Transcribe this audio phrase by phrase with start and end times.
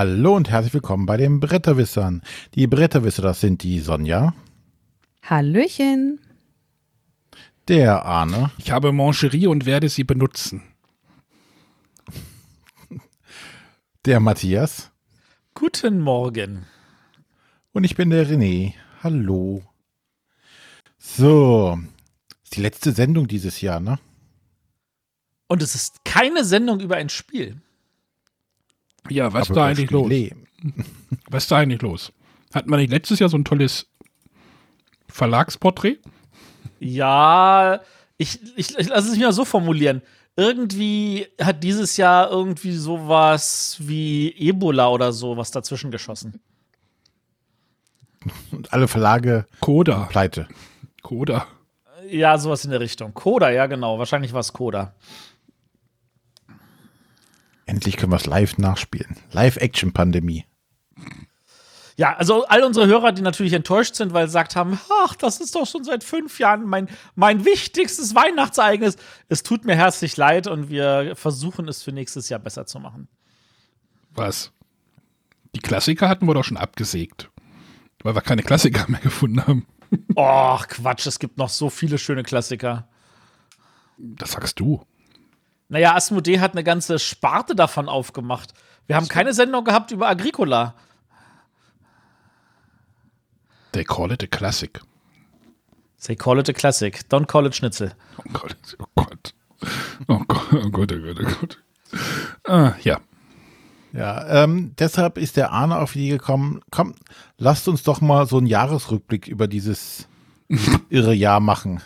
[0.00, 2.22] Hallo und herzlich willkommen bei den Bretterwissern.
[2.54, 4.32] Die Bretterwisser, das sind die Sonja.
[5.24, 6.20] Hallöchen.
[7.66, 8.52] Der Arne.
[8.58, 10.62] Ich habe Mancherie und werde sie benutzen.
[14.04, 14.92] Der Matthias.
[15.54, 16.66] Guten Morgen.
[17.72, 18.74] Und ich bin der René.
[19.02, 19.64] Hallo.
[20.96, 21.76] So.
[22.44, 23.98] Ist die letzte Sendung dieses Jahr, ne?
[25.48, 27.60] Und es ist keine Sendung über ein Spiel.
[29.08, 30.10] Ja, was ist da eigentlich los?
[31.30, 32.12] Was ist da eigentlich los?
[32.54, 33.86] Hatten wir nicht letztes Jahr so ein tolles
[35.08, 35.98] Verlagsporträt?
[36.80, 37.80] Ja,
[38.16, 40.02] ich, ich, ich lasse es mich mal so formulieren.
[40.36, 46.40] Irgendwie hat dieses Jahr irgendwie sowas wie Ebola oder so was dazwischen geschossen.
[48.52, 50.06] Und alle Verlage Coda.
[50.10, 50.48] pleite.
[51.02, 51.46] Coda.
[52.08, 53.14] Ja, sowas in der Richtung.
[53.14, 53.98] Coda, ja, genau.
[53.98, 54.94] Wahrscheinlich war es Coda.
[57.68, 59.18] Endlich können wir es live nachspielen.
[59.32, 60.46] Live-Action-Pandemie.
[61.98, 65.38] Ja, also all unsere Hörer, die natürlich enttäuscht sind, weil sie gesagt haben, ach, das
[65.38, 68.96] ist doch schon seit fünf Jahren mein, mein wichtigstes Weihnachtsereignis.
[69.28, 73.06] Es tut mir herzlich leid und wir versuchen es für nächstes Jahr besser zu machen.
[74.14, 74.50] Was?
[75.54, 77.30] Die Klassiker hatten wir doch schon abgesägt.
[78.02, 79.66] Weil wir keine Klassiker mehr gefunden haben.
[80.16, 82.88] Och, Quatsch, es gibt noch so viele schöne Klassiker.
[83.98, 84.86] Das sagst du.
[85.68, 88.54] Naja, Asmodee hat eine ganze Sparte davon aufgemacht.
[88.86, 90.74] Wir haben keine Sendung gehabt über Agricola.
[93.72, 94.80] They call it a classic.
[96.04, 97.00] They call it a classic.
[97.10, 97.92] Don't call it Schnitzel.
[98.18, 99.34] Oh Gott, oh Gott.
[100.08, 101.58] Oh Gott, oh Gott, oh Gott, oh Gott.
[102.44, 103.00] Ah, ja.
[103.92, 106.94] Ja, ähm, deshalb ist der Arne auf die Idee gekommen, komm,
[107.38, 110.06] lasst uns doch mal so einen Jahresrückblick über dieses
[110.90, 111.80] irre Jahr machen.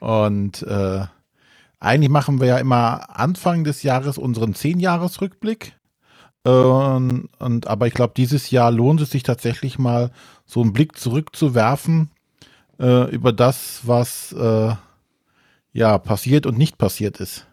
[0.00, 1.06] Und äh,
[1.84, 5.78] eigentlich machen wir ja immer Anfang des Jahres unseren Zehn-Jahres-Rückblick.
[6.44, 10.10] Und, und, aber ich glaube, dieses Jahr lohnt es sich tatsächlich mal,
[10.44, 12.10] so einen Blick zurückzuwerfen
[12.78, 14.74] äh, über das, was äh,
[15.72, 17.46] ja passiert und nicht passiert ist.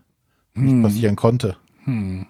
[0.53, 0.83] Nicht Hm.
[0.83, 1.55] passieren konnte.
[1.85, 2.27] Hm.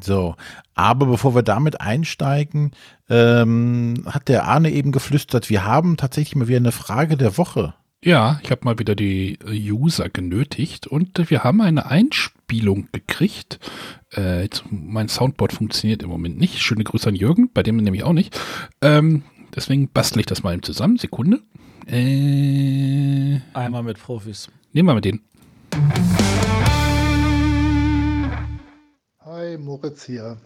[0.00, 0.36] So,
[0.74, 2.70] aber bevor wir damit einsteigen,
[3.10, 7.74] ähm, hat der Arne eben geflüstert, wir haben tatsächlich mal wieder eine Frage der Woche.
[8.04, 12.86] Ja, ich habe mal wieder die äh, User genötigt und äh, wir haben eine Einspielung
[12.92, 13.58] gekriegt.
[14.16, 16.62] Äh, jetzt, mein Soundboard funktioniert im Moment nicht.
[16.62, 18.40] Schöne Grüße an Jürgen, bei dem nämlich auch nicht.
[18.82, 20.96] Ähm, deswegen bastle ich das mal eben zusammen.
[20.96, 21.40] Sekunde.
[21.88, 24.48] Äh, Einmal mit Profis.
[24.72, 25.20] nehmen wir mal den.
[29.24, 30.36] Hi, Moritz hier.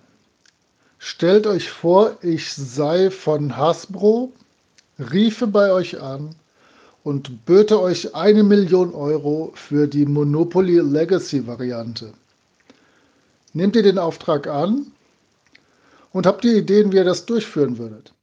[0.96, 4.32] Stellt euch vor, ich sei von Hasbro,
[4.98, 6.34] riefe bei euch an
[7.04, 12.12] und böte euch eine Million Euro für die Monopoly Legacy Variante.
[13.52, 14.86] Nehmt ihr den Auftrag an
[16.12, 18.14] und habt ihr Ideen, wie ihr das durchführen würdet?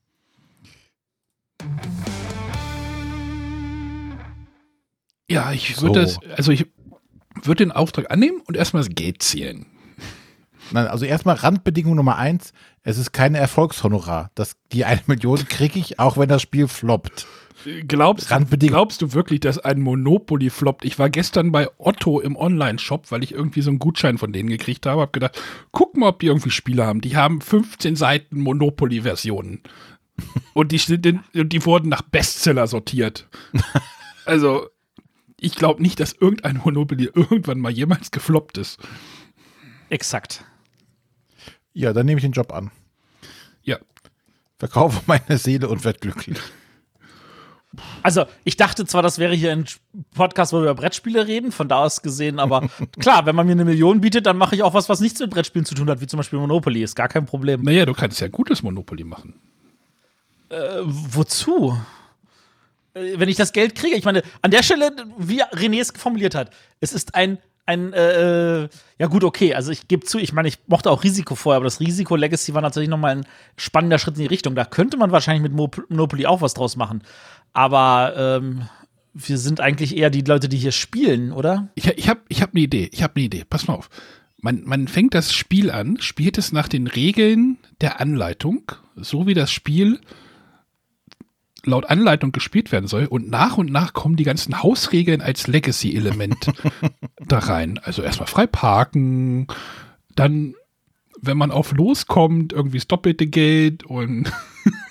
[5.30, 5.88] Ja, ich So.
[5.88, 6.66] würde das, also ich
[7.44, 9.66] würde den Auftrag annehmen und erstmal das Geld zählen.
[10.72, 12.54] Nein, also erstmal Randbedingung Nummer eins,
[12.84, 14.32] es ist kein Erfolgshonorar.
[14.36, 17.28] Das, die eine Million kriege ich, auch wenn das Spiel floppt.
[17.88, 20.86] Glaubst, glaubst du wirklich, dass ein Monopoly floppt?
[20.86, 24.50] Ich war gestern bei Otto im Online-Shop, weil ich irgendwie so einen Gutschein von denen
[24.50, 25.02] gekriegt habe.
[25.02, 27.02] Hab gedacht, guck mal, ob die irgendwie Spiele haben.
[27.02, 29.62] Die haben 15 Seiten Monopoly-Versionen.
[30.54, 33.28] Und die, sind in, und die wurden nach Bestseller sortiert.
[34.26, 34.68] Also,
[35.40, 38.78] ich glaube nicht, dass irgendein Monopoly irgendwann mal jemals gefloppt ist.
[39.90, 40.44] Exakt.
[41.74, 42.70] Ja, dann nehme ich den Job an.
[43.64, 43.80] Ja.
[44.60, 46.38] Verkaufe meine Seele und werde glücklich.
[48.02, 49.66] Also, ich dachte zwar, das wäre hier ein
[50.16, 52.68] Podcast, wo wir über Brettspiele reden, von da aus gesehen, aber
[53.00, 55.30] klar, wenn man mir eine Million bietet, dann mache ich auch was, was nichts mit
[55.30, 56.82] Brettspielen zu tun hat, wie zum Beispiel Monopoly.
[56.82, 57.62] Ist gar kein Problem.
[57.62, 59.36] Naja, du kannst ja ein gutes Monopoly machen.
[60.50, 61.78] Äh, wozu?
[62.96, 66.34] Äh, Wenn ich das Geld kriege, ich meine, an der Stelle, wie René es formuliert
[66.36, 66.50] hat,
[66.80, 70.48] es ist ein, ein, äh, äh, ja gut, okay, also ich gebe zu, ich meine,
[70.48, 73.28] ich mochte auch Risiko vorher, aber das Risiko Legacy war natürlich nochmal ein
[73.58, 74.56] spannender Schritt in die Richtung.
[74.56, 77.04] Da könnte man wahrscheinlich mit Mo- Monopoly auch was draus machen.
[77.54, 78.68] Aber ähm,
[79.14, 81.70] wir sind eigentlich eher die Leute, die hier spielen, oder?
[81.76, 82.90] Ich, ich habe ich hab eine Idee.
[82.92, 83.46] Ich habe eine Idee.
[83.50, 83.90] Pass mal auf.
[84.42, 89.34] Man, man fängt das Spiel an, spielt es nach den Regeln der Anleitung, so wie
[89.34, 90.00] das Spiel
[91.66, 93.06] laut Anleitung gespielt werden soll.
[93.06, 96.52] Und nach und nach kommen die ganzen Hausregeln als Legacy-Element
[97.28, 97.80] da rein.
[97.84, 99.48] Also erstmal frei parken,
[100.16, 100.56] dann,
[101.22, 104.32] wenn man auf loskommt, irgendwie das doppelte Geld und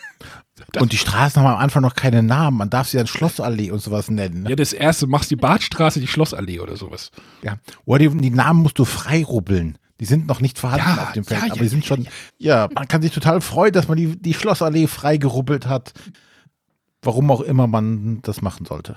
[0.79, 2.59] und die Straßen haben am Anfang noch keine Namen.
[2.59, 4.43] Man darf sie dann Schlossallee und sowas nennen.
[4.43, 4.50] Ne?
[4.50, 7.11] ja, das erste machst die Badstraße, die Schlossallee oder sowas.
[7.43, 7.59] Ja.
[7.87, 9.79] Oder die, die Namen musst du frei rubbeln.
[10.00, 11.88] Die sind noch nicht vorhanden Ja, auf dem Feld, ja, ja, aber die sind ja,
[11.88, 12.11] schon, ja.
[12.38, 15.93] ja, man kann sich total freuen, dass man die, die Schlossallee freigerubbelt hat.
[17.03, 18.97] Warum auch immer man das machen sollte.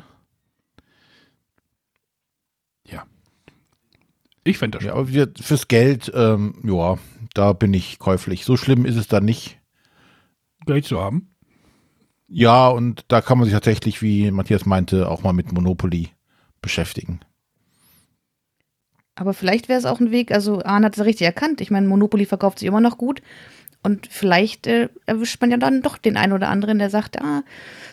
[4.43, 6.97] Ich fände das Ja, aber wir, fürs Geld, ähm, ja,
[7.33, 8.43] da bin ich käuflich.
[8.43, 9.59] So schlimm ist es da nicht.
[10.65, 11.30] Geld zu haben.
[12.33, 16.09] Ja, und da kann man sich tatsächlich, wie Matthias meinte, auch mal mit Monopoly
[16.61, 17.19] beschäftigen.
[19.15, 21.59] Aber vielleicht wäre es auch ein Weg, also Arne hat es richtig erkannt.
[21.59, 23.21] Ich meine, Monopoly verkauft sich immer noch gut.
[23.83, 27.43] Und vielleicht äh, erwischt man ja dann doch den einen oder anderen, der sagt, ah,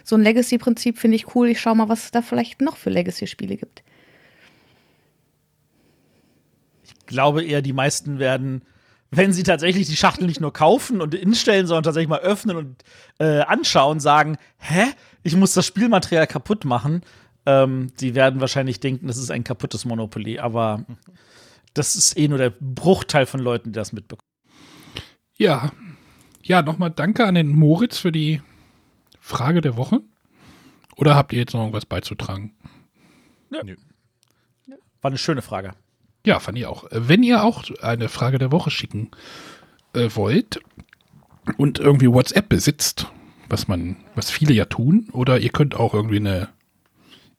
[0.05, 2.91] so ein Legacy-Prinzip finde ich cool, ich schau mal, was es da vielleicht noch für
[2.91, 3.83] Legacy-Spiele gibt.
[7.09, 8.63] glaube eher, die meisten werden,
[9.11, 12.85] wenn sie tatsächlich die Schachtel nicht nur kaufen und instellen, sondern tatsächlich mal öffnen und
[13.19, 14.85] äh, anschauen, sagen, hä,
[15.23, 17.03] ich muss das Spielmaterial kaputt machen.
[17.47, 20.85] Ähm, die werden wahrscheinlich denken, das ist ein kaputtes Monopoly, aber
[21.73, 24.29] das ist eh nur der Bruchteil von Leuten, die das mitbekommen.
[25.37, 25.73] Ja.
[26.43, 28.43] Ja, nochmal danke an den Moritz für die
[29.21, 30.01] Frage der Woche.
[30.97, 32.55] Oder habt ihr jetzt noch irgendwas beizutragen?
[35.01, 35.75] War eine schöne Frage.
[36.25, 36.85] Ja, fand ich auch.
[36.91, 39.11] Wenn ihr auch eine Frage der Woche schicken
[39.95, 40.61] äh, wollt
[41.57, 43.07] und irgendwie WhatsApp besitzt,
[43.49, 46.49] was man, was viele ja tun, oder ihr könnt auch irgendwie eine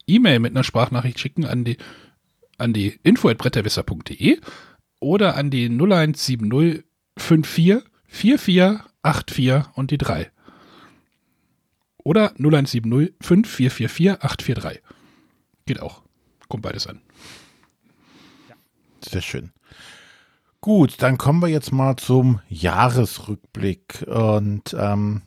[0.07, 1.77] E-Mail mit einer Sprachnachricht schicken an die
[2.57, 4.39] an die info@bretterwisser.de
[4.99, 6.83] oder an die 0170
[7.17, 10.31] 54 4484 und die 3.
[12.03, 14.81] Oder 0170 5444 843.
[15.65, 16.03] Geht auch.
[16.47, 17.01] Kommt beides an.
[19.05, 19.51] Sehr schön.
[20.61, 24.05] Gut, dann kommen wir jetzt mal zum Jahresrückblick.
[24.07, 25.21] Und ähm,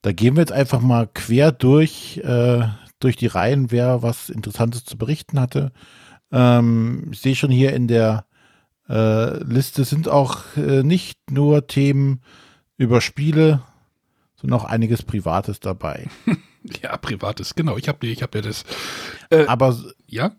[0.00, 2.62] da gehen wir jetzt einfach mal quer durch, äh,
[2.98, 5.72] durch die Reihen, wer was Interessantes zu berichten hatte.
[6.30, 8.24] Ähm, ich sehe schon hier in der
[8.88, 12.22] äh, Liste sind auch äh, nicht nur Themen
[12.78, 13.62] über Spiele,
[14.36, 16.08] sondern auch einiges Privates dabei.
[16.80, 17.76] Ja, privates, genau.
[17.76, 18.62] Ich habe ich hab ja das.
[19.48, 19.76] Aber
[20.06, 20.30] Ja,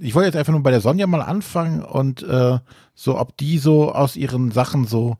[0.00, 2.58] ich wollte jetzt einfach nur bei der Sonja mal anfangen und äh,
[2.94, 5.16] so, ob die so aus ihren Sachen so,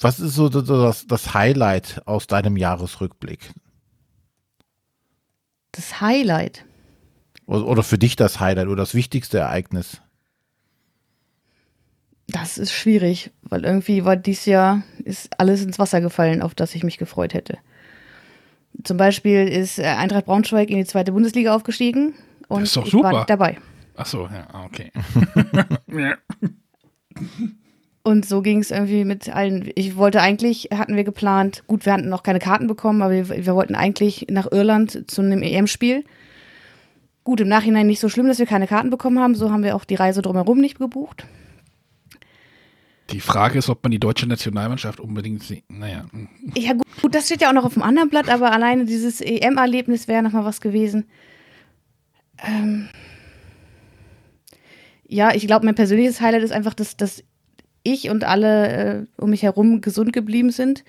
[0.00, 3.52] was ist so das, das, das Highlight aus deinem Jahresrückblick?
[5.72, 6.64] Das Highlight.
[7.46, 10.00] Oder, oder für dich das Highlight oder das wichtigste Ereignis?
[12.28, 16.74] Das ist schwierig, weil irgendwie war dieses Jahr ist alles ins Wasser gefallen, auf das
[16.74, 17.58] ich mich gefreut hätte.
[18.84, 22.14] Zum Beispiel ist äh, Eintracht Braunschweig in die zweite Bundesliga aufgestiegen
[22.48, 23.18] und ist doch ich war super.
[23.18, 23.58] nicht dabei.
[23.96, 24.90] Ach so, ja, okay.
[28.04, 29.70] Und so ging es irgendwie mit allen.
[29.76, 33.28] Ich wollte eigentlich, hatten wir geplant, gut, wir hatten noch keine Karten bekommen, aber wir,
[33.28, 36.04] wir wollten eigentlich nach Irland zu einem EM-Spiel.
[37.22, 39.36] Gut, im Nachhinein nicht so schlimm, dass wir keine Karten bekommen haben.
[39.36, 41.24] So haben wir auch die Reise drumherum nicht gebucht.
[43.10, 45.70] Die Frage ist, ob man die deutsche Nationalmannschaft unbedingt sieht.
[45.70, 46.06] Naja.
[46.56, 49.20] Ja, gut, gut, das steht ja auch noch auf dem anderen Blatt, aber alleine dieses
[49.20, 51.04] EM-Erlebnis wäre nochmal was gewesen.
[52.38, 52.88] Ähm
[55.12, 57.22] ja, ich glaube, mein persönliches Highlight ist einfach, dass, dass
[57.82, 60.84] ich und alle äh, um mich herum gesund geblieben sind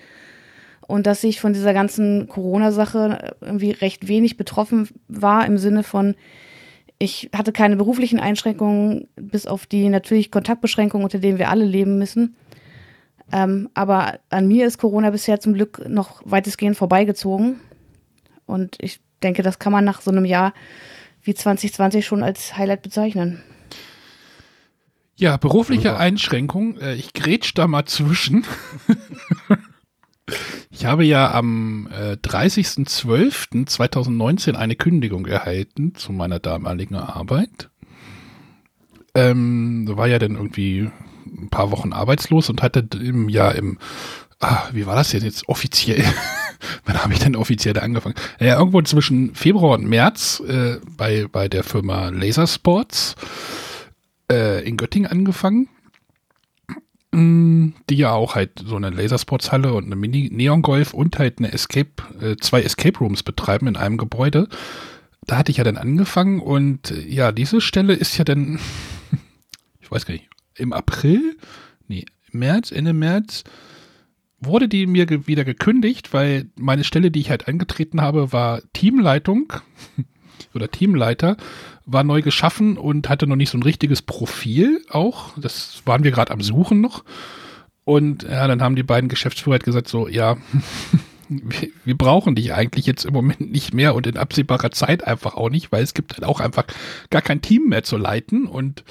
[0.86, 6.14] und dass ich von dieser ganzen Corona-Sache irgendwie recht wenig betroffen war im Sinne von,
[6.98, 11.98] ich hatte keine beruflichen Einschränkungen, bis auf die natürlich Kontaktbeschränkungen, unter denen wir alle leben
[11.98, 12.34] müssen.
[13.30, 17.60] Ähm, aber an mir ist Corona bisher zum Glück noch weitestgehend vorbeigezogen.
[18.46, 20.54] Und ich denke, das kann man nach so einem Jahr
[21.22, 23.42] wie 2020 schon als Highlight bezeichnen.
[25.16, 26.76] Ja, berufliche Einschränkung.
[26.78, 28.44] Äh, ich grätsch da mal zwischen.
[30.70, 37.70] ich habe ja am äh, 30.12.2019 eine Kündigung erhalten zu meiner damaligen Arbeit.
[39.14, 40.90] Ähm, war ja dann irgendwie
[41.26, 43.78] ein paar Wochen arbeitslos und hatte im Jahr im,
[44.40, 46.04] ah, wie war das jetzt jetzt offiziell?
[46.84, 48.16] Wann habe ich denn offiziell da angefangen?
[48.40, 53.14] Ja, irgendwo zwischen Februar und März äh, bei, bei der Firma Laser Sports
[54.30, 55.68] äh, in Göttingen angefangen.
[57.12, 61.90] Mm, Die ja auch halt so eine Lasersportshalle und eine Mini-Neon-Golf und halt eine Escape,
[62.20, 64.48] äh, zwei Escape Rooms betreiben in einem Gebäude.
[65.26, 68.58] Da hatte ich ja dann angefangen und äh, ja, diese Stelle ist ja dann,
[69.80, 71.36] ich weiß gar nicht, im April,
[71.88, 73.44] nee, März, Ende März,
[74.40, 79.52] wurde die mir wieder gekündigt, weil meine Stelle, die ich halt angetreten habe, war Teamleitung
[80.54, 81.36] oder Teamleiter,
[81.86, 85.36] war neu geschaffen und hatte noch nicht so ein richtiges Profil auch.
[85.36, 87.04] Das waren wir gerade am Suchen noch.
[87.84, 90.36] Und ja, dann haben die beiden Geschäftsführer halt gesagt so, ja,
[91.28, 95.50] wir, brauchen dich eigentlich jetzt im Moment nicht mehr und in absehbarer Zeit einfach auch
[95.50, 96.64] nicht, weil es gibt halt auch einfach
[97.10, 98.84] gar kein Team mehr zu leiten und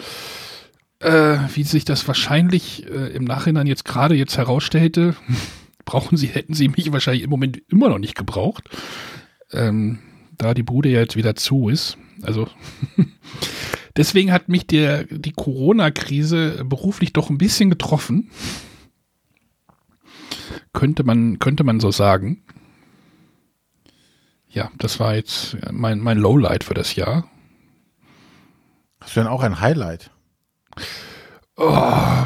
[1.00, 5.16] äh, wie sich das wahrscheinlich äh, im Nachhinein jetzt gerade jetzt herausstellte,
[5.86, 8.70] brauchen sie, hätten sie mich wahrscheinlich im Moment immer noch nicht gebraucht.
[9.52, 10.00] Ähm,
[10.38, 11.98] da die Bude ja jetzt wieder zu ist.
[12.24, 12.48] Also
[13.96, 18.30] deswegen hat mich der, die Corona-Krise beruflich doch ein bisschen getroffen.
[20.74, 22.44] Könnte man, könnte man so sagen.
[24.50, 27.28] Ja, das war jetzt mein, mein Lowlight für das Jahr.
[29.02, 30.12] Hast du denn auch ein Highlight?
[31.58, 32.26] Oh,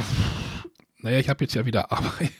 [1.00, 2.32] naja, ich habe jetzt ja wieder Arbeit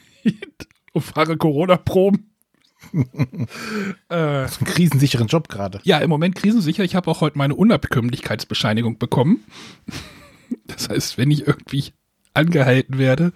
[0.94, 2.37] und fahre Corona-Proben.
[2.94, 3.46] äh,
[4.10, 5.80] das ist ein krisensicheren Job gerade.
[5.84, 6.84] Ja, im Moment krisensicher.
[6.84, 9.44] Ich habe auch heute meine Unabkömmlichkeitsbescheinigung bekommen.
[10.68, 11.92] Das heißt, wenn ich irgendwie
[12.34, 13.34] angehalten werde,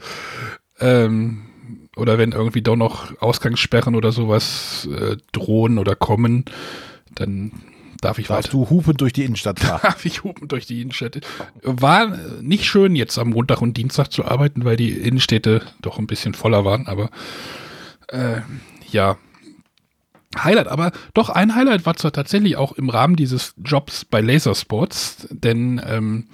[0.79, 1.41] ähm,
[1.97, 6.45] oder wenn irgendwie doch noch Ausgangssperren oder sowas äh, drohen oder kommen,
[7.13, 7.51] dann
[8.01, 8.65] darf ich Darfst weiter.
[8.65, 9.81] du hupend durch die Innenstadt fahren?
[9.83, 11.19] Darf ich hupend durch die Innenstadt.
[11.63, 16.07] War nicht schön, jetzt am Montag und Dienstag zu arbeiten, weil die Innenstädte doch ein
[16.07, 17.09] bisschen voller waren, aber
[18.07, 18.41] äh,
[18.89, 19.17] ja.
[20.37, 25.27] Highlight, aber doch ein Highlight war zwar tatsächlich auch im Rahmen dieses Jobs bei Lasersports,
[25.29, 26.27] denn ähm,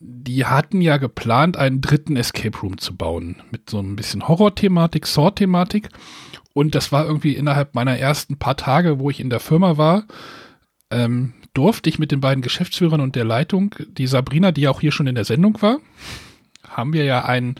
[0.00, 3.42] die hatten ja geplant, einen dritten Escape Room zu bauen.
[3.50, 5.88] Mit so ein bisschen Horror-Thematik, Saw-Thematik.
[6.52, 10.04] Und das war irgendwie innerhalb meiner ersten paar Tage, wo ich in der Firma war,
[10.90, 14.92] ähm, durfte ich mit den beiden Geschäftsführern und der Leitung, die Sabrina, die auch hier
[14.92, 15.78] schon in der Sendung war,
[16.68, 17.54] haben wir ja einen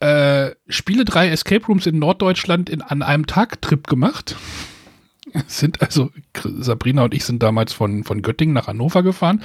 [0.00, 4.36] äh, Spiele drei Escape Rooms in Norddeutschland in, an einem Tag-Trip gemacht.
[5.46, 6.10] Sind also,
[6.42, 9.42] Sabrina und ich sind damals von, von Göttingen nach Hannover gefahren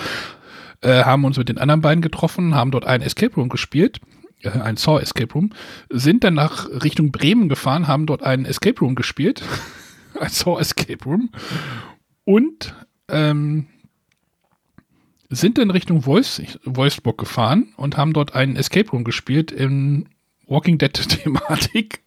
[0.81, 4.01] äh, haben uns mit den anderen beiden getroffen, haben dort ein Escape Room gespielt,
[4.41, 5.51] äh, ein Saw Escape Room,
[5.89, 9.43] sind dann nach Richtung Bremen gefahren, haben dort einen Escape Room gespielt,
[10.19, 11.29] ein Saw Escape Room
[12.25, 12.73] und
[13.07, 13.67] ähm,
[15.29, 20.09] sind dann Richtung Wolfs Wolfsburg gefahren und haben dort einen Escape Room gespielt in
[20.51, 22.03] Walking Dead Thematik.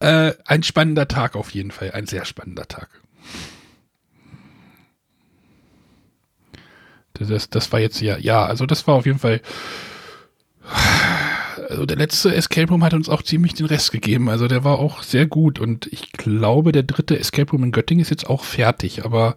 [0.00, 2.88] äh, ein spannender Tag auf jeden Fall, ein sehr spannender Tag.
[7.12, 9.40] Das, das war jetzt ja, ja, also das war auf jeden Fall.
[11.68, 14.28] Also der letzte Escape Room hat uns auch ziemlich den Rest gegeben.
[14.28, 18.02] Also der war auch sehr gut und ich glaube, der dritte Escape Room in Göttingen
[18.02, 19.36] ist jetzt auch fertig, aber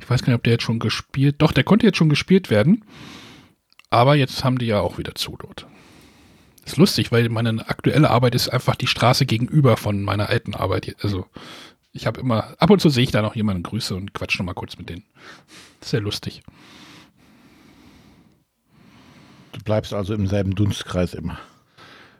[0.00, 1.36] ich weiß gar nicht, ob der jetzt schon gespielt.
[1.38, 2.84] Doch, der konnte jetzt schon gespielt werden.
[3.90, 5.66] Aber jetzt haben die ja auch wieder zu dort.
[6.68, 10.96] Ist lustig, weil meine aktuelle Arbeit ist einfach die Straße gegenüber von meiner alten Arbeit.
[11.02, 11.26] Also
[11.92, 14.46] ich habe immer, ab und zu sehe ich da noch jemanden Grüße und quatsch noch
[14.46, 15.04] mal kurz mit denen.
[15.80, 16.42] Sehr lustig.
[19.52, 21.38] Du bleibst also im selben Dunstkreis immer.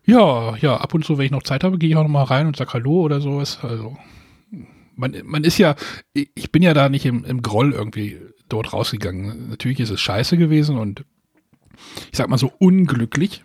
[0.05, 2.25] Ja, ja, ab und zu, wenn ich noch Zeit habe, gehe ich auch noch mal
[2.25, 3.59] rein und sage Hallo oder sowas.
[3.63, 3.97] Also
[4.97, 5.77] man, man ist ja,
[6.15, 9.51] ich bin ja da nicht im, im Groll irgendwie dort rausgegangen.
[9.51, 11.05] Natürlich ist es scheiße gewesen und
[12.11, 13.45] ich sag mal so unglücklich.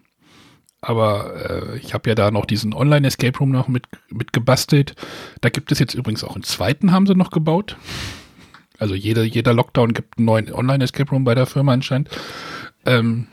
[0.83, 4.95] Aber äh, ich habe ja da noch diesen Online-Escape Room noch mit, mit gebastelt.
[5.39, 7.77] Da gibt es jetzt übrigens auch einen zweiten, haben sie noch gebaut.
[8.79, 12.09] Also jeder, jeder Lockdown gibt einen neuen Online-Escape Room bei der Firma anscheinend.
[12.85, 13.27] Ähm,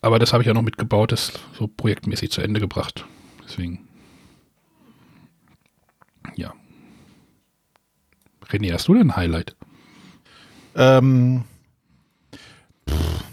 [0.00, 3.04] aber das habe ich ja noch mitgebaut, das so projektmäßig zu Ende gebracht.
[3.44, 3.86] Deswegen.
[6.34, 6.54] Ja.
[8.48, 9.54] René, hast du denn ein Highlight?
[10.76, 11.44] Ähm,
[12.88, 13.24] pff,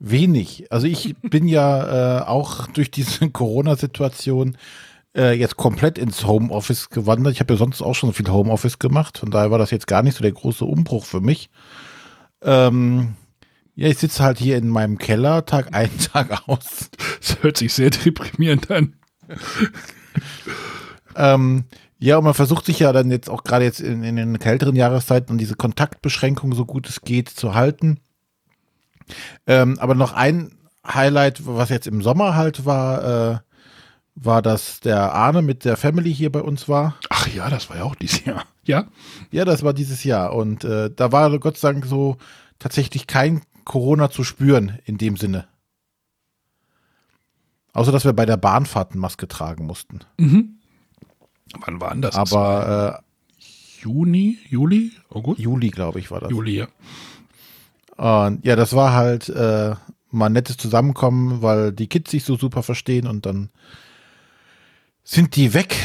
[0.00, 0.70] wenig.
[0.70, 4.56] Also ich bin ja äh, auch durch diese Corona-Situation
[5.16, 7.32] äh, jetzt komplett ins Homeoffice gewandert.
[7.32, 9.18] Ich habe ja sonst auch schon so viel Homeoffice gemacht.
[9.18, 11.50] Von daher war das jetzt gar nicht so der große Umbruch für mich.
[12.42, 13.14] Ähm,
[13.74, 16.90] ja, ich sitze halt hier in meinem Keller, Tag ein, Tag aus.
[17.20, 18.94] Das hört sich sehr deprimierend an.
[21.16, 21.64] ähm,
[21.98, 24.76] ja, und man versucht sich ja dann jetzt auch gerade jetzt in, in den kälteren
[24.76, 27.98] Jahreszeiten diese Kontaktbeschränkungen so gut es geht zu halten.
[29.46, 30.52] Ähm, aber noch ein
[30.86, 33.38] Highlight, was jetzt im Sommer halt war, äh,
[34.14, 36.96] war, dass der Arne mit der Family hier bei uns war.
[37.08, 38.44] Ach ja, das war ja auch dieses Jahr.
[38.64, 38.86] Ja?
[39.30, 40.34] Ja, das war dieses Jahr.
[40.34, 42.18] Und äh, da war Gott sei Dank so
[42.58, 45.48] tatsächlich kein Corona zu spüren in dem Sinne.
[47.72, 50.00] Außer, dass wir bei der Bahnfahrt eine Maske tragen mussten.
[50.18, 50.58] Mhm.
[51.60, 52.14] Wann war das?
[52.14, 53.02] Aber
[53.38, 53.42] äh,
[53.82, 55.40] Juni, Juli, August?
[55.40, 56.30] Juli, glaube ich, war das.
[56.30, 56.68] Juli, ja.
[57.98, 59.74] Und ja, das war halt äh,
[60.10, 63.50] mal nettes Zusammenkommen, weil die Kids sich so super verstehen und dann
[65.02, 65.76] sind die weg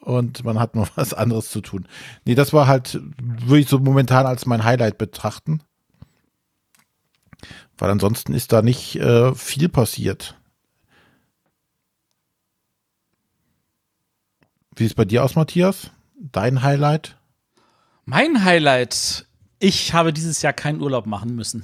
[0.00, 1.86] und man hat noch was anderes zu tun.
[2.24, 5.60] Nee, das war halt, würde ich so momentan als mein Highlight betrachten.
[7.76, 10.34] Weil ansonsten ist da nicht äh, viel passiert.
[14.76, 15.90] Wie sieht es bei dir aus, Matthias?
[16.18, 17.18] Dein Highlight?
[18.06, 19.26] Mein Highlight.
[19.64, 21.62] Ich habe dieses Jahr keinen Urlaub machen müssen.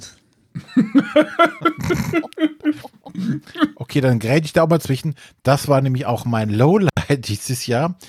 [3.75, 5.13] Okay, dann gräte ich da auch mal zwischen.
[5.43, 6.89] Das war nämlich auch mein Lowlight
[7.27, 7.99] dieses Jahr.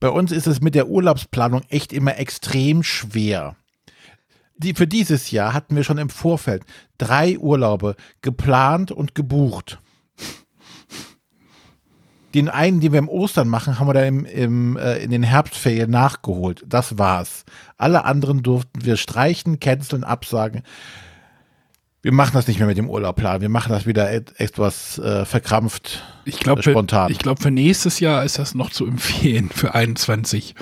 [0.00, 3.54] Bei uns ist es mit der Urlaubsplanung echt immer extrem schwer.
[4.56, 6.64] Die, für dieses Jahr hatten wir schon im Vorfeld
[6.98, 9.78] drei Urlaube geplant und gebucht.
[12.36, 15.22] Den einen, den wir im Ostern machen, haben wir dann im, im, äh, in den
[15.22, 16.62] Herbstferien nachgeholt.
[16.66, 17.44] Das war's.
[17.78, 20.62] Alle anderen durften wir streichen, canceln, absagen.
[22.02, 23.40] Wir machen das nicht mehr mit dem Urlaubplan.
[23.40, 27.10] Wir machen das wieder et etwas äh, verkrampft, Ich glaube, äh, spontan.
[27.10, 30.54] ich glaube, für nächstes Jahr ist das noch zu empfehlen, für 21.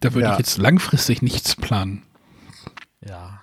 [0.00, 0.32] Da würde Ja.
[0.32, 2.04] ich jetzt langfristig nichts planen.
[3.06, 3.40] Ja.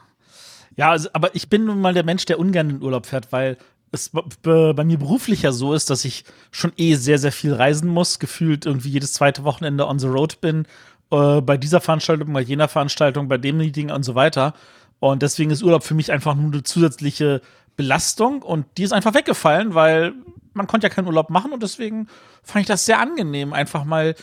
[0.77, 3.32] Ja, also, aber ich bin nun mal der Mensch, der ungern in den Urlaub fährt,
[3.32, 3.58] weil
[3.92, 4.12] es
[4.42, 8.20] bei mir beruflich ja so ist, dass ich schon eh sehr, sehr viel reisen muss,
[8.20, 10.65] gefühlt irgendwie jedes zweite Wochenende on the road bin,
[11.12, 14.54] äh, bei dieser Veranstaltung, bei jener Veranstaltung, bei dem Meeting und so weiter.
[15.00, 17.42] Und deswegen ist Urlaub für mich einfach nur eine zusätzliche
[17.77, 20.13] Belastung und die ist einfach weggefallen, weil
[20.54, 22.08] man konnte ja keinen Urlaub machen und deswegen
[22.44, 24.15] fand ich das sehr angenehm, einfach mal,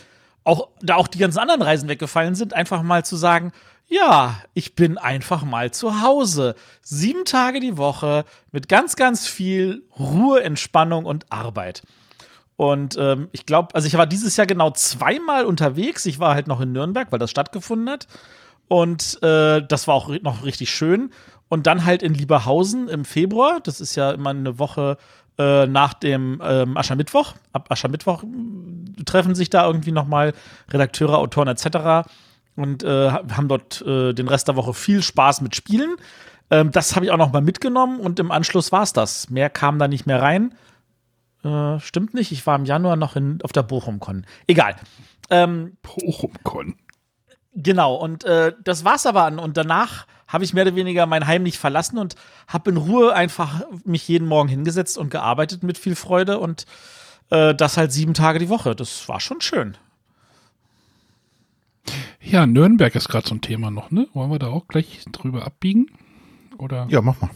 [0.43, 3.53] auch da auch die ganzen anderen Reisen weggefallen sind, einfach mal zu sagen,
[3.87, 6.55] ja, ich bin einfach mal zu Hause.
[6.81, 11.83] Sieben Tage die Woche mit ganz, ganz viel Ruhe, Entspannung und Arbeit.
[12.55, 16.05] Und ähm, ich glaube, also ich war dieses Jahr genau zweimal unterwegs.
[16.05, 18.07] Ich war halt noch in Nürnberg, weil das stattgefunden hat.
[18.67, 21.11] Und äh, das war auch noch richtig schön.
[21.49, 23.59] Und dann halt in Lieberhausen im Februar.
[23.61, 24.97] Das ist ja immer eine Woche
[25.37, 27.35] äh, nach dem ähm, Aschermittwoch.
[27.51, 30.33] Ab Aschermittwoch mh, treffen sich da irgendwie noch mal
[30.71, 32.07] Redakteure, Autoren etc.
[32.55, 35.95] Und äh, haben dort äh, den Rest der Woche viel Spaß mit Spielen.
[36.51, 39.29] Ähm, das habe ich auch noch mal mitgenommen und im Anschluss war es das.
[39.29, 40.53] Mehr kam da nicht mehr rein.
[41.43, 42.31] Äh, stimmt nicht.
[42.31, 44.25] Ich war im Januar noch in, auf der Bochum-Con.
[44.47, 44.75] Egal.
[45.29, 46.75] Ähm, Bochum-Con.
[47.55, 49.39] Genau, und äh, das war's aber an.
[49.39, 52.15] Und danach habe ich mehr oder weniger mein Heim nicht verlassen und
[52.47, 56.65] habe in Ruhe einfach mich jeden Morgen hingesetzt und gearbeitet mit viel Freude und
[57.29, 58.75] äh, das halt sieben Tage die Woche.
[58.75, 59.77] Das war schon schön.
[62.21, 64.07] Ja, Nürnberg ist gerade so ein Thema noch, ne?
[64.13, 65.87] Wollen wir da auch gleich drüber abbiegen?
[66.57, 66.87] Oder?
[66.89, 67.29] ja, mach mal.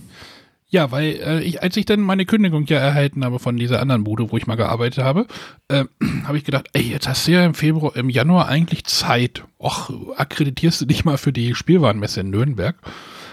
[0.69, 4.03] Ja, weil äh, ich, als ich dann meine Kündigung ja erhalten habe von dieser anderen
[4.03, 5.27] Bude, wo ich mal gearbeitet habe,
[5.69, 5.85] äh,
[6.25, 9.45] habe ich gedacht, ey, jetzt hast du ja im Februar, im Januar eigentlich Zeit.
[9.59, 12.75] Och, akkreditierst du dich mal für die Spielwarenmesse in Nürnberg?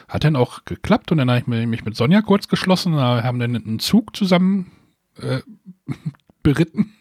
[0.09, 3.24] Hat dann auch geklappt und dann habe ich mi- mich mit Sonja kurz geschlossen, da
[3.24, 4.70] haben dann einen Zug zusammen
[5.20, 5.40] äh,
[6.44, 6.92] beritten.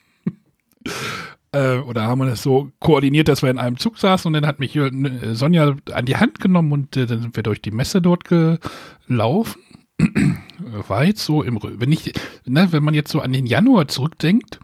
[1.53, 4.47] Äh, oder haben wir das so koordiniert, dass wir in einem Zug saßen und dann
[4.47, 4.89] hat mich äh,
[5.33, 9.61] Sonja an die Hand genommen und äh, dann sind wir durch die Messe dort gelaufen
[10.87, 12.13] war jetzt so im, wenn ich,
[12.45, 14.59] ne, wenn man jetzt so an den Januar zurückdenkt,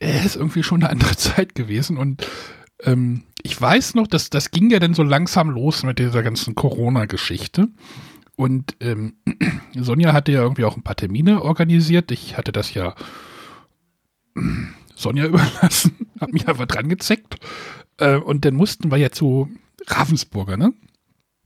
[0.00, 2.26] äh, ist irgendwie schon eine andere Zeit gewesen und
[2.82, 6.54] ähm, ich weiß noch, dass das ging ja dann so langsam los mit dieser ganzen
[6.54, 7.68] Corona-Geschichte
[8.36, 9.14] und ähm,
[9.74, 12.10] Sonja hatte ja irgendwie auch ein paar Termine organisiert.
[12.10, 12.94] Ich hatte das ja
[14.94, 17.36] Sonja überlassen, hab mich einfach dran gezeckt
[17.98, 19.48] äh, und dann mussten wir ja zu
[19.86, 20.72] Ravensburger, ne?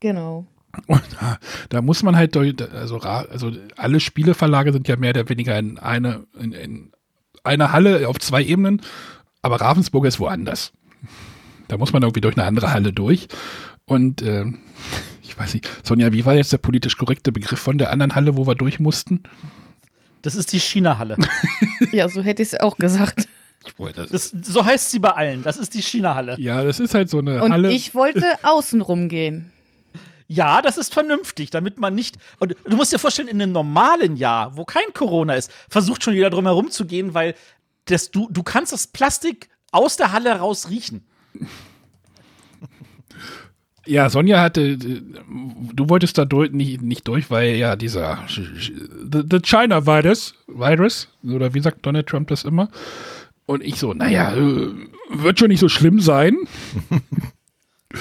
[0.00, 0.46] Genau.
[0.86, 1.38] Und da,
[1.70, 5.58] da muss man halt, durch- also, ra- also alle Spieleverlage sind ja mehr oder weniger
[5.58, 6.92] in eine, in, in
[7.42, 8.82] einer Halle auf zwei Ebenen,
[9.42, 10.72] aber Ravensburger ist woanders.
[11.68, 13.28] Da muss man irgendwie durch eine andere Halle durch.
[13.86, 14.58] Und ähm,
[15.22, 18.36] ich weiß nicht, Sonja, wie war jetzt der politisch korrekte Begriff von der anderen Halle,
[18.36, 19.22] wo wir durch mussten?
[20.22, 21.16] Das ist die China-Halle.
[21.92, 23.28] Ja, so hätte ich es auch gesagt.
[23.76, 25.42] Boah, das- Das, so heißt sie bei allen.
[25.42, 26.36] Das ist die China-Halle.
[26.38, 27.72] Ja, das ist halt so eine Und Halle.
[27.72, 29.52] ich wollte außen rumgehen.
[30.30, 32.16] Ja, das ist vernünftig, damit man nicht.
[32.38, 36.12] Und du musst dir vorstellen, in einem normalen Jahr, wo kein Corona ist, versucht schon
[36.14, 37.34] jeder drum herum zu gehen, weil
[37.86, 41.02] das, du, du kannst das Plastik aus der Halle raus riechen.
[43.86, 49.40] Ja, Sonja hatte, du wolltest da durch, nicht, nicht durch, weil ja dieser the, the
[49.40, 52.68] China Virus, Virus, oder wie sagt Donald Trump das immer?
[53.48, 54.68] Und ich so, naja, äh,
[55.08, 56.36] wird schon nicht so schlimm sein.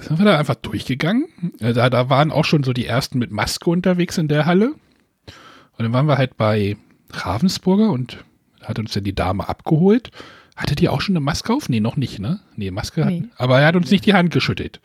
[0.00, 1.26] Sind wir da einfach durchgegangen.
[1.60, 4.70] Äh, Da, da waren auch schon so die ersten mit Maske unterwegs in der Halle.
[4.72, 6.76] Und dann waren wir halt bei
[7.12, 8.24] Ravensburger und
[8.60, 10.10] hat uns dann die Dame abgeholt.
[10.56, 11.68] Hatte die auch schon eine Maske auf?
[11.68, 12.40] Nee, noch nicht, ne?
[12.56, 13.06] Nee, Maske Nee.
[13.06, 13.30] hatten.
[13.36, 14.80] Aber er hat uns nicht die Hand geschüttelt.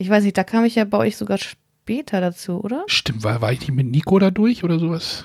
[0.00, 2.82] Ich weiß nicht, da kam ich ja bei euch sogar später dazu, oder?
[2.88, 5.24] Stimmt, war, war ich nicht mit Nico da durch oder sowas?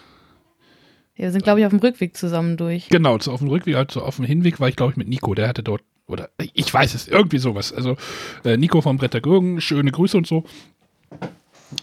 [1.15, 2.89] Ja, wir sind, glaube ich, auf dem Rückweg zusammen durch.
[2.89, 5.33] Genau, so auf dem Rückweg, also auf dem Hinweg war ich, glaube ich, mit Nico.
[5.33, 7.71] Der hatte dort, oder ich weiß es, irgendwie sowas.
[7.71, 7.95] Also
[8.43, 10.43] äh, Nico vom Bretter Gürgen, schöne Grüße und so.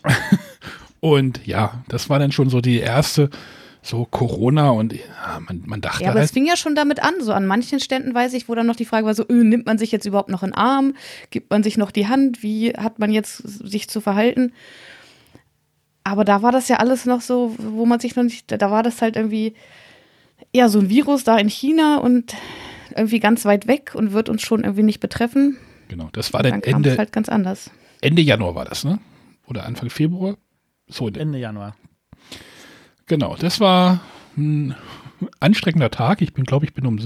[1.01, 3.31] und ja, das war dann schon so die erste,
[3.83, 7.03] so Corona und ja, man, man dachte Ja, aber es halt, fing ja schon damit
[7.03, 7.15] an.
[7.21, 9.67] So an manchen Ständen weiß ich, wo dann noch die Frage war: so, öh, nimmt
[9.67, 10.95] man sich jetzt überhaupt noch einen Arm?
[11.31, 12.43] Gibt man sich noch die Hand?
[12.43, 14.53] Wie hat man jetzt sich zu verhalten?
[16.05, 18.83] Aber da war das ja alles noch so, wo man sich noch nicht, da war
[18.83, 19.55] das halt irgendwie,
[20.53, 22.35] ja, so ein Virus da in China und
[22.97, 25.57] irgendwie ganz weit weg und wird uns schon irgendwie nicht betreffen.
[25.89, 27.71] Genau, das war dann, Dann Ende, halt ganz anders.
[28.01, 28.99] Ende Januar war das, ne?
[29.47, 30.37] Oder Anfang Februar?
[30.89, 31.77] So, Ende Januar.
[33.07, 33.37] genau.
[33.37, 34.01] Das war
[34.37, 34.75] ein
[35.41, 36.23] anstrengender Tag.
[36.23, 36.99] Ich bin, glaube ich, bin um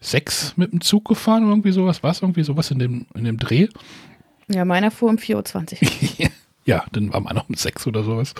[0.00, 2.02] sechs mit dem Zug gefahren oder irgendwie sowas.
[2.02, 3.68] War es irgendwie sowas in dem, in dem Dreh?
[4.48, 6.30] Ja, meiner fuhr um 4.20 Uhr.
[6.70, 8.32] ja, dann war man noch um sechs oder sowas.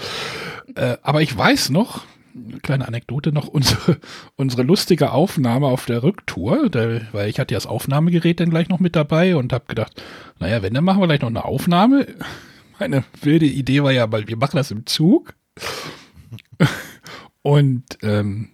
[0.77, 3.99] Äh, aber ich weiß noch, eine kleine Anekdote noch, unsere,
[4.37, 8.69] unsere lustige Aufnahme auf der Rücktour, da, weil ich hatte ja das Aufnahmegerät dann gleich
[8.69, 10.01] noch mit dabei und habe gedacht,
[10.39, 12.07] naja, wenn, dann machen wir gleich noch eine Aufnahme.
[12.79, 15.35] Meine wilde Idee war ja, weil wir machen das im Zug.
[17.43, 18.51] Und ähm,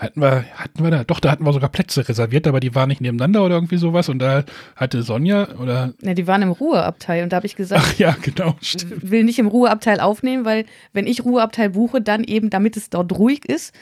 [0.00, 2.88] hatten wir, hatten wir da, doch, da hatten wir sogar Plätze reserviert, aber die waren
[2.88, 4.08] nicht nebeneinander oder irgendwie sowas.
[4.08, 7.82] Und da hatte Sonja oder, Ja, die waren im Ruheabteil und da habe ich gesagt,
[7.84, 9.10] ach ja, genau, stimmt.
[9.10, 13.12] will nicht im Ruheabteil aufnehmen, weil wenn ich Ruheabteil buche, dann eben, damit es dort
[13.12, 13.74] ruhig ist.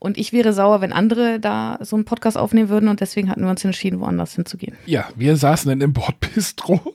[0.00, 3.42] Und ich wäre sauer, wenn andere da so einen Podcast aufnehmen würden und deswegen hatten
[3.42, 4.76] wir uns entschieden, woanders hinzugehen.
[4.86, 6.94] Ja, wir saßen dann im Bordbistro.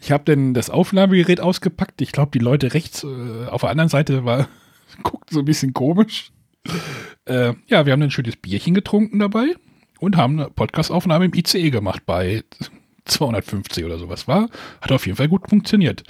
[0.00, 2.00] Ich habe dann das Aufnahmegerät ausgepackt.
[2.00, 4.48] Ich glaube, die Leute rechts äh, auf der anderen Seite war,
[5.02, 6.32] guckten so ein bisschen komisch.
[7.26, 9.46] Äh, ja, wir haben ein schönes Bierchen getrunken dabei
[10.00, 12.42] und haben eine Podcastaufnahme im ICE gemacht bei
[13.04, 14.28] 250 oder sowas.
[14.28, 14.48] War,
[14.80, 16.02] hat auf jeden Fall gut funktioniert.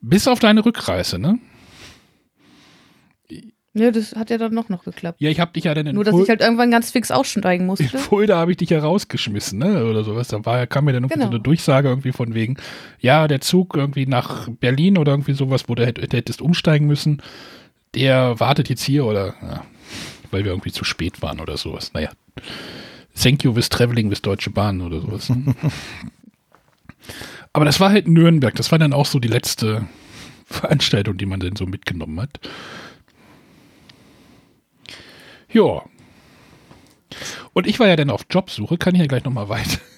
[0.00, 1.38] Bis auf deine Rückreise, ne?
[3.72, 5.20] Ne, das hat ja dann noch, noch geklappt.
[5.20, 7.12] Ja, ich habe dich ja dann in Nur, dass Ful- ich halt irgendwann ganz fix
[7.12, 7.98] aussteigen in musste.
[7.98, 9.84] Fulda habe ich dich ja rausgeschmissen, ne?
[9.86, 10.26] Oder sowas.
[10.26, 11.26] Da war, kam mir dann irgendwie Genau.
[11.30, 12.56] so eine Durchsage irgendwie von wegen,
[12.98, 17.22] ja, der Zug irgendwie nach Berlin oder irgendwie sowas, wo du hätt- hättest umsteigen müssen,
[17.94, 19.62] der wartet jetzt hier oder ja,
[20.32, 21.92] weil wir irgendwie zu spät waren oder sowas.
[21.92, 22.10] Naja.
[23.20, 25.32] Thank you with traveling with Deutsche Bahn oder sowas.
[27.52, 28.54] Aber das war halt Nürnberg.
[28.54, 29.86] Das war dann auch so die letzte
[30.46, 32.38] Veranstaltung, die man dann so mitgenommen hat.
[35.52, 35.82] Ja.
[37.52, 39.78] Und ich war ja dann auf Jobsuche, kann ich ja gleich nochmal weiter.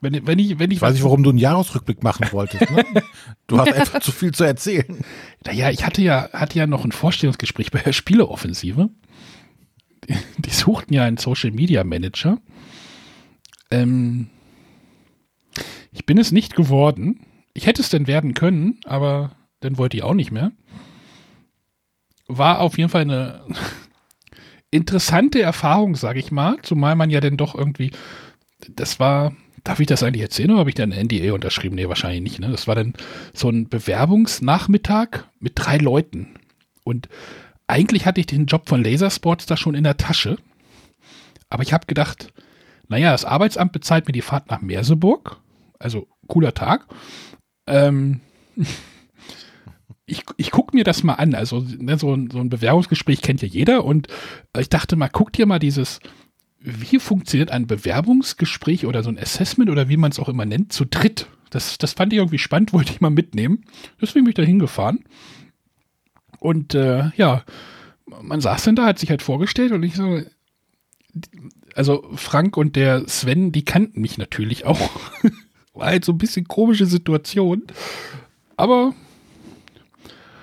[0.00, 2.70] Wenn, wenn ich, wenn ich, Ich weiß nicht, warum du einen Jahresrückblick machen wolltest.
[2.70, 2.84] Ne?
[3.46, 5.02] Du hast einfach zu viel zu erzählen.
[5.46, 8.90] Naja, ich hatte ja, hatte ja noch ein Vorstellungsgespräch bei der Spieleoffensive.
[10.38, 12.38] Die, suchten ja einen Social Media Manager.
[13.70, 14.28] Ähm,
[15.92, 17.20] ich bin es nicht geworden.
[17.54, 20.52] Ich hätte es denn werden können, aber dann wollte ich auch nicht mehr.
[22.26, 23.42] War auf jeden Fall eine
[24.70, 26.56] interessante Erfahrung, sage ich mal.
[26.62, 27.90] Zumal man ja dann doch irgendwie,
[28.74, 31.76] das war, darf ich das eigentlich erzählen oder habe ich dann ein NDA unterschrieben?
[31.76, 32.40] Nee, wahrscheinlich nicht.
[32.40, 32.50] Ne?
[32.50, 32.94] Das war dann
[33.32, 36.34] so ein Bewerbungsnachmittag mit drei Leuten.
[36.82, 37.08] Und
[37.66, 40.36] eigentlich hatte ich den Job von Lasersports da schon in der Tasche.
[41.48, 42.32] Aber ich habe gedacht,
[42.88, 45.40] naja, das Arbeitsamt bezahlt mir die Fahrt nach Merseburg.
[45.78, 46.86] Also cooler Tag.
[47.66, 48.20] Ähm,
[50.06, 51.34] ich, ich gucke mir das mal an.
[51.34, 53.84] Also ne, so, ein, so ein Bewerbungsgespräch kennt ja jeder.
[53.84, 54.08] Und
[54.58, 56.00] ich dachte mal, guck dir mal dieses,
[56.60, 60.72] wie funktioniert ein Bewerbungsgespräch oder so ein Assessment oder wie man es auch immer nennt,
[60.72, 61.28] zu dritt.
[61.50, 63.64] Das, das fand ich irgendwie spannend, wollte ich mal mitnehmen.
[64.00, 65.04] Deswegen bin ich da hingefahren.
[66.44, 67.42] Und äh, ja,
[68.20, 70.20] man saß dann da, hat sich halt vorgestellt und ich so,
[71.74, 74.90] also Frank und der Sven, die kannten mich natürlich auch.
[75.72, 77.62] War halt so ein bisschen komische Situation.
[78.58, 78.92] Aber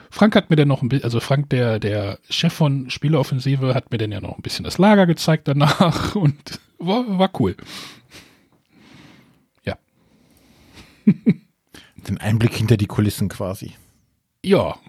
[0.10, 3.92] Frank hat mir dann noch ein bisschen, also Frank, der, der Chef von Spieleoffensive, hat
[3.92, 7.56] mir dann ja noch ein bisschen das Lager gezeigt danach und war, war cool.
[9.64, 9.78] Ja.
[12.08, 13.74] Den Einblick hinter die Kulissen quasi.
[14.44, 14.80] Ja.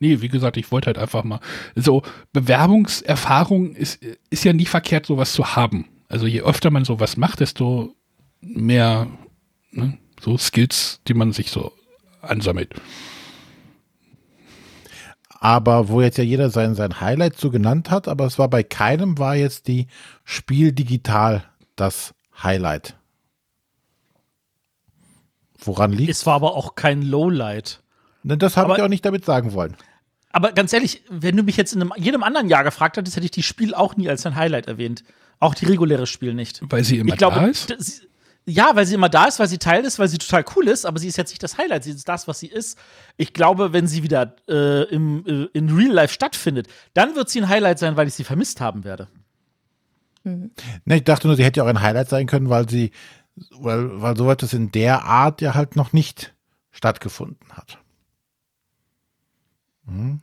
[0.00, 1.40] Nee, wie gesagt, ich wollte halt einfach mal.
[1.76, 5.86] So, Bewerbungserfahrung ist, ist ja nie verkehrt, sowas zu haben.
[6.08, 7.94] Also je öfter man sowas macht, desto
[8.40, 9.06] mehr
[9.70, 11.72] ne, so Skills, die man sich so
[12.22, 12.74] ansammelt.
[15.28, 18.62] Aber wo jetzt ja jeder sein, sein Highlight so genannt hat, aber es war bei
[18.62, 19.86] keinem, war jetzt die
[20.24, 21.44] Spiel digital
[21.76, 22.96] das Highlight.
[25.58, 27.82] Woran liegt Es war aber auch kein Lowlight.
[28.22, 29.76] Das habe ich auch nicht damit sagen wollen.
[30.32, 33.24] Aber ganz ehrlich, wenn du mich jetzt in einem, jedem anderen Jahr gefragt hättest, hätte
[33.26, 35.02] ich die Spiel auch nie als ein Highlight erwähnt.
[35.40, 36.60] Auch die reguläre Spiel nicht.
[36.68, 37.70] Weil sie immer ich glaube, da ist.
[37.70, 38.02] das-
[38.46, 40.86] ja, weil sie immer da ist, weil sie Teil ist, weil sie total cool ist,
[40.86, 42.78] aber sie ist jetzt nicht das Highlight, sie ist das, was sie ist.
[43.16, 47.40] Ich glaube, wenn sie wieder äh, im, äh, in Real Life stattfindet, dann wird sie
[47.42, 49.08] ein Highlight sein, weil ich sie vermisst haben werde.
[50.24, 50.50] Ne,
[50.86, 52.90] ich dachte nur, sie hätte ja auch ein Highlight sein können, weil sie,
[53.58, 56.34] weil, weil so etwas in der Art ja halt noch nicht
[56.70, 57.78] stattgefunden hat.
[59.90, 60.20] Mhm.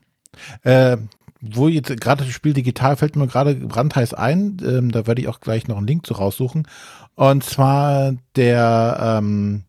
[0.63, 0.97] Äh,
[1.41, 5.27] wo jetzt gerade das Spiel digital fällt mir gerade brandheiß ein, ähm, da werde ich
[5.27, 6.67] auch gleich noch einen Link zu raussuchen.
[7.15, 9.63] Und zwar der ähm,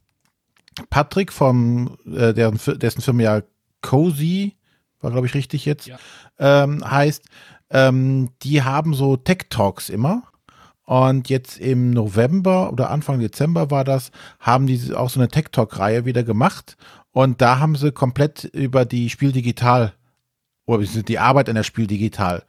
[0.90, 3.42] Patrick vom, äh, deren, dessen Firma ja
[3.82, 4.56] Cozy,
[5.00, 5.98] war glaube ich richtig jetzt, Ja.
[6.38, 7.22] ähm, heißt,
[7.70, 10.22] ähm, die haben so Tech Talks immer.
[10.84, 15.48] Und jetzt im November oder Anfang Dezember war das, haben die auch so eine Tech
[15.52, 16.78] Talk-Reihe wieder gemacht.
[17.18, 19.92] Und da haben sie komplett über die Spiel Digital
[20.66, 22.44] oder beziehungsweise die Arbeit an der Spiel Digital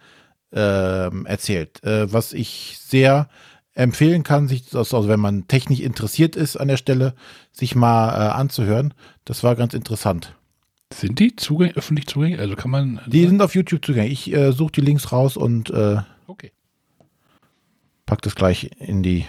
[0.53, 1.83] ähm, erzählt.
[1.83, 3.29] Äh, was ich sehr
[3.73, 7.15] empfehlen kann, sich, das, also wenn man technisch interessiert ist an der Stelle,
[7.51, 8.93] sich mal äh, anzuhören.
[9.25, 10.35] Das war ganz interessant.
[10.93, 12.39] Sind die zugäng öffentlich zugänglich?
[12.39, 13.01] Also kann man.
[13.07, 14.27] Die sind auf YouTube zugänglich.
[14.27, 16.51] Ich äh, suche die Links raus und äh, okay.
[18.05, 19.25] pack das gleich in die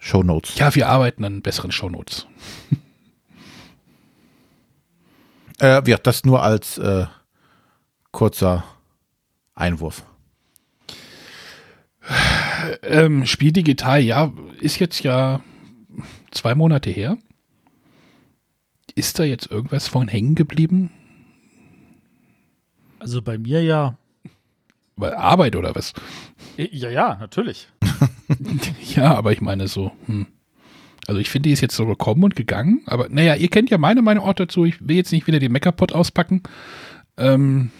[0.00, 0.58] Show Notes.
[0.58, 2.26] Ja, wir arbeiten an besseren Shownotes.
[5.60, 7.06] Äh, ja, das nur als äh,
[8.12, 8.64] kurzer
[9.54, 10.04] Einwurf.
[12.82, 15.40] Ähm, Spiel digital, ja, ist jetzt ja
[16.30, 17.16] zwei Monate her.
[18.94, 20.90] Ist da jetzt irgendwas von hängen geblieben?
[22.98, 23.96] Also bei mir ja.
[24.96, 25.92] Weil Arbeit oder was?
[26.56, 27.68] Ja, ja, natürlich.
[28.94, 30.26] Ja, aber ich meine so, hm.
[31.10, 33.78] Also ich finde, die ist jetzt so gekommen und gegangen, aber naja, ihr kennt ja
[33.78, 34.64] meine Meinung auch dazu.
[34.64, 36.44] Ich will jetzt nicht wieder den Meckerpot auspacken.
[37.16, 37.72] Ähm,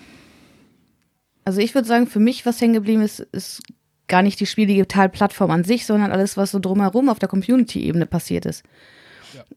[1.44, 3.62] Also ich würde sagen, für mich, was hängen geblieben ist, ist
[4.08, 8.46] gar nicht die Spieldigital-Plattform an sich, sondern alles, was so drumherum auf der Community-Ebene passiert
[8.46, 8.64] ist.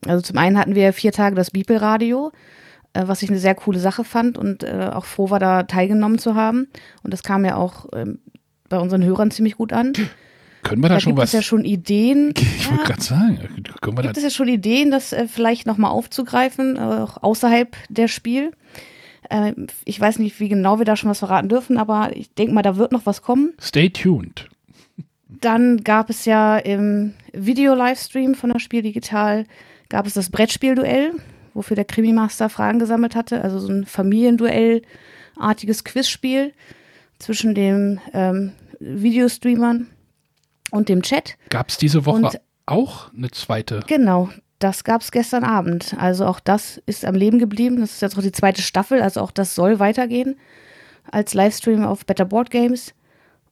[0.05, 2.31] Also zum einen hatten wir vier Tage das Bibelradio,
[2.93, 6.19] äh, was ich eine sehr coole Sache fand und äh, auch froh war, da teilgenommen
[6.19, 6.67] zu haben.
[7.01, 8.19] Und das kam ja auch ähm,
[8.69, 9.93] bei unseren Hörern ziemlich gut an.
[10.63, 11.29] Können wir da, Da schon gibt was?
[11.29, 12.33] es ja schon Ideen.
[12.37, 13.37] ich wollte Ja, gerade sagen,
[13.81, 17.21] können wir da gibt es ja schon Ideen, das äh, vielleicht nochmal aufzugreifen, äh, auch
[17.21, 18.51] außerhalb der Spiel.
[19.29, 19.53] Äh,
[19.85, 22.61] ich weiß nicht, wie genau wir da schon was verraten dürfen, aber ich denke mal,
[22.63, 23.53] da wird noch was kommen.
[23.61, 24.49] Stay tuned.
[25.41, 29.45] Dann gab es ja im Video-Livestream von der Spiel Digital,
[29.89, 31.11] gab es das Brettspiel-Duell,
[31.53, 33.41] wofür der Krimi-Master Fragen gesammelt hatte.
[33.41, 36.53] Also so ein Familienduell-artiges Quizspiel
[37.19, 39.87] zwischen den ähm, Videostreamern
[40.71, 41.35] und dem Chat.
[41.49, 43.81] Gab es diese Woche Und- auch eine zweite?
[43.87, 45.95] Genau, das gab es gestern Abend.
[45.99, 47.79] Also auch das ist am Leben geblieben.
[47.81, 50.35] Das ist jetzt auch die zweite Staffel, also auch das soll weitergehen
[51.11, 52.93] als Livestream auf Better Board Games.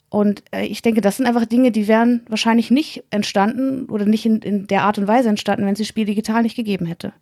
[0.10, 4.26] Und äh, ich denke, das sind einfach Dinge, die wären wahrscheinlich nicht entstanden oder nicht
[4.26, 7.14] in, in der Art und Weise entstanden, wenn es das Spiel digital nicht gegeben hätte.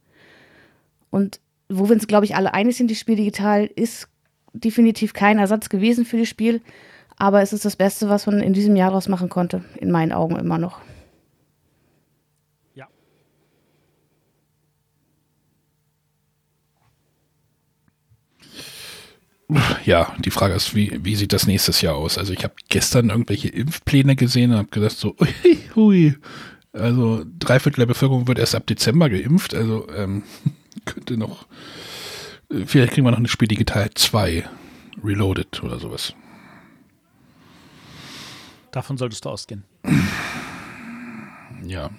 [1.10, 4.08] Und wo wir uns, glaube ich, alle einig sind, die Spiel digital ist
[4.54, 6.62] definitiv kein Ersatz gewesen für das Spiel.
[7.20, 9.62] Aber es ist das Beste, was man in diesem Jahr daraus machen konnte.
[9.76, 10.80] In meinen Augen immer noch.
[12.74, 12.88] Ja.
[19.84, 22.18] Ja, die Frage ist, wie, wie sieht das nächstes Jahr aus?
[22.18, 26.16] Also ich habe gestern irgendwelche Impfpläne gesehen und habe gedacht so, ui, hui,
[26.72, 30.24] also drei Viertel der Bevölkerung wird erst ab Dezember geimpft, also ähm,
[30.86, 31.48] könnte noch,
[32.50, 34.48] äh, vielleicht kriegen wir noch ein Spiel Digital 2
[35.04, 36.14] Reloaded oder sowas.
[38.72, 39.64] Davon solltest du ausgehen.
[41.66, 41.90] Ja,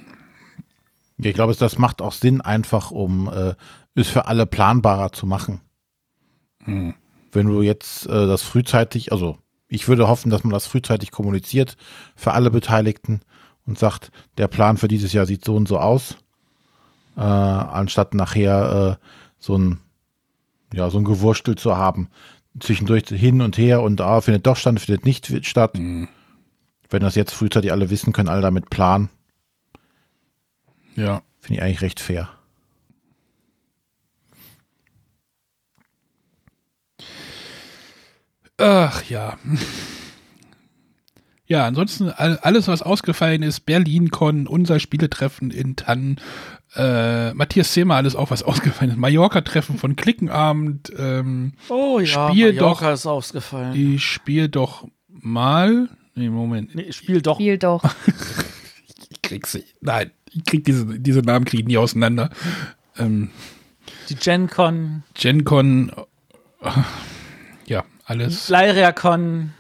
[1.18, 3.54] Ja, ich glaube, das macht auch Sinn, einfach um äh,
[3.94, 5.61] es für alle planbarer zu machen.
[6.64, 6.94] Hm.
[7.33, 9.37] Wenn du jetzt äh, das frühzeitig, also
[9.68, 11.76] ich würde hoffen, dass man das frühzeitig kommuniziert
[12.16, 13.20] für alle Beteiligten
[13.66, 16.16] und sagt, der Plan für dieses Jahr sieht so und so aus,
[17.16, 19.06] äh, anstatt nachher äh,
[19.38, 19.80] so ein
[20.72, 22.09] ja so ein Gewurstel zu haben
[22.59, 25.76] zwischendurch hin und her und ah, findet doch statt, findet nicht statt.
[25.76, 26.09] Hm.
[26.90, 29.09] Wenn das jetzt frühzeitig alle wissen, können alle damit planen.
[30.96, 31.22] ja.
[31.42, 32.29] Finde ich eigentlich recht fair.
[38.59, 39.38] Ach ja.
[41.46, 46.16] Ja, ansonsten all- alles, was ausgefallen ist, BerlinCon, unser Spieletreffen in Tann,
[46.76, 52.53] äh, Matthias Zehmer, alles auch, was ausgefallen ist, Mallorca-Treffen von Klickenabend, ähm, Oh ja, Spiel
[52.53, 52.92] Mallorca doch.
[52.92, 53.74] ist ausgefallen.
[53.74, 55.88] ich spiel doch mal,
[56.20, 57.37] nee, Moment, Nee, spiel doch.
[57.37, 57.83] Spiel doch.
[59.11, 62.30] ich krieg sie, nein, ich krieg diese, diese Namen krieg ich nie auseinander.
[62.96, 63.30] Ähm,
[64.09, 65.92] Die GenCon, GenCon,
[66.62, 66.70] äh,
[67.66, 69.52] ja, alles, LyriaCon.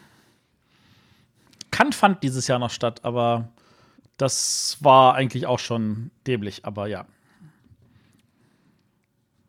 [1.70, 3.48] Kant fand dieses Jahr noch statt, aber
[4.16, 7.06] das war eigentlich auch schon dämlich, aber ja.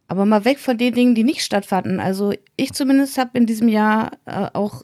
[0.08, 2.00] Aber mal weg von den Dingen, die nicht stattfanden.
[2.00, 4.84] Also ich zumindest habe in diesem Jahr äh, auch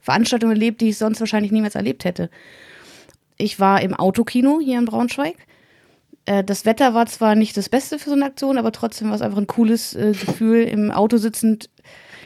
[0.00, 2.30] Veranstaltungen erlebt, die ich sonst wahrscheinlich niemals erlebt hätte.
[3.36, 5.36] Ich war im Autokino hier in Braunschweig.
[6.26, 9.16] Äh, das Wetter war zwar nicht das Beste für so eine Aktion, aber trotzdem war
[9.16, 11.70] es einfach ein cooles äh, Gefühl, im Auto sitzend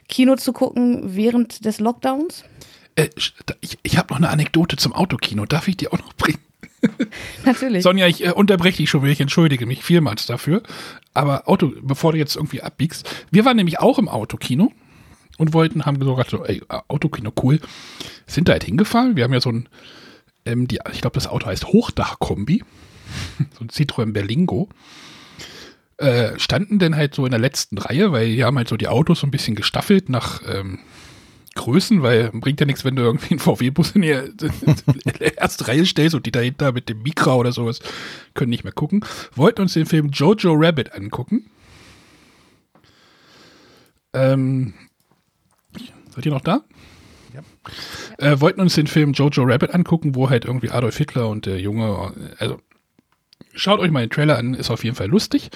[0.09, 2.45] Kino zu gucken während des Lockdowns.
[2.97, 3.09] äh,
[3.61, 6.39] ich, ich habe noch eine Anekdote zum Autokino, darf ich die auch noch bringen?
[7.45, 7.83] Natürlich.
[7.83, 10.63] Sonja, ich äh, unterbreche dich schon wieder, ich entschuldige mich vielmals dafür.
[11.15, 14.73] Aber Auto, bevor du jetzt irgendwie abbiegst, wir waren nämlich auch im Autokino
[15.39, 17.61] und wollten, haben gesagt, so, ey, Autokino, cool.
[18.27, 19.17] Sind da halt hingefahren.
[19.17, 19.69] Wir haben ja so ein,
[20.45, 22.63] ähm, die, ich glaube, das Auto heißt Hochdachkombi.
[23.59, 24.69] so ein Citroën Berlingo.
[25.97, 28.89] Äh, standen dann halt so in der letzten Reihe, weil die haben halt so die
[28.89, 30.81] Autos so ein bisschen gestaffelt nach ähm,
[31.55, 34.09] Größen, weil bringt ja nichts, wenn du irgendwie einen VW-Bus in die
[35.37, 37.79] erste Reihe stellst und die dahinter mit dem Mikro oder sowas
[38.35, 39.05] können nicht mehr gucken.
[39.37, 41.49] Wollten uns den Film Jojo Rabbit angucken.
[44.13, 44.75] Ähm,
[46.15, 46.63] seid ihr noch da?
[47.35, 47.43] Ja.
[48.19, 51.61] Äh, wollten uns den Film Jojo Rabbit angucken, wo halt irgendwie Adolf Hitler und der
[51.61, 52.61] Junge, also
[53.55, 55.51] schaut euch mal den Trailer an, ist auf jeden Fall lustig.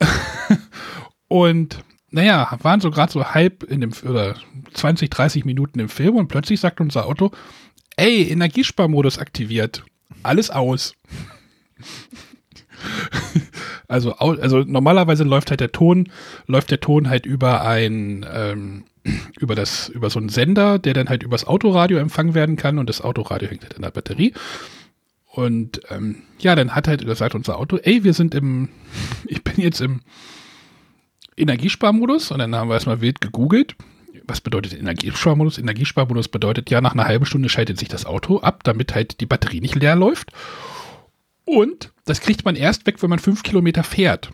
[1.28, 1.78] und
[2.10, 4.34] naja, waren so gerade so halb in dem, oder
[4.74, 7.30] 20, 30 Minuten im Film und plötzlich sagt unser Auto,
[7.96, 9.84] ey, Energiesparmodus aktiviert.
[10.22, 10.94] Alles aus.
[13.88, 16.10] also, also normalerweise läuft halt der Ton,
[16.46, 18.84] läuft der Ton halt über ein, ähm,
[19.38, 22.88] über das, über so einen Sender, der dann halt übers Autoradio empfangen werden kann und
[22.88, 24.32] das Autoradio hängt halt in der Batterie.
[25.26, 28.68] Und ähm, ja, dann hat halt, das sagt unser Auto, ey, wir sind im,
[29.26, 30.00] ich bin jetzt im
[31.36, 33.74] Energiesparmodus und dann haben wir erstmal wild gegoogelt.
[34.26, 35.58] Was bedeutet Energiesparmodus?
[35.58, 39.26] Energiesparmodus bedeutet ja, nach einer halben Stunde schaltet sich das Auto ab, damit halt die
[39.26, 40.30] Batterie nicht leer läuft.
[41.44, 44.30] Und das kriegt man erst weg, wenn man fünf Kilometer fährt.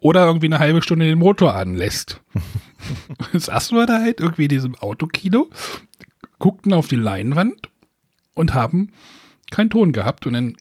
[0.00, 2.20] Oder irgendwie eine halbe Stunde den Motor anlässt.
[3.32, 5.50] saßen wir da halt irgendwie in diesem Autokino,
[6.38, 7.68] guckten auf die Leinwand
[8.34, 8.92] und haben
[9.50, 10.26] keinen Ton gehabt.
[10.26, 10.56] Und dann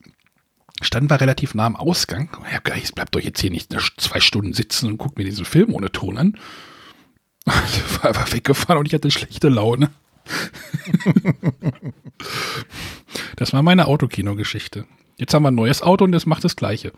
[0.81, 2.29] standen wir relativ nah am Ausgang.
[2.31, 5.45] Habe gedacht, ich bleib doch jetzt hier nicht zwei Stunden sitzen und guck mir diesen
[5.45, 6.37] Film ohne Ton an.
[7.45, 7.53] Ich
[7.97, 9.91] war einfach weggefahren und ich hatte schlechte Laune.
[13.37, 14.85] das war meine Autokino-Geschichte.
[15.17, 16.91] Jetzt haben wir ein neues Auto und das macht das Gleiche.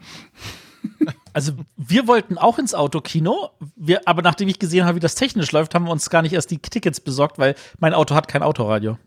[1.31, 5.51] Also wir wollten auch ins Autokino, wir, aber nachdem ich gesehen habe, wie das technisch
[5.51, 8.41] läuft, haben wir uns gar nicht erst die Tickets besorgt, weil mein Auto hat kein
[8.41, 8.97] Autoradio.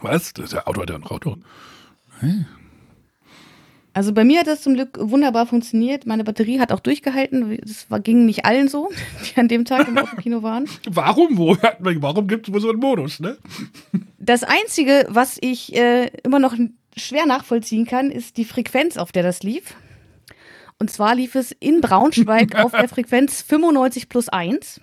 [0.00, 0.32] Was?
[0.34, 1.36] Das Auto hat ja ein Auto.
[3.92, 6.06] Also bei mir hat das zum Glück wunderbar funktioniert.
[6.06, 7.58] Meine Batterie hat auch durchgehalten.
[7.62, 8.90] Das war, ging nicht allen so,
[9.34, 10.68] die an dem Tag im Autokino waren.
[10.88, 11.36] Warum?
[11.38, 13.38] Wo, warum gibt es so einen Modus, ne?
[14.18, 16.54] Das Einzige, was ich äh, immer noch
[16.98, 19.74] schwer nachvollziehen kann, ist die Frequenz, auf der das lief.
[20.78, 24.80] Und zwar lief es in Braunschweig auf der Frequenz 95 plus 1.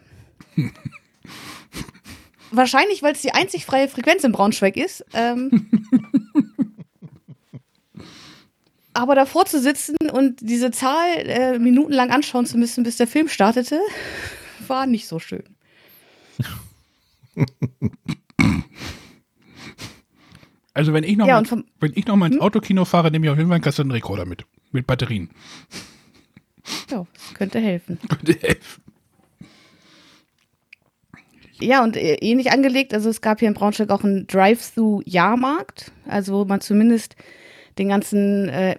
[2.51, 5.05] Wahrscheinlich, weil es die einzig freie Frequenz in Braunschweig ist.
[5.13, 5.69] Ähm,
[8.93, 13.27] aber davor zu sitzen und diese Zahl äh, minutenlang anschauen zu müssen, bis der Film
[13.27, 13.79] startete,
[14.67, 15.43] war nicht so schön.
[20.75, 22.41] Also wenn ich noch ja, mal, wenn ich noch mal ins hm?
[22.41, 24.45] Autokino fahre, nehme ich auf jeden Fall einen Kassettenrekorder mit.
[24.71, 25.29] Mit Batterien.
[26.91, 27.97] Ja, könnte helfen.
[28.09, 28.81] Könnte helfen.
[31.61, 36.39] Ja, und äh, ähnlich angelegt, also es gab hier in Braunschweig auch einen Drive-Through-Jahrmarkt, also
[36.39, 37.15] wo man zumindest
[37.77, 38.75] den ganzen, äh,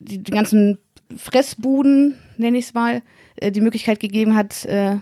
[0.00, 0.78] die, die, ganzen
[1.16, 3.00] Fressbuden, nenne ich es mal,
[3.36, 4.96] äh, die Möglichkeit gegeben hat, äh,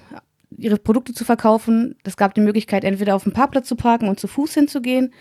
[0.56, 1.96] ihre Produkte zu verkaufen.
[2.04, 5.12] Es gab die Möglichkeit, entweder auf dem Parkplatz zu parken und zu Fuß hinzugehen,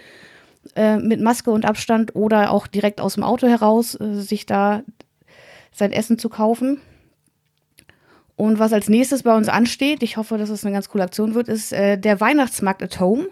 [0.75, 4.83] äh, mit Maske und Abstand, oder auch direkt aus dem Auto heraus, äh, sich da
[5.71, 6.79] sein Essen zu kaufen.
[8.37, 11.35] Und was als nächstes bei uns ansteht, ich hoffe, dass es eine ganz coole Aktion
[11.35, 13.27] wird, ist äh, der Weihnachtsmarkt at Home.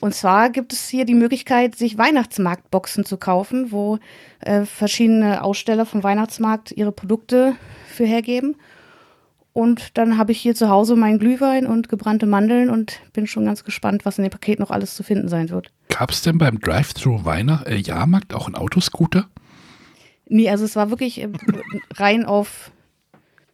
[0.00, 3.98] Und zwar gibt es hier die Möglichkeit, sich Weihnachtsmarktboxen zu kaufen, wo
[4.40, 7.54] äh, verschiedene Aussteller vom Weihnachtsmarkt ihre Produkte
[7.86, 8.56] für hergeben.
[9.54, 13.44] Und dann habe ich hier zu Hause meinen Glühwein und gebrannte Mandeln und bin schon
[13.44, 15.70] ganz gespannt, was in dem Paket noch alles zu finden sein wird.
[15.90, 19.28] Gab es denn beim Drive-Thru-Jahrmarkt äh, auch einen Autoscooter?
[20.26, 21.28] Nee, also es war wirklich äh,
[21.94, 22.72] rein auf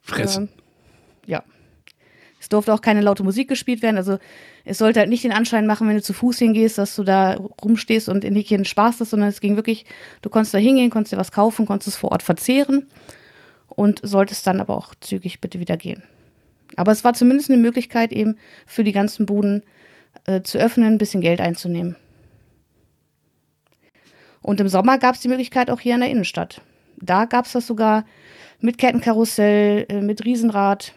[0.01, 0.48] Fressen.
[1.26, 1.44] Äh, ja.
[2.40, 3.98] Es durfte auch keine laute Musik gespielt werden.
[3.98, 4.18] Also
[4.64, 7.34] es sollte halt nicht den Anschein machen, wenn du zu Fuß hingehst, dass du da
[7.62, 9.84] rumstehst und in Häkchen Spaß hast, sondern es ging wirklich,
[10.22, 12.86] du konntest da hingehen, konntest dir was kaufen, konntest es vor Ort verzehren
[13.80, 16.02] und solltest dann aber auch zügig bitte wieder gehen.
[16.76, 19.62] Aber es war zumindest eine Möglichkeit, eben für die ganzen Buden
[20.26, 21.96] äh, zu öffnen, ein bisschen Geld einzunehmen.
[24.42, 26.60] Und im Sommer gab es die Möglichkeit auch hier in der Innenstadt.
[26.98, 28.04] Da gab es das sogar
[28.60, 30.92] mit Kettenkarussell, äh, mit Riesenrad,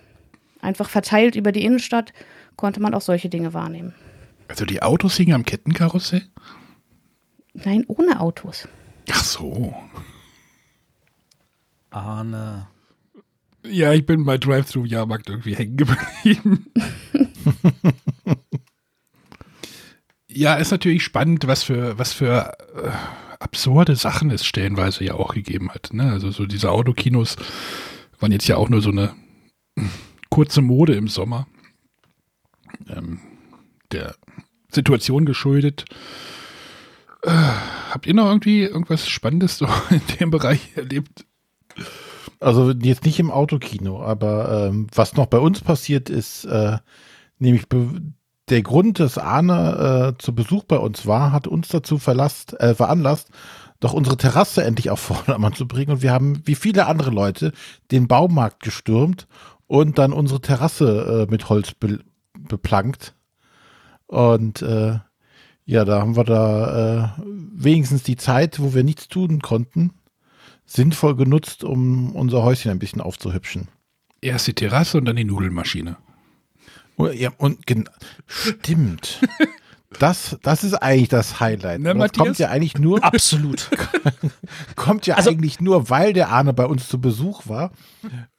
[0.60, 2.12] einfach verteilt über die Innenstadt
[2.58, 3.96] konnte man auch solche Dinge wahrnehmen.
[4.50, 6.24] Also die Autos hingen am Kettenkarussell?
[7.54, 8.68] Nein, ohne Autos.
[9.10, 9.74] Ach so.
[11.92, 12.68] Arne.
[13.66, 16.68] Ja, ich bin bei Drive-Thru-Jahrmarkt irgendwie hängen geblieben.
[20.36, 22.90] Ja, ist natürlich spannend, was für, was für äh,
[23.40, 25.94] absurde Sachen es stellenweise ja auch gegeben hat.
[25.94, 26.12] Ne?
[26.12, 27.36] Also so diese Autokinos
[28.20, 29.14] waren jetzt ja auch nur so eine
[30.30, 31.48] kurze Mode im Sommer.
[32.90, 33.20] Ähm,
[33.92, 34.16] der
[34.72, 35.86] Situation geschuldet.
[37.22, 37.30] Äh,
[37.92, 41.26] habt ihr noch irgendwie irgendwas Spannendes so in dem Bereich erlebt?
[42.44, 46.78] Also jetzt nicht im Autokino, aber ähm, was noch bei uns passiert ist, äh,
[47.40, 47.64] nämlich
[48.50, 52.76] der Grund, dass Arne äh, zu Besuch bei uns war, hat uns dazu verlasst, äh,
[52.76, 53.30] veranlasst,
[53.80, 55.92] doch unsere Terrasse endlich auf Vordermann zu bringen.
[55.92, 57.54] Und wir haben, wie viele andere Leute,
[57.92, 59.28] den Baumarkt gestürmt
[59.68, 62.00] und dann unsere Terrasse äh, mit Holz be
[62.38, 63.16] beplankt.
[64.08, 65.00] Und äh,
[65.66, 67.22] ja, da haben wir da äh,
[67.54, 69.92] wenigstens die Zeit, wo wir nichts tun konnten,
[70.66, 73.68] sinnvoll genutzt, um unser Häuschen ein bisschen aufzuhübschen.
[74.22, 75.98] Erst die Terrasse und dann die Nudelmaschine.
[76.98, 77.90] Oh, Ja, und gen-
[78.28, 79.20] stimmt.
[80.00, 81.82] Das, das ist eigentlich das Highlight.
[81.82, 83.70] Ne, das kommt ja eigentlich nur, Absolut.
[84.76, 87.72] kommt ja Also- eigentlich nur, weil der Arne bei uns zu Besuch war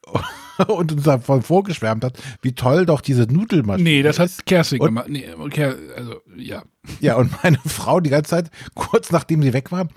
[0.69, 4.39] und uns davon vorgeschwärmt hat, wie toll doch diese Nudelmaschine Nee, das ist.
[4.39, 5.07] hat Kerstin Und- gemacht.
[5.09, 6.63] Nee, Ker also, ja.
[7.01, 9.89] Ja, und meine Frau die ganze Zeit, kurz nachdem sie weg war,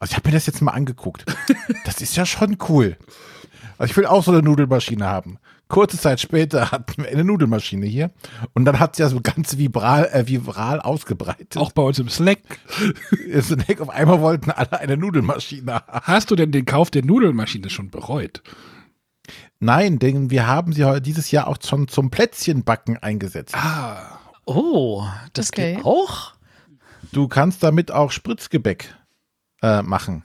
[0.00, 1.24] also ich habe mir das jetzt mal angeguckt.
[1.84, 2.96] Das ist ja schon cool.
[3.78, 5.38] Also ich will auch so eine Nudelmaschine haben.
[5.74, 8.12] Kurze Zeit später hatten wir eine Nudelmaschine hier
[8.52, 11.56] und dann hat sie ja so ganz vibral, äh, viral ausgebreitet.
[11.56, 12.38] Auch bei uns im Slack.
[13.66, 16.00] Heck, auf einmal wollten alle eine Nudelmaschine haben.
[16.04, 18.44] Hast du denn den Kauf der Nudelmaschine schon bereut?
[19.58, 23.56] Nein, denn wir haben sie heute dieses Jahr auch schon zum Plätzchenbacken eingesetzt.
[23.56, 25.74] Ah, Oh, das Okay.
[25.74, 26.34] geht auch?
[27.10, 28.94] Du kannst damit auch Spritzgebäck
[29.60, 30.22] äh, machen.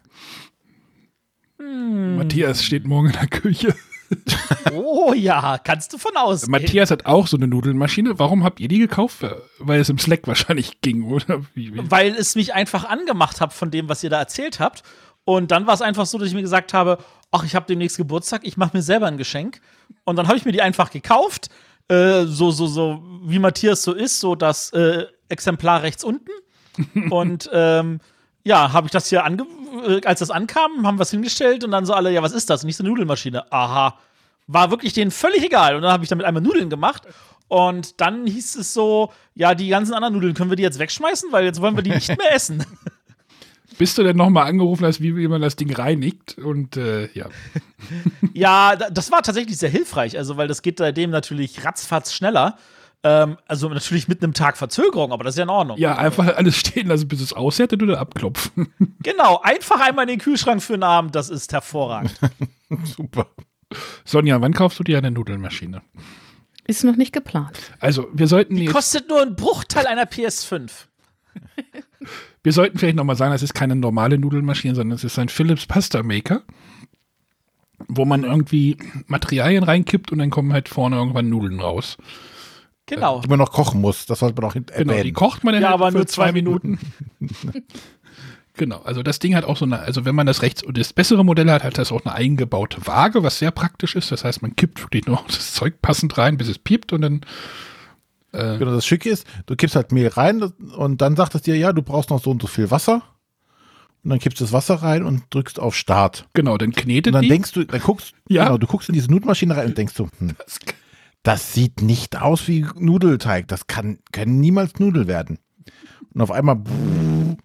[1.58, 3.74] Matthias steht morgen in der Küche.
[4.74, 6.52] Oh ja, kannst du von ausgehen.
[6.52, 8.20] Matthias hat auch so eine Nudelmaschine.
[8.20, 9.26] Warum habt ihr die gekauft?
[9.60, 11.42] Weil es im Slack wahrscheinlich ging, oder?
[11.54, 11.92] Wie, wie?
[11.92, 14.84] weil es mich einfach angemacht hat von dem, was ihr da erzählt habt.
[15.26, 16.98] Und dann war es einfach so, dass ich mir gesagt habe,
[17.32, 19.62] ach, ich habe demnächst Geburtstag, ich mache mir selber ein Geschenk.
[20.04, 21.50] Und dann habe ich mir die einfach gekauft,
[21.88, 26.32] äh, so so so wie Matthias so ist, so das äh, Exemplar rechts unten.
[27.10, 28.00] und ähm,
[28.44, 29.46] ja, habe ich das hier ange
[29.88, 32.50] äh, als das ankam, haben wir es hingestellt und dann so alle, ja, was ist
[32.50, 32.64] das?
[32.64, 33.52] Nicht so eine Nudelmaschine.
[33.52, 33.98] Aha.
[34.48, 35.76] War wirklich denen völlig egal.
[35.76, 37.04] Und dann habe ich damit einmal Nudeln gemacht.
[37.48, 41.32] Und dann hieß es so, ja, die ganzen anderen Nudeln können wir die jetzt wegschmeißen,
[41.32, 42.64] weil jetzt wollen wir die nicht mehr essen.
[43.78, 46.38] Bist du denn nochmal angerufen hast, wie, man das Ding reinigt?
[46.38, 47.28] Und äh, ja.
[48.34, 52.58] Ja, da- das war tatsächlich sehr hilfreich, also weil das geht seitdem natürlich ratzfatz schneller.
[53.02, 55.78] Ähm, also natürlich mit einem Tag Verzögerung, aber das ist ja in Ordnung.
[55.78, 58.74] Ja, einfach alles stehen lassen, bis es aushärtet oder abklopfen.
[59.02, 62.14] Genau, einfach einmal in den Kühlschrank für den Abend, das ist hervorragend.
[62.84, 63.28] Super.
[64.04, 65.82] Sonja, wann kaufst du dir eine Nudelmaschine?
[66.68, 67.58] Ist noch nicht geplant.
[67.80, 70.70] Also, wir sollten jetzt, Kostet nur einen Bruchteil einer PS5.
[72.44, 75.66] wir sollten vielleicht nochmal sagen, das ist keine normale Nudelmaschine, sondern es ist ein Philips
[75.66, 76.44] Pasta Maker,
[77.88, 78.78] wo man irgendwie
[79.08, 81.98] Materialien reinkippt und dann kommen halt vorne irgendwann Nudeln raus.
[82.90, 83.22] Genau.
[83.22, 85.14] Die man noch kochen muss, das sollte man auch hin- Genau, die erwähnen.
[85.16, 86.80] kocht man dann Ja, halt aber für nur zwei zwei Minuten.
[88.56, 90.92] genau, also das Ding hat auch so eine, also wenn man das rechts und das
[90.94, 94.12] bessere Modell hat, hat das auch eine eingebaute Waage, was sehr praktisch ist.
[94.12, 97.22] Das heißt, man kippt wirklich nur das Zeug passend rein, bis es piept und dann
[98.32, 101.74] Genau, das Schicke ist, du kippst halt Mehl rein und dann sagt es dir, ja,
[101.74, 103.02] du brauchst noch so und so viel Wasser.
[104.04, 106.28] Und dann kippst du das Wasser rein und drückst auf Start.
[106.36, 107.28] genau, dann knetet Und dann die.
[107.30, 108.44] denkst du, dann guckst, Ja.
[108.44, 110.60] genau, du guckst in diese Nudelmaschine rein und denkst so, hm, das
[111.54, 113.48] sieht nicht aus wie Nudelteig.
[113.48, 115.40] Das kann, können niemals Nudeln werden.
[116.14, 117.38] Und auf einmal brrr,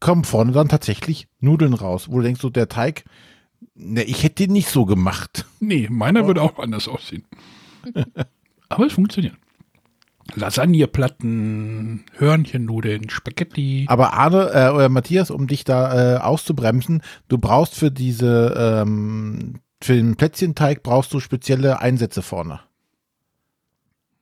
[0.00, 3.04] kommen vorne dann tatsächlich Nudeln raus, wo du denkst, so der Teig,
[3.74, 5.46] ne, ich hätte den nicht so gemacht.
[5.62, 7.24] Nee, meiner würde auch anders aussehen.
[8.70, 9.36] Aber es funktioniert.
[10.34, 13.84] Lasagneplatten, Hörnchennudeln, Spaghetti.
[13.88, 19.60] Aber Arne, äh, oder Matthias, um dich da äh, auszubremsen, du brauchst für diese, ähm,
[19.82, 22.60] für den Plätzchenteig brauchst du spezielle Einsätze vorne.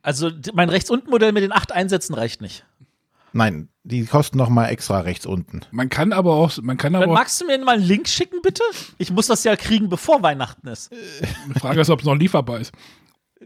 [0.01, 2.65] Also mein rechts unten Modell mit den acht Einsätzen reicht nicht.
[3.31, 5.61] Nein, die kosten noch mal extra rechts unten.
[5.71, 8.07] Man kann aber auch, man kann Dann aber auch, magst du mir mal einen Link
[8.07, 8.63] schicken, bitte?
[8.97, 10.91] Ich muss das ja kriegen, bevor Weihnachten ist.
[10.91, 12.73] die Frage ist, ob es noch lieferbar ist.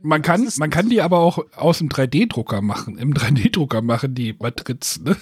[0.01, 2.97] Man kann, man kann die aber auch aus dem 3D-Drucker machen.
[2.97, 5.03] Im 3D-Drucker machen die Matrizen.
[5.03, 5.17] Ne?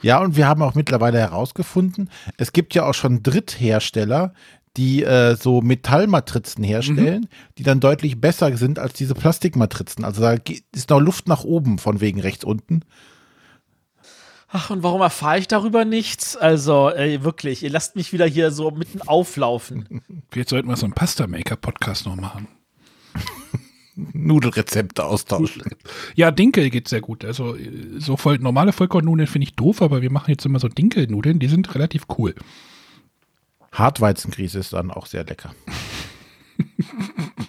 [0.00, 4.32] Ja, und wir haben auch mittlerweile herausgefunden, es gibt ja auch schon Dritthersteller,
[4.76, 10.04] die äh, so Metallmatrizen herstellen, die dann deutlich besser sind als diese Plastikmatrizen.
[10.04, 10.36] Also da
[10.74, 12.82] ist noch Luft nach oben von wegen rechts unten.
[14.50, 16.34] Ach, und warum erfahre ich darüber nichts?
[16.34, 20.02] Also, ey, wirklich, ihr lasst mich wieder hier so mitten auflaufen.
[20.30, 22.48] Vielleicht sollten wir so einen Pasta-Maker-Podcast noch machen.
[23.94, 25.64] Nudelrezepte austauschen.
[26.14, 27.24] Ja, Dinkel geht sehr gut.
[27.24, 27.56] Also
[27.98, 31.48] so voll, normale Vollkornnudeln finde ich doof, aber wir machen jetzt immer so Dinkelnudeln, die
[31.48, 32.34] sind relativ cool.
[33.72, 35.54] Hartweizengrieß ist dann auch sehr lecker.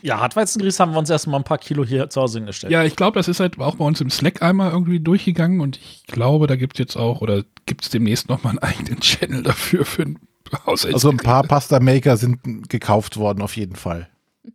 [0.01, 2.71] Ja, Hartweizengrieß haben wir uns erstmal ein paar Kilo hier zu Hause hingestellt.
[2.71, 5.77] Ja, ich glaube, das ist halt auch bei uns im Slack einmal irgendwie durchgegangen und
[5.77, 9.43] ich glaube, da gibt es jetzt auch oder gibt es demnächst nochmal einen eigenen Channel
[9.43, 10.19] dafür für ein
[10.65, 14.07] Haushalts Also ein paar Pasta Maker sind gekauft worden auf jeden Fall.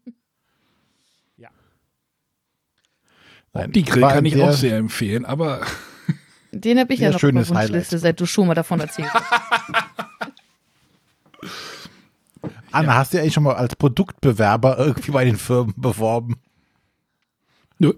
[1.37, 1.49] Ja.
[3.53, 5.63] Nein, Die Grill kann ich auch sehr empfehlen, aber
[6.53, 9.85] Den habe ich ja noch auf der Wunschliste, seit du schon mal davon erzählt hast.
[12.71, 16.37] Anna, hast du eigentlich schon mal als Produktbewerber irgendwie bei den Firmen beworben?
[17.79, 17.95] nö.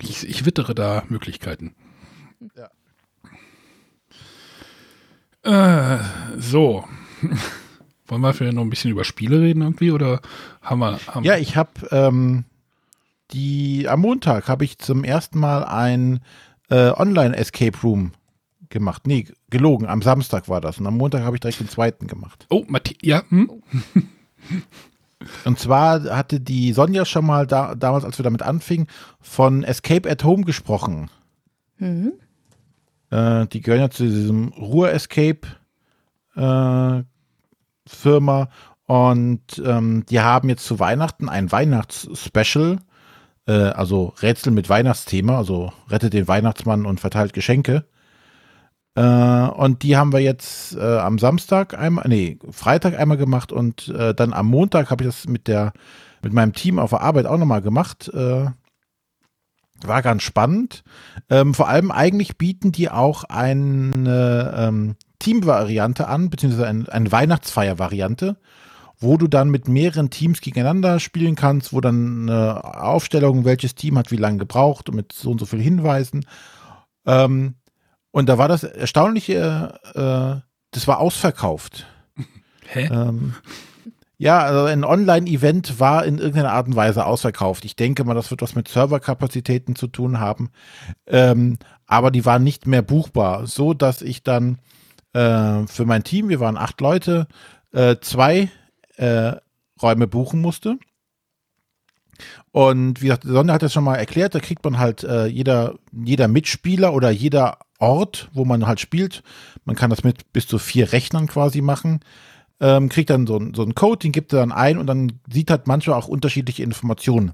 [0.00, 1.74] Ich, ich wittere da Möglichkeiten.
[5.42, 5.98] Äh,
[6.36, 6.84] so.
[8.06, 10.20] Wollen wir vielleicht noch ein bisschen über Spiele reden irgendwie oder
[10.62, 10.98] haben wir.
[11.08, 12.44] Haben Ja, ich habe ähm,
[13.32, 16.20] die am Montag habe ich zum ersten Mal ein
[16.70, 18.12] äh, Online Escape Room
[18.70, 19.06] gemacht.
[19.06, 19.86] Nee, gelogen.
[19.86, 22.46] Am Samstag war das und am Montag habe ich direkt den zweiten gemacht.
[22.50, 23.62] Oh, Matthias, ja, hm?
[25.44, 28.86] Und zwar hatte die Sonja schon mal da, damals, als wir damit anfingen,
[29.20, 31.10] von Escape at Home gesprochen.
[31.78, 32.12] Mhm.
[33.10, 35.40] Äh, die gehören ja zu diesem Ruhr Escape
[36.36, 37.02] äh,
[37.86, 38.48] Firma
[38.86, 42.78] und ähm, die haben jetzt zu Weihnachten ein Weihnachtsspecial,
[43.46, 47.84] äh, also Rätsel mit Weihnachtsthema, also rettet den Weihnachtsmann und verteilt Geschenke.
[48.98, 53.88] Äh, und die haben wir jetzt äh, am Samstag einmal, nee, Freitag einmal gemacht und
[53.88, 55.72] äh, dann am Montag habe ich das mit der,
[56.20, 58.08] mit meinem Team auf der Arbeit auch nochmal gemacht.
[58.12, 58.46] Äh,
[59.86, 60.82] war ganz spannend.
[61.30, 68.36] Ähm, vor allem eigentlich bieten die auch eine ähm, Teamvariante an, beziehungsweise ein, eine Weihnachtsfeier-Variante,
[68.98, 73.96] wo du dann mit mehreren Teams gegeneinander spielen kannst, wo dann eine Aufstellung, welches Team
[73.96, 76.26] hat wie lange gebraucht und mit so und so viel Hinweisen.
[77.06, 77.54] Ähm,
[78.10, 80.40] und da war das erstaunliche, äh,
[80.70, 81.86] das war ausverkauft.
[82.66, 82.88] Hä?
[82.90, 83.34] Ähm,
[84.20, 87.64] ja, also ein Online-Event war in irgendeiner Art und Weise ausverkauft.
[87.64, 90.50] Ich denke mal, das wird was mit Serverkapazitäten zu tun haben.
[91.06, 94.58] Ähm, aber die waren nicht mehr buchbar, so dass ich dann
[95.12, 97.28] äh, für mein Team, wir waren acht Leute,
[97.72, 98.50] äh, zwei
[98.96, 99.32] äh,
[99.80, 100.78] Räume buchen musste.
[102.50, 105.76] Und wie gesagt, Sonja hat das schon mal erklärt, da kriegt man halt äh, jeder,
[105.92, 109.22] jeder Mitspieler oder jeder Ort, wo man halt spielt,
[109.64, 112.00] man kann das mit bis zu vier Rechnern quasi machen,
[112.60, 115.66] ähm, kriegt dann so, einen- Code, den gibt er dann ein und dann sieht halt
[115.66, 117.32] manchmal auch unterschiedliche Informationen.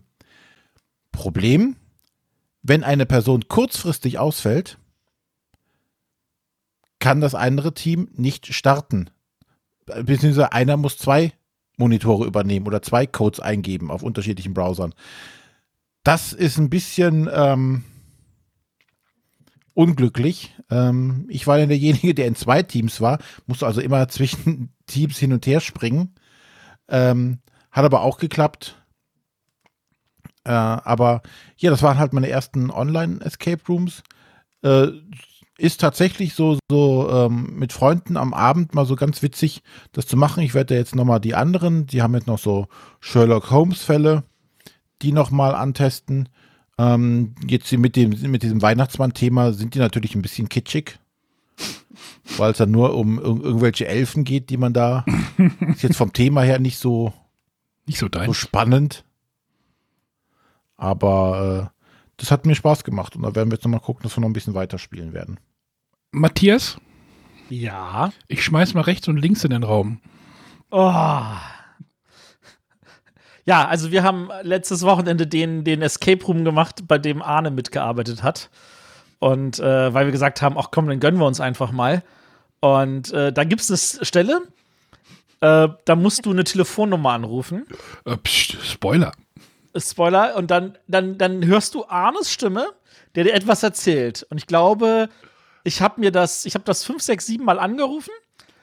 [1.12, 1.76] Problem,
[2.62, 4.78] wenn eine Person kurzfristig ausfällt,
[6.98, 9.10] kann das andere Team nicht starten.
[9.86, 11.32] Beziehungsweise einer muss zwei
[11.76, 14.94] Monitore übernehmen oder zwei Codes eingeben auf unterschiedlichen Browsern.
[16.02, 17.84] Das ist ein bisschen ähm,
[19.74, 20.54] unglücklich.
[20.70, 25.18] Ähm, ich war dann derjenige, der in zwei Teams war, musste also immer zwischen Teams
[25.18, 26.14] hin und her springen.
[26.88, 28.80] Ähm, hat aber auch geklappt.
[30.44, 31.22] Äh, aber
[31.56, 34.02] ja, das waren halt meine ersten Online-Escape Rooms.
[34.62, 34.88] Äh,
[35.56, 39.62] ist tatsächlich so, so ähm, mit Freunden am Abend mal so ganz witzig,
[39.92, 40.42] das zu machen.
[40.42, 42.66] Ich werde ja jetzt nochmal die anderen, die haben jetzt noch so
[43.00, 44.24] Sherlock Holmes-Fälle,
[45.02, 46.28] die nochmal antesten.
[46.78, 50.98] Ähm, jetzt mit, dem, mit diesem Weihnachtsmann-Thema sind die natürlich ein bisschen kitschig,
[52.36, 55.04] weil es dann nur um ir irgendwelche Elfen geht, die man da,
[55.72, 57.12] ist jetzt vom Thema her nicht so,
[57.86, 58.26] Nicht so dein.
[58.26, 59.04] so spannend.
[60.76, 61.80] Aber äh,
[62.16, 64.28] das hat mir Spaß gemacht und da werden wir jetzt nochmal gucken, dass wir noch
[64.28, 65.38] ein bisschen weiterspielen werden.
[66.10, 66.78] Matthias,
[67.48, 68.12] Ja.
[68.28, 70.00] ich schmeiß mal rechts und links in den Raum.
[70.70, 70.92] Oh.
[73.46, 78.22] Ja, also wir haben letztes Wochenende den, den Escape Room gemacht, bei dem Arne mitgearbeitet
[78.22, 78.50] hat.
[79.18, 82.02] Und äh, weil wir gesagt haben, ach komm, dann gönnen wir uns einfach mal.
[82.60, 84.42] Und äh, da gibt es eine Stelle,
[85.40, 87.66] äh, da musst du eine Telefonnummer anrufen.
[88.06, 89.12] Äh, pst, Spoiler.
[89.76, 92.68] Spoiler, und dann, dann, dann hörst du Arnes Stimme,
[93.14, 94.26] der dir etwas erzählt.
[94.30, 95.08] Und ich glaube,
[95.64, 98.12] ich habe mir das, ich habe das fünf, sechs, sieben Mal angerufen.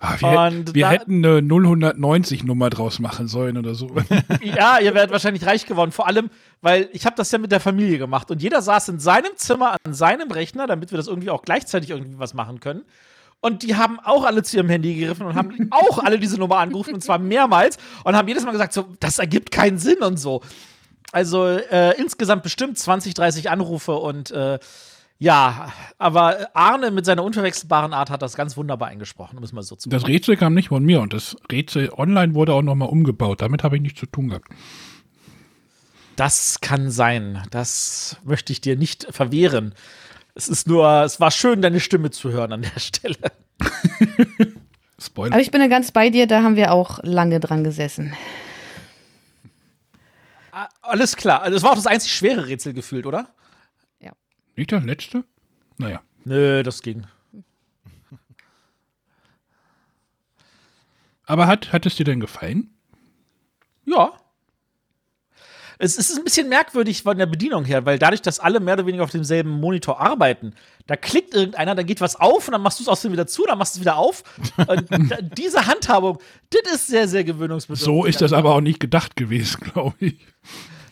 [0.04, 3.88] Ah, wir Und wir da- hätten eine 090-Nummer draus machen sollen oder so.
[4.44, 5.92] Ja, ihr werdet wahrscheinlich reich geworden.
[5.92, 6.32] Vor allem,
[6.62, 9.78] weil ich habe das ja mit der Familie gemacht und jeder saß in seinem Zimmer
[9.86, 12.82] an seinem Rechner, damit wir das irgendwie auch gleichzeitig irgendwie was machen können.
[13.42, 16.58] Und die haben auch alle zu ihrem Handy gegriffen und haben auch alle diese Nummer
[16.58, 20.18] angerufen und zwar mehrmals und haben jedes Mal gesagt, so, das ergibt keinen Sinn und
[20.18, 20.42] so.
[21.12, 24.58] Also äh, insgesamt bestimmt 20, 30 Anrufe und äh,
[25.22, 29.62] ja, aber Arne mit seiner unverwechselbaren Art hat das ganz wunderbar eingesprochen, um es mal
[29.62, 32.90] so zu Das Rätsel kam nicht von mir und das Rätsel online wurde auch nochmal
[32.90, 33.40] umgebaut.
[33.44, 34.48] Damit habe ich nichts zu tun gehabt.
[36.16, 37.44] Das kann sein.
[37.52, 39.76] Das möchte ich dir nicht verwehren.
[40.34, 43.32] Es ist nur, es war schön, deine Stimme zu hören an der Stelle.
[45.00, 45.34] Spoiler.
[45.34, 48.16] Aber ich bin da ganz bei dir, da haben wir auch lange dran gesessen.
[50.52, 51.44] Ah, Alles klar.
[51.44, 53.28] Also, es war auch das einzig schwere Rätsel gefühlt, oder?
[54.62, 55.24] Nicht das letzte?
[55.80, 56.04] Naja.
[56.24, 57.08] Nö, das ging.
[61.26, 62.70] Aber hat, hat es dir denn gefallen?
[63.86, 64.14] Ja.
[65.80, 68.86] Es ist ein bisschen merkwürdig von der Bedienung her, weil dadurch, dass alle mehr oder
[68.86, 70.54] weniger auf demselben Monitor arbeiten,
[70.86, 73.26] da klickt irgendeiner, dann geht was auf und dann machst du es aus dem wieder
[73.26, 74.24] zu, dann machst du es wieder auf.
[75.38, 76.20] Diese Handhabung,
[76.52, 77.84] das ist sehr, sehr gewöhnungsbedürftig.
[77.84, 80.20] So ist das aber auch nicht gedacht gewesen, glaube ich.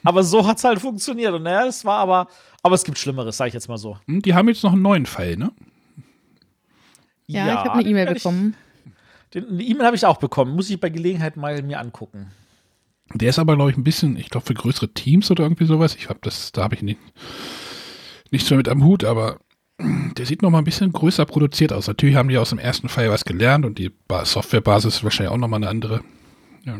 [0.04, 1.34] Aber so hat es halt funktioniert.
[1.34, 2.28] Und naja, es war aber,
[2.64, 3.98] aber es gibt Schlimmeres, sage ich jetzt mal so.
[4.08, 5.52] Hm, Die haben jetzt noch einen neuen Fall, ne?
[7.28, 8.56] Ja, ich habe eine E-Mail kann ich- bekommen.
[9.34, 10.56] Den, eine E-Mail habe ich auch bekommen.
[10.56, 12.32] Muss ich bei Gelegenheit mal mir angucken.
[13.14, 15.96] Der ist aber, glaube ich, ein bisschen, ich glaube, für größere Teams oder irgendwie sowas.
[15.96, 17.00] Ich habe das, da habe ich nicht,
[18.32, 19.40] nichts mehr mit am Hut, aber
[19.80, 21.88] der sieht noch mal ein bisschen größer produziert aus.
[21.88, 25.32] Natürlich haben die aus dem ersten Fall was gelernt und die Ba- Softwarebasis ist wahrscheinlich
[25.32, 26.02] auch noch mal eine andere.
[26.66, 26.78] Ja.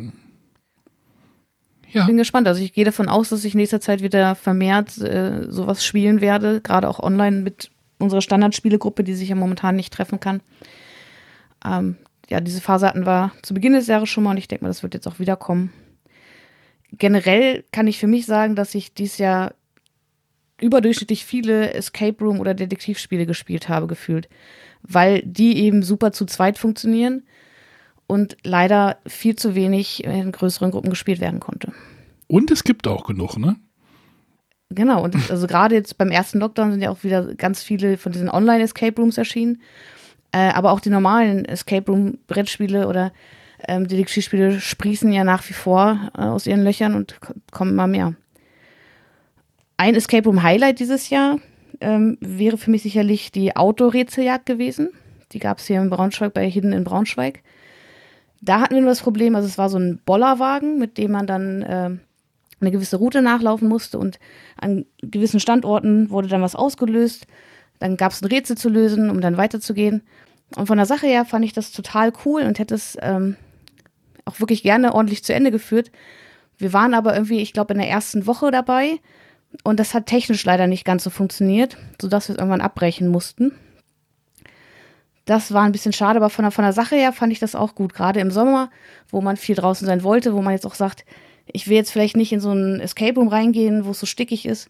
[1.92, 2.48] Ja, Bin gespannt.
[2.48, 6.22] Also ich gehe davon aus, dass ich in nächster Zeit wieder vermehrt äh, sowas spielen
[6.22, 10.42] werde, gerade auch online mit unserer Standardspielegruppe, die sich ja momentan nicht treffen kann.
[11.66, 11.98] Ähm,
[12.30, 14.70] ja, diese Phase hatten wir zu Beginn des Jahres schon mal und ich denke mal,
[14.70, 15.74] das wird jetzt auch wiederkommen.
[16.92, 19.54] Generell kann ich für mich sagen, dass ich dieses Jahr
[20.62, 24.30] überdurchschnittlich viele Escape Room oder Detektivspiele gespielt habe, gefühlt,
[24.82, 27.24] weil die eben super zu zweit funktionieren
[28.10, 31.72] und leider viel zu wenig in größeren Gruppen gespielt werden konnte.
[32.28, 33.56] und es gibt auch genug, ne?
[34.72, 38.12] Genau, und also gerade jetzt beim ersten Lockdown sind ja auch wieder ganz viele von
[38.12, 39.62] diesen Online-Escape Rooms erschienen.
[40.32, 43.12] Äh, aber auch die normalen Escape Room-Brettspiele oder
[43.68, 47.20] ähm, Detektivspiele sprießen ja nach wie vor äh, aus ihren Löchern und
[47.52, 48.14] kommen immer mehr.
[49.78, 51.40] Ein Escape Room-Highlight dieses Jahr
[51.82, 54.90] ähm, wäre für mich sicherlich die Autorätseljagd gewesen.
[55.32, 57.42] Die gab es hier in Braunschweig bei Hidden in Braunschweig.
[58.42, 61.28] Da hatten wir nur das Problem, also es war so ein Bollerwagen, mit dem man
[61.28, 62.00] dann ähm,
[62.62, 64.20] eine gewisse Route nachlaufen musste und
[64.58, 67.28] an gewissen Standorten wurde dann was ausgelöst.
[67.80, 70.04] Dann gab es ein Rätsel zu lösen, um dann weiterzugehen.
[70.56, 73.36] Und von der Sache her fand ich das total cool und hätte es ähm,
[74.26, 75.92] auch wirklich gerne ordentlich zu Ende geführt.
[76.58, 79.00] Wir waren aber irgendwie, ich glaube, in der ersten Woche dabei
[79.64, 83.54] und das hat technisch leider nicht ganz so funktioniert, sodass wir es irgendwann abbrechen mussten.
[85.30, 87.54] Das war ein bisschen schade, aber von der, von der Sache her fand ich das
[87.54, 87.94] auch gut.
[87.94, 88.72] Gerade im Sommer,
[89.12, 91.06] wo man viel draußen sein wollte, wo man jetzt auch sagt,
[91.46, 94.48] ich will jetzt vielleicht nicht in so ein Escape Room reingehen, wo es so stickig
[94.48, 94.70] ist,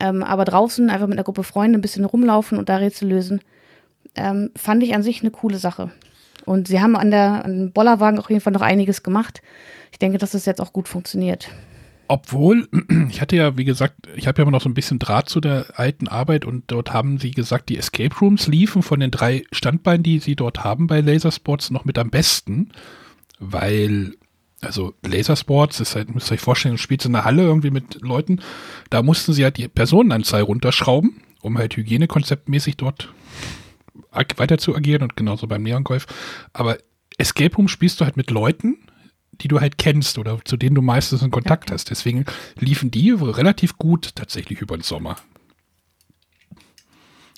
[0.00, 3.42] ähm, aber draußen einfach mit einer Gruppe Freunde ein bisschen rumlaufen und da Rätsel lösen,
[4.14, 5.90] ähm, fand ich an sich eine coole Sache.
[6.46, 9.42] Und sie haben an der an dem Bollerwagen auf jeden Fall noch einiges gemacht.
[9.90, 11.50] Ich denke, dass es jetzt auch gut funktioniert.
[12.12, 12.68] Obwohl,
[13.08, 15.40] ich hatte ja, wie gesagt, ich habe ja immer noch so ein bisschen Draht zu
[15.40, 19.44] der alten Arbeit und dort haben sie gesagt, die Escape Rooms liefen von den drei
[19.50, 22.68] Standbeinen, die sie dort haben bei Lasersports, noch mit am besten,
[23.38, 24.14] weil,
[24.60, 28.02] also Lasersports ist halt, müsst ihr euch vorstellen, du spielst in der Halle irgendwie mit
[28.02, 28.40] Leuten,
[28.90, 33.10] da mussten sie halt die Personenanzahl runterschrauben, um halt hygienekonzeptmäßig dort
[34.36, 36.04] weiter zu agieren und genauso beim Neon Golf.
[36.52, 36.76] Aber
[37.16, 38.76] Escape Room spielst du halt mit Leuten,
[39.42, 41.90] die du halt kennst oder zu denen du meistens einen Kontakt hast.
[41.90, 42.24] Deswegen
[42.58, 45.16] liefen die relativ gut tatsächlich über den Sommer.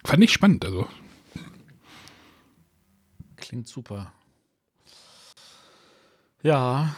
[0.05, 0.87] Fand ich spannend, also.
[3.37, 4.13] Klingt super.
[6.43, 6.95] Ja.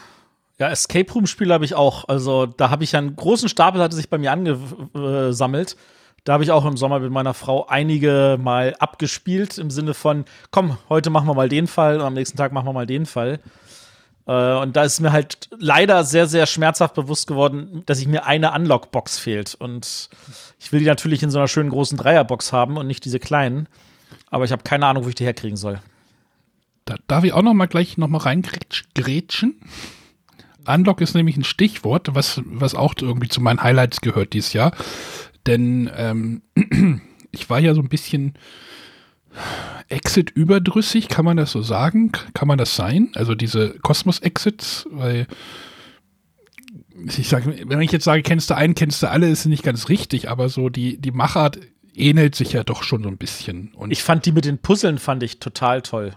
[0.58, 2.08] Ja, Escape Room-Spiele habe ich auch.
[2.08, 5.76] Also, da habe ich ja einen großen Stapel, hatte sich bei mir angesammelt.
[6.24, 10.24] Da habe ich auch im Sommer mit meiner Frau einige mal abgespielt, im Sinne von,
[10.50, 13.06] komm, heute machen wir mal den Fall und am nächsten Tag machen wir mal den
[13.06, 13.38] Fall.
[14.26, 18.26] Äh, und da ist mir halt leider sehr, sehr schmerzhaft bewusst geworden, dass ich mir
[18.26, 19.54] eine Unlock-Box fehlt.
[19.54, 20.08] Und
[20.58, 23.68] ich will die natürlich in so einer schönen großen Dreierbox haben und nicht diese kleinen.
[24.30, 25.80] Aber ich habe keine Ahnung, wo ich die herkriegen soll.
[26.84, 29.60] Da darf ich auch noch mal gleich noch mal reingrätschen.
[30.66, 34.72] Unlock ist nämlich ein Stichwort, was, was auch irgendwie zu meinen Highlights gehört dieses Jahr.
[35.46, 36.42] Denn ähm,
[37.30, 38.34] ich war ja so ein bisschen
[39.88, 42.12] Exit-überdrüssig, kann man das so sagen?
[42.34, 43.10] Kann man das sein?
[43.14, 45.26] Also diese Kosmos-Exits, weil
[47.18, 49.88] ich sage, wenn ich jetzt sage, kennst du einen, kennst du alle, ist nicht ganz
[49.88, 51.58] richtig, aber so die, die Machart
[51.94, 53.72] ähnelt sich ja doch schon so ein bisschen.
[53.74, 56.14] Und Ich fand die mit den Puzzeln fand ich total toll.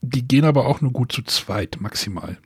[0.00, 2.38] die gehen aber auch nur gut zu zweit, maximal.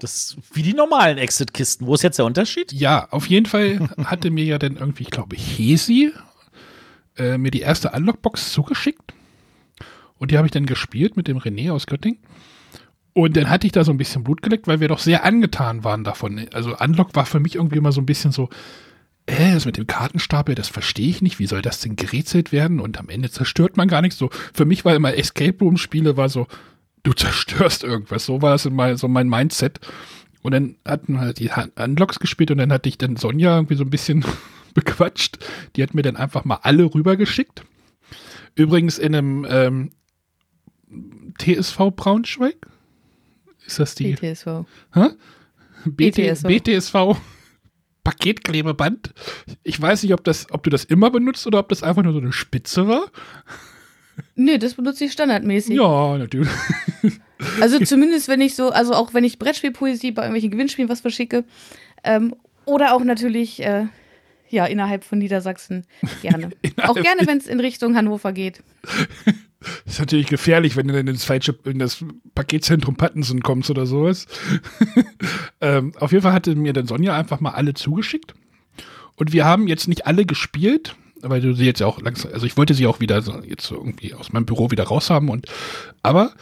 [0.00, 1.86] Das wie die normalen Exit-Kisten.
[1.86, 2.72] Wo ist jetzt der Unterschied?
[2.72, 6.12] Ja, auf jeden Fall hatte mir ja dann irgendwie, ich glaube, Hesi
[7.16, 9.14] äh, mir die erste Unlockbox zugeschickt.
[10.18, 12.18] Und die habe ich dann gespielt mit dem René aus Göttingen.
[13.12, 15.84] Und dann hatte ich da so ein bisschen Blut geleckt, weil wir doch sehr angetan
[15.84, 16.46] waren davon.
[16.52, 18.48] Also Unlock war für mich irgendwie immer so ein bisschen so,
[19.26, 21.38] äh, das mit dem Kartenstapel, das verstehe ich nicht.
[21.38, 22.80] Wie soll das denn gerätselt werden?
[22.80, 24.18] Und am Ende zerstört man gar nichts.
[24.18, 26.48] So, für mich war immer Escape Room Spiele war so,
[27.04, 28.26] du zerstörst irgendwas.
[28.26, 29.78] So war das in mein, so mein Mindset.
[30.42, 33.84] Und dann hatten halt die Unlocks gespielt und dann hatte ich dann Sonja irgendwie so
[33.84, 34.24] ein bisschen
[34.74, 35.38] bequatscht.
[35.76, 37.64] Die hat mir dann einfach mal alle rübergeschickt.
[38.54, 39.90] Übrigens in einem ähm,
[41.38, 42.66] TSV Braunschweig.
[43.66, 44.12] Ist das die?
[44.12, 44.46] BTSV.
[44.92, 45.08] Hä?
[45.86, 46.46] BT, BTSV.
[46.46, 46.96] BTSV
[48.04, 49.14] Paketklebeband.
[49.62, 52.12] Ich weiß nicht, ob, das, ob du das immer benutzt oder ob das einfach nur
[52.12, 53.10] so eine Spitze war.
[54.36, 55.76] Nee, das benutze ich standardmäßig.
[55.76, 56.50] Ja, natürlich.
[57.60, 61.44] Also zumindest, wenn ich so, also auch wenn ich Brettspielpoesie bei irgendwelchen Gewinnspielen was verschicke.
[62.02, 63.86] Ähm, oder auch natürlich, äh,
[64.54, 65.84] ja, innerhalb von Niedersachsen
[66.22, 66.50] gerne.
[66.82, 68.62] auch gerne, wenn es in Richtung Hannover geht.
[69.60, 73.84] Das ist natürlich gefährlich, wenn du dann ins falsche, in das Paketzentrum Pattensen kommst oder
[73.86, 74.26] sowas.
[75.60, 78.34] ähm, auf jeden Fall hatte mir dann Sonja einfach mal alle zugeschickt.
[79.16, 82.46] Und wir haben jetzt nicht alle gespielt, weil du sie jetzt ja auch langsam, also
[82.46, 85.46] ich wollte sie auch wieder so jetzt so irgendwie aus meinem Büro wieder raushaben und,
[86.02, 86.34] aber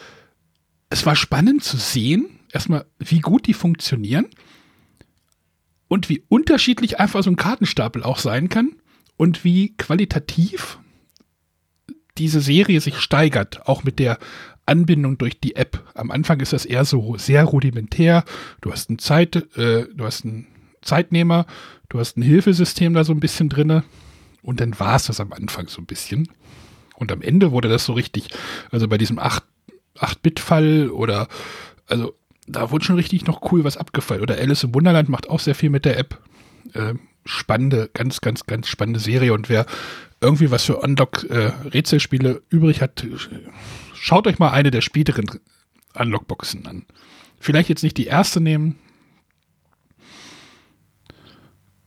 [0.89, 4.27] es war spannend zu sehen, erstmal, wie gut die funktionieren
[5.93, 8.71] und wie unterschiedlich einfach so ein Kartenstapel auch sein kann
[9.15, 10.79] und wie qualitativ
[12.17, 14.17] diese Serie sich steigert, auch mit der
[14.65, 15.83] Anbindung durch die App.
[15.93, 18.25] Am Anfang ist das eher so sehr rudimentär.
[18.61, 20.47] Du hast einen Zeit, äh, du hast einen
[20.81, 21.45] Zeitnehmer,
[21.89, 23.83] du hast ein Hilfesystem da so ein bisschen drinne
[24.41, 26.27] und dann war es das am Anfang so ein bisschen.
[26.95, 28.29] Und am Ende wurde das so richtig,
[28.71, 29.43] also bei diesem 8
[29.99, 31.27] 8-Bit-Fall oder
[31.85, 32.15] also
[32.47, 34.21] da wurde schon richtig noch cool was abgefallen.
[34.21, 36.19] Oder Alice im Wunderland macht auch sehr viel mit der App.
[36.73, 39.33] Äh, spannende, ganz, ganz, ganz spannende Serie.
[39.33, 39.65] Und wer
[40.21, 43.05] irgendwie was für Unlock-Rätselspiele übrig hat,
[43.93, 45.25] schaut euch mal eine der späteren
[45.95, 46.85] Unlock-Boxen an.
[47.39, 48.77] Vielleicht jetzt nicht die erste nehmen,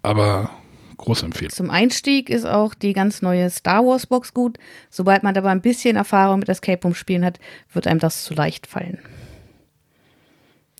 [0.03, 0.51] aber
[0.99, 1.51] große Empfehlung.
[1.51, 4.59] Zum Einstieg ist auch die ganz neue Star Wars Box gut.
[4.91, 7.39] Sobald man dabei ein bisschen Erfahrung mit Escape Room Spielen hat,
[7.73, 8.99] wird einem das zu leicht fallen.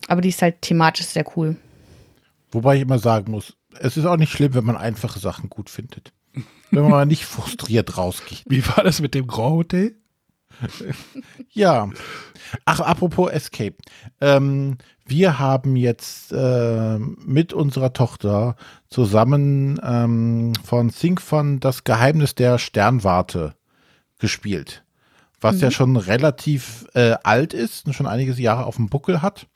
[0.09, 1.57] Aber die ist halt thematisch sehr cool.
[2.53, 5.71] Wobei ich immer sagen muss, es ist auch nicht schlimm, wenn man einfache Sachen gut
[5.71, 6.13] findet.
[6.71, 8.45] Wenn man mal nicht frustriert rausgeht.
[8.47, 9.97] Wie war das mit dem Grand Hotel?
[11.53, 11.91] Ja.
[12.65, 13.77] Ach, apropos Escape.
[14.21, 18.57] Ähm, wir haben jetzt äh, mit unserer Tochter
[18.89, 23.55] zusammen ähm, von Syncfon das Geheimnis der Sternwarte
[24.19, 24.85] gespielt.
[25.41, 29.47] Was ja schon relativ äh, alt ist und schon einige Jahre auf dem Buckel hat.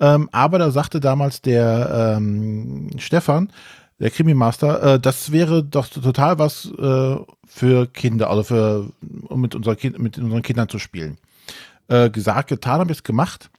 [0.00, 3.52] Ähm, aber da sagte damals der ähm, Stefan,
[3.98, 8.90] der Krimi-Master, äh, das wäre doch total was äh, für Kinder, also für,
[9.28, 11.18] um mit, unserer kind, mit unseren Kindern zu spielen.
[11.88, 13.50] Äh, gesagt, getan, habe ich es gemacht.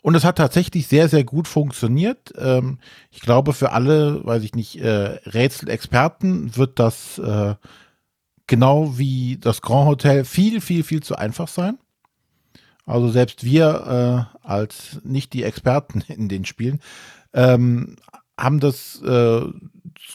[0.00, 2.32] Und es hat tatsächlich sehr, sehr gut funktioniert.
[2.38, 2.78] Ähm,
[3.10, 7.54] ich glaube, für alle, weiß ich nicht, äh, Rätselexperten wird das äh,
[8.46, 11.78] genau wie das Grand Hotel viel, viel, viel zu einfach sein.
[12.88, 16.80] Also selbst wir äh, als nicht die Experten in den Spielen
[17.34, 17.96] ähm,
[18.38, 19.42] haben das äh,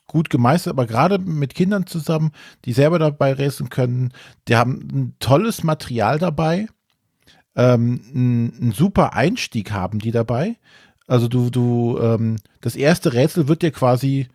[0.07, 2.32] gut gemeistert, aber gerade mit Kindern zusammen,
[2.65, 4.13] die selber dabei rätseln können,
[4.47, 6.67] die haben ein tolles Material dabei,
[7.55, 10.57] ähm, ein, ein super Einstieg haben die dabei.
[11.05, 14.30] Also du, du, ähm, das erste Rätsel wird dir quasi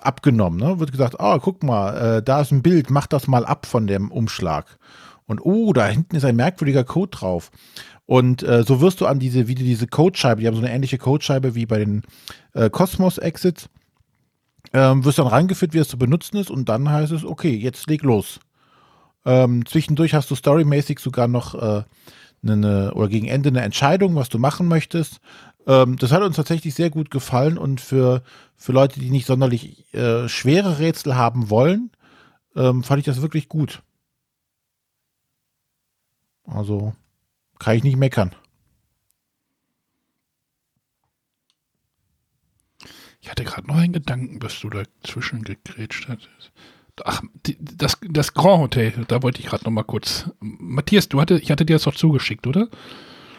[0.00, 0.78] abgenommen, ne?
[0.78, 3.86] Wird gesagt, ah, guck mal, äh, da ist ein Bild, mach das mal ab von
[3.86, 4.78] dem Umschlag.
[5.26, 7.50] Und oh, da hinten ist ein merkwürdiger Code drauf.
[8.06, 10.98] Und äh, so wirst du an diese, wie diese Codescheibe, die haben so eine ähnliche
[10.98, 12.02] Codescheibe wie bei den
[12.54, 13.68] äh, Cosmos Exits,
[14.72, 17.88] ähm, wirst dann rangeführt, wie es zu benutzen ist, und dann heißt es, okay, jetzt
[17.88, 18.38] leg los.
[19.24, 21.82] Ähm, zwischendurch hast du storymäßig sogar noch äh,
[22.46, 25.18] eine, oder gegen Ende eine Entscheidung, was du machen möchtest.
[25.66, 28.22] Ähm, das hat uns tatsächlich sehr gut gefallen und für,
[28.56, 31.90] für Leute, die nicht sonderlich äh, schwere Rätsel haben wollen,
[32.54, 33.82] ähm, fand ich das wirklich gut.
[36.46, 36.94] Also
[37.58, 38.34] kann ich nicht meckern.
[43.20, 46.52] Ich hatte gerade noch einen Gedanken, bis du dazwischen gegrätscht hattest.
[47.04, 47.22] Ach,
[47.58, 50.30] das, das Grand Hotel, da wollte ich gerade noch mal kurz.
[50.40, 52.68] Matthias, du hatte, ich hatte dir das doch zugeschickt, oder?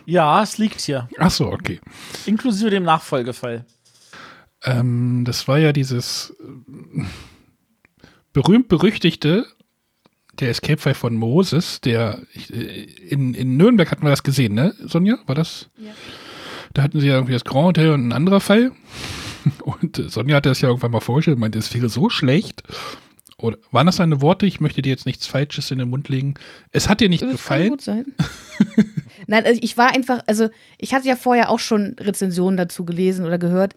[0.05, 1.09] Ja, es liegt hier.
[1.17, 1.79] Ach so, okay.
[2.25, 3.65] Inklusive dem Nachfolgefall.
[4.63, 7.03] Ähm, das war ja dieses äh,
[8.33, 9.47] berühmt-berüchtigte,
[10.39, 12.19] der Escape-File von Moses, der
[12.51, 15.17] äh, in, in Nürnberg hatten wir das gesehen, ne, Sonja?
[15.25, 15.69] War das?
[15.77, 15.91] Ja.
[16.73, 18.71] Da hatten sie ja irgendwie das Grand Hotel und ein anderer Fall.
[19.63, 22.63] Und äh, Sonja hatte das ja irgendwann mal vorgestellt und meinte, es wäre so schlecht.
[23.37, 24.45] Oder waren das deine Worte?
[24.45, 26.33] Ich möchte dir jetzt nichts Falsches in den Mund legen.
[26.71, 27.69] Es hat dir nicht Das kann gefallen.
[27.69, 28.05] gut sein.
[29.27, 33.25] Nein, also ich war einfach, also ich hatte ja vorher auch schon Rezensionen dazu gelesen
[33.25, 33.73] oder gehört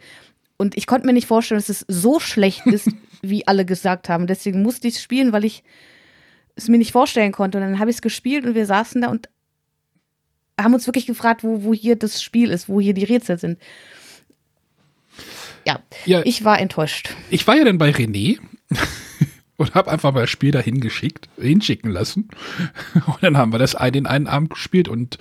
[0.57, 2.89] und ich konnte mir nicht vorstellen, dass es so schlecht ist,
[3.23, 4.27] wie alle gesagt haben.
[4.27, 5.63] Deswegen musste ich es spielen, weil ich
[6.57, 7.59] es mir nicht vorstellen konnte.
[7.59, 9.29] Und dann habe ich es gespielt und wir saßen da und
[10.61, 13.59] haben uns wirklich gefragt, wo, wo hier das Spiel ist, wo hier die Rätsel sind.
[15.67, 16.23] Ja, Ja.
[16.25, 17.11] ich war enttäuscht.
[17.31, 18.39] Ich war ja dann bei René
[19.57, 22.29] und habe einfach mal das Spiel dahin geschickt, hinschicken lassen.
[23.07, 25.19] Und dann haben wir das den einen Abend gespielt und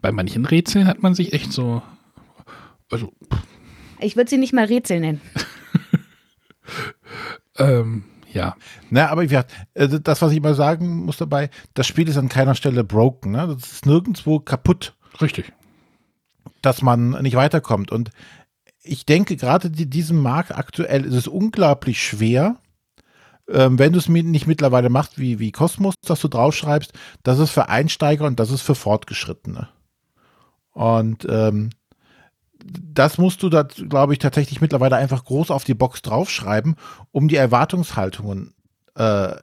[0.00, 1.82] bei manchen Rätseln hat man sich echt so,
[2.90, 3.12] also,
[3.98, 5.20] Ich würde sie nicht mal Rätsel nennen.
[7.58, 8.56] ähm, ja,
[8.90, 12.16] Na, aber wie gesagt, äh, das, was ich mal sagen muss dabei, das Spiel ist
[12.16, 13.32] an keiner Stelle broken.
[13.32, 13.46] Ne?
[13.46, 15.52] Das ist nirgendwo kaputt, richtig.
[16.62, 17.90] dass man nicht weiterkommt.
[17.90, 18.10] Und
[18.82, 22.56] ich denke, gerade in diesem Markt aktuell ist es unglaublich schwer,
[23.48, 27.50] ähm, wenn du es nicht mittlerweile machst wie, wie Cosmos, dass du draufschreibst, das ist
[27.50, 29.68] für Einsteiger und das ist für Fortgeschrittene.
[30.72, 31.70] Und ähm,
[32.64, 36.76] das musst du da, glaube ich, tatsächlich mittlerweile einfach groß auf die Box draufschreiben,
[37.12, 38.54] um die Erwartungshaltungen
[38.94, 39.34] äh,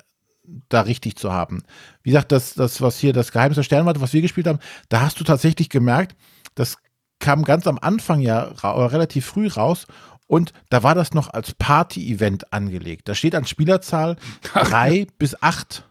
[0.69, 1.63] da richtig zu haben.
[2.03, 4.59] Wie gesagt, das, das, was hier das Geheimnis der Sternwarte, was wir gespielt haben,
[4.89, 6.15] da hast du tatsächlich gemerkt,
[6.55, 6.77] das
[7.19, 9.87] kam ganz am Anfang ja relativ früh raus
[10.27, 13.07] und da war das noch als Party-Event angelegt.
[13.07, 14.17] Da steht an Spielerzahl
[14.53, 15.83] drei bis acht.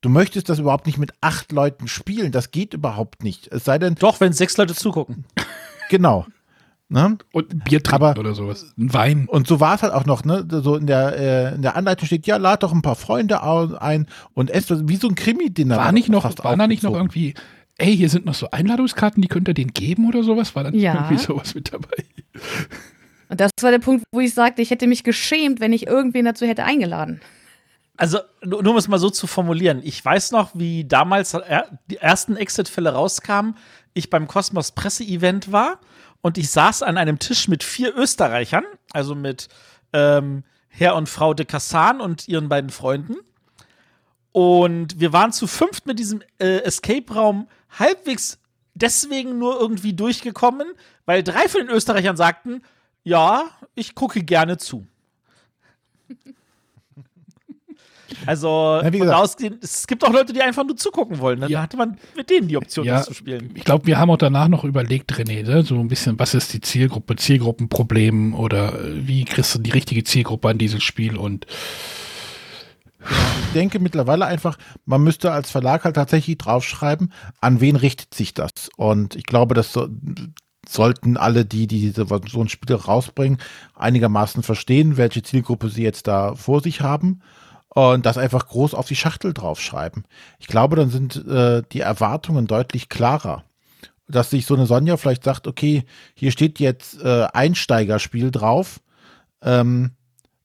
[0.00, 2.30] Du möchtest das überhaupt nicht mit acht Leuten spielen.
[2.30, 3.48] Das geht überhaupt nicht.
[3.52, 5.24] Es sei denn, Doch, wenn sechs Leute zugucken.
[5.88, 6.26] Genau.
[6.88, 7.18] Ne?
[7.32, 8.72] Und ein Bier trinken Aber- oder sowas.
[8.78, 9.26] Ein Wein.
[9.28, 10.46] Und so war es halt auch noch, ne?
[10.48, 14.06] So in der, äh, in der Anleitung steht, ja, lad doch ein paar Freunde ein
[14.34, 15.76] und esst wie so ein Krimi-Dinner.
[15.76, 17.34] War nicht noch, war da nicht noch irgendwie,
[17.76, 20.54] ey, hier sind noch so Einladungskarten, die könnt ihr denen geben oder sowas?
[20.54, 20.94] War da nicht Ja.
[20.94, 22.04] irgendwie sowas mit dabei?
[23.28, 26.24] Und das war der Punkt, wo ich sagte, ich hätte mich geschämt, wenn ich irgendwen
[26.24, 27.20] dazu hätte eingeladen.
[27.96, 29.80] Also, nur nur um es mal so zu formulieren.
[29.82, 33.56] Ich weiß noch, wie damals äh, die ersten Exit-Fälle rauskamen,
[33.96, 35.80] ich beim Kosmos Presse-Event war
[36.20, 39.48] und ich saß an einem Tisch mit vier Österreichern, also mit
[39.92, 43.16] ähm, Herr und Frau de Cassan und ihren beiden Freunden.
[44.32, 48.38] Und wir waren zu fünft mit diesem äh, Escape-Raum halbwegs
[48.74, 50.68] deswegen nur irgendwie durchgekommen,
[51.06, 52.62] weil drei von den Österreichern sagten,
[53.02, 54.86] ja, ich gucke gerne zu.
[58.24, 59.10] Also, Ja, gesagt.
[59.10, 61.40] da ausgehend, es gibt auch Leute, die einfach nur zugucken wollen.
[61.40, 61.62] Dann Ja.
[61.62, 63.50] hatte man mit denen die Option, Ja, das zu spielen.
[63.54, 65.62] Ich glaube, wir haben auch danach noch überlegt, René, ne?
[65.62, 70.04] so ein bisschen, was ist die Zielgruppe, Zielgruppenproblem oder äh, wie kriegst du die richtige
[70.04, 71.46] Zielgruppe an dieses Spiel und
[73.00, 78.34] Ich denke mittlerweile einfach, man müsste als Verlag halt tatsächlich draufschreiben, an wen richtet sich
[78.34, 78.50] das.
[78.76, 79.88] Und ich glaube, das so,
[80.68, 83.38] sollten alle, die, die diese, so ein Spiel rausbringen,
[83.76, 87.20] einigermaßen verstehen, welche Zielgruppe sie jetzt da vor sich haben.
[87.76, 90.06] Und das einfach groß auf die Schachtel draufschreiben.
[90.38, 93.44] Ich glaube, dann sind äh, die Erwartungen deutlich klarer.
[94.08, 98.80] Dass sich so eine Sonja vielleicht sagt, okay, hier steht jetzt äh, Einsteigerspiel drauf.
[99.42, 99.90] Ähm,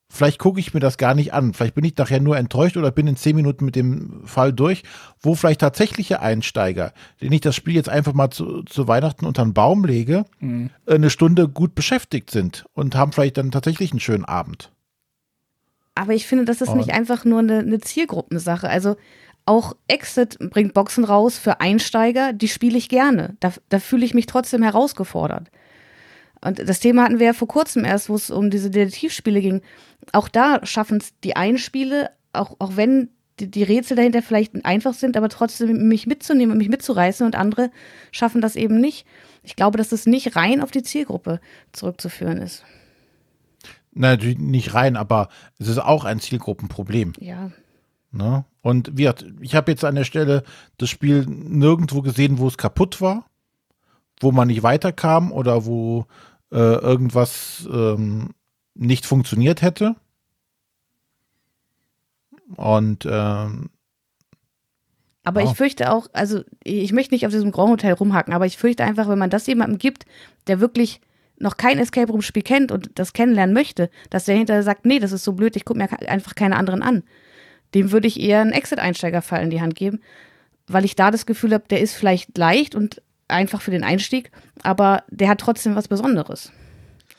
[0.09, 1.53] vielleicht gucke ich mir das gar nicht an.
[1.53, 4.83] Vielleicht bin ich nachher nur enttäuscht oder bin in zehn Minuten mit dem Fall durch,
[5.21, 9.45] wo vielleicht tatsächliche Einsteiger, denen ich das Spiel jetzt einfach mal zu, zu Weihnachten unter
[9.45, 10.25] den Baum lege,
[10.85, 14.70] äh, eine Stunde gut beschäftigt sind und haben vielleicht dann tatsächlich einen schönen Abend.
[15.95, 18.69] Aber ich finde, das ist nicht einfach nur eine, eine Zielgruppensache.
[18.69, 18.95] Also
[19.45, 23.35] auch Exit bringt Boxen raus für Einsteiger, die spiele ich gerne.
[23.39, 25.49] Da, da fühle ich mich trotzdem herausgefordert.
[26.43, 29.61] Und das Thema hatten wir ja vor kurzem erst, wo es um diese Detektivspiele ging.
[30.11, 34.65] Auch da schaffen es die einen Spiele, auch, auch wenn die, die Rätsel dahinter vielleicht
[34.65, 37.71] einfach sind, aber trotzdem mich mitzunehmen und mich mitzureißen und andere
[38.11, 39.05] schaffen das eben nicht.
[39.43, 41.39] Ich glaube, dass es nicht rein auf die Zielgruppe
[41.73, 42.63] zurückzuführen ist.
[43.93, 45.29] Na, natürlich nicht rein, aber
[45.59, 47.13] es ist auch ein Zielgruppenproblem.
[47.19, 47.51] Ja.
[48.11, 48.45] Ne?
[48.61, 50.43] Und wie gesagt, ich habe jetzt an der Stelle
[50.77, 53.25] das Spiel nirgendwo gesehen, wo es kaputt war,
[54.19, 56.05] wo man nicht weiterkam oder wo
[56.51, 58.29] äh, irgendwas ähm,
[58.75, 59.95] nicht funktioniert hätte.
[62.55, 63.69] Und ähm,
[65.23, 65.51] Aber Wow.
[65.51, 68.83] ich fürchte auch, also ich möchte nicht auf diesem Grand Hotel rumhacken, aber ich fürchte
[68.83, 70.05] einfach, wenn man das jemandem gibt,
[70.47, 70.99] der wirklich
[71.41, 74.99] noch kein Escape Room Spiel kennt und das kennenlernen möchte, dass der hinterher sagt, nee,
[74.99, 77.03] das ist so blöd, ich gucke mir einfach keine anderen an.
[77.73, 80.01] Dem würde ich eher einen Exit-Einsteigerfall in die Hand geben,
[80.67, 84.31] weil ich da das Gefühl habe, der ist vielleicht leicht und einfach für den Einstieg,
[84.63, 86.51] aber der hat trotzdem was Besonderes.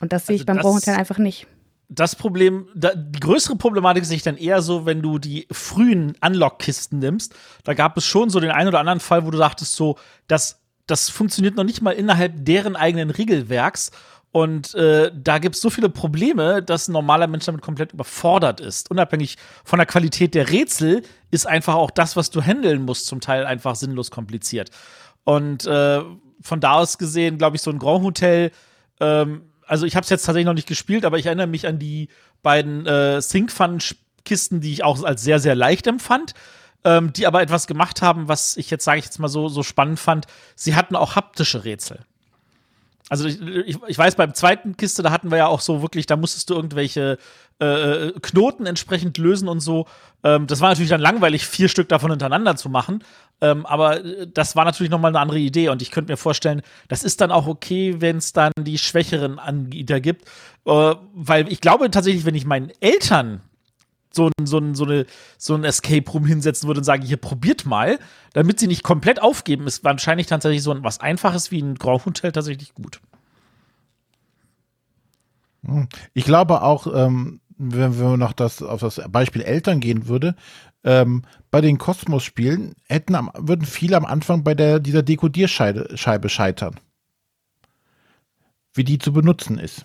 [0.00, 1.46] Und das sehe Also ich beim das- Grand Hotel einfach nicht.
[1.94, 6.98] Das Problem, die größere Problematik sehe ich dann eher so, wenn du die frühen Unlock-Kisten
[6.98, 7.34] nimmst.
[7.64, 10.58] Da gab es schon so den einen oder anderen Fall, wo du dachtest, so, das,
[10.86, 13.90] das funktioniert noch nicht mal innerhalb deren eigenen Regelwerks.
[14.32, 18.60] Und äh, da gibt es so viele Probleme, dass ein normaler Mensch damit komplett überfordert
[18.60, 18.90] ist.
[18.90, 23.20] Unabhängig von der Qualität der Rätsel ist einfach auch das, was du handeln musst, zum
[23.20, 24.70] Teil einfach sinnlos kompliziert.
[25.24, 26.00] Und äh,
[26.40, 28.52] von da aus gesehen, glaube ich, so ein Grand Hotel,
[29.00, 31.78] ähm, also ich habe es jetzt tatsächlich noch nicht gespielt, aber ich erinnere mich an
[31.78, 32.08] die
[32.42, 33.78] beiden äh, Think Fun
[34.24, 36.34] Kisten, die ich auch als sehr, sehr leicht empfand.
[36.84, 39.62] Ähm, die aber etwas gemacht haben, was ich jetzt, sage ich jetzt mal so, so
[39.62, 40.26] spannend fand.
[40.56, 42.04] Sie hatten auch haptische Rätsel.
[43.08, 46.16] Also ich, ich, weiß, beim zweiten Kiste, da hatten wir ja auch so wirklich, da
[46.16, 47.18] musstest du irgendwelche
[47.58, 49.86] äh, Knoten entsprechend lösen und so.
[50.24, 53.04] Ähm, das war natürlich dann langweilig, vier Stück davon hintereinander zu machen.
[53.40, 55.68] Ähm, aber äh, das war natürlich nochmal eine andere Idee.
[55.68, 59.38] Und ich könnte mir vorstellen, das ist dann auch okay, wenn es dann die schwächeren
[59.38, 60.28] Anbieter gibt.
[60.64, 63.42] Äh, weil ich glaube tatsächlich, wenn ich meinen Eltern
[64.14, 65.06] so ein, so ein, so eine,
[65.38, 67.98] so ein Escape Room hinsetzen würde und sagen, hier probiert mal,
[68.32, 72.32] damit sie nicht komplett aufgeben, ist wahrscheinlich tatsächlich so was Einfaches wie ein Grand Hotel
[72.32, 73.00] tatsächlich gut.
[75.64, 75.88] Hm.
[76.14, 80.34] Ich glaube auch, ähm, wenn, man noch das, auf das Beispiel Eltern gehen würde,
[80.84, 86.80] ähm, bei den Kosmos-Spielen hätten würden viele am Anfang bei der, dieser Dekodierscheibe scheitern.
[88.74, 89.84] Wie die zu benutzen ist.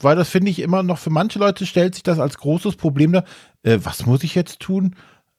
[0.00, 3.12] Weil das finde ich immer noch für manche Leute stellt sich das als großes Problem
[3.12, 3.24] dar.
[3.62, 4.96] Äh, was muss ich jetzt tun?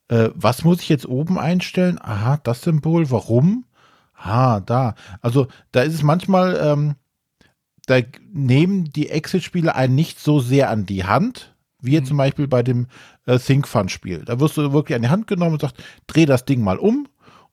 [0.09, 1.99] Äh, was muss ich jetzt oben einstellen?
[2.01, 3.09] Aha, das Symbol.
[3.11, 3.65] Warum?
[4.15, 4.95] Ah, da.
[5.21, 6.95] Also da ist es manchmal, ähm,
[7.85, 7.99] da
[8.31, 12.09] nehmen die Exit-Spiele einen nicht so sehr an die Hand, wie jetzt mhm.
[12.09, 12.87] zum Beispiel bei dem
[13.25, 14.23] äh, Think Fun-Spiel.
[14.25, 15.77] Da wirst du wirklich an die Hand genommen und sagst,
[16.07, 17.07] dreh das Ding mal um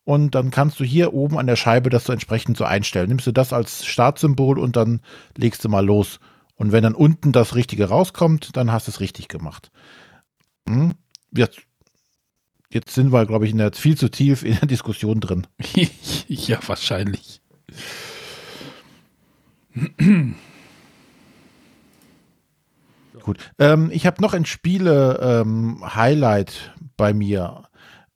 [0.05, 3.09] und dann kannst du hier oben an der Scheibe das so entsprechend so einstellen.
[3.09, 5.01] Nimmst du das als Startsymbol und dann
[5.37, 6.21] legst du mal los.
[6.57, 9.71] Und wenn dann unten das Richtige rauskommt, dann hast du es richtig gemacht.
[10.69, 10.93] Hm?
[11.37, 11.61] Jetzt,
[12.71, 15.47] jetzt sind wir, glaube ich, in der, viel zu tief in der Diskussion drin.
[16.29, 17.41] ja, wahrscheinlich.
[23.23, 23.39] Gut.
[23.59, 27.65] Ähm, ich habe noch ein Spiele-Highlight ähm, bei mir.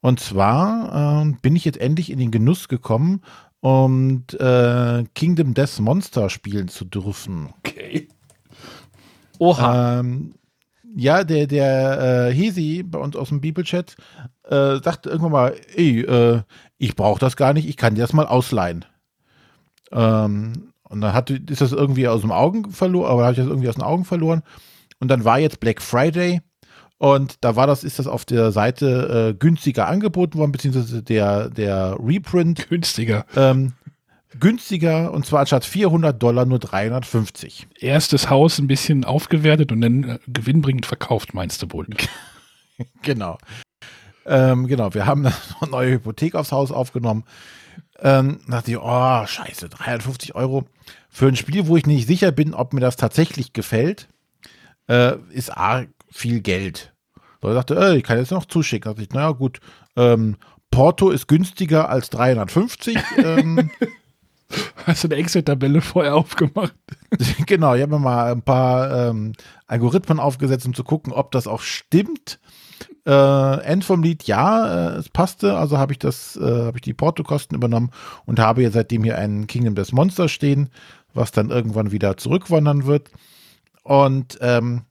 [0.01, 3.23] Und zwar ähm, bin ich jetzt endlich in den Genuss gekommen,
[3.61, 7.53] um äh, Kingdom Death Monster spielen zu dürfen.
[7.59, 8.07] Okay.
[9.39, 10.01] Oha.
[10.01, 10.35] Ähm,
[10.97, 13.97] ja, der, der äh, Hesi bei uns aus dem Bibelchat
[14.45, 16.43] äh, sagte irgendwann mal, ey, äh,
[16.79, 18.85] ich brauche das gar nicht, ich kann dir das mal ausleihen.
[19.93, 23.47] Ähm, und dann hat, ist das irgendwie aus dem Augen verloren, aber habe ich das
[23.47, 24.43] irgendwie aus den Augen verloren.
[25.01, 26.41] Und dann war jetzt Black Friday
[26.99, 31.49] und da war das, ist das auf der Seite äh, günstiger angeboten worden, beziehungsweise der,
[31.49, 32.69] der Reprint.
[32.69, 33.25] Günstiger.
[33.37, 33.75] Ähm,
[34.39, 37.69] günstiger und zwar anstatt 400 Dollar nur 350.
[37.79, 41.87] Erstes Haus ein bisschen aufgewertet und dann äh, gewinnbringend verkauft, meinst du wohl?
[43.03, 43.39] genau.
[44.27, 45.27] Ähm, genau, wir haben
[45.61, 47.25] eine neue Hypothek aufs Haus aufgenommen.
[48.01, 50.67] Ähm, dachte ich, oh, scheiße, 350 Euro
[51.09, 54.09] für ein Spiel, wo ich nicht sicher bin, ob mir das tatsächlich gefällt,
[54.89, 56.93] äh, ist A, viel Geld.
[57.41, 58.91] So, ich dachte, äh, ich kann jetzt noch zuschicken.
[58.91, 59.61] Da dachte ich, naja, gut,
[59.97, 60.37] ähm,
[60.71, 62.99] Porto ist günstiger als 350.
[63.17, 63.71] ähm,
[64.87, 66.75] Hast du eine Excel-Tabelle vorher aufgemacht?
[67.47, 69.33] genau, ich habe mir mal ein paar ähm,
[69.67, 72.41] Algorithmen aufgesetzt, um zu gucken, ob das auch stimmt.
[73.07, 76.83] Äh, End vom Lied, ja, äh, es passte, also habe ich das, äh, habe ich
[76.83, 77.91] die Portokosten übernommen
[78.27, 80.71] und habe jetzt seitdem hier ein Kingdom des Monsters stehen,
[81.15, 83.11] was dann irgendwann wieder zurückwandern wird.
[83.83, 84.83] Und ähm,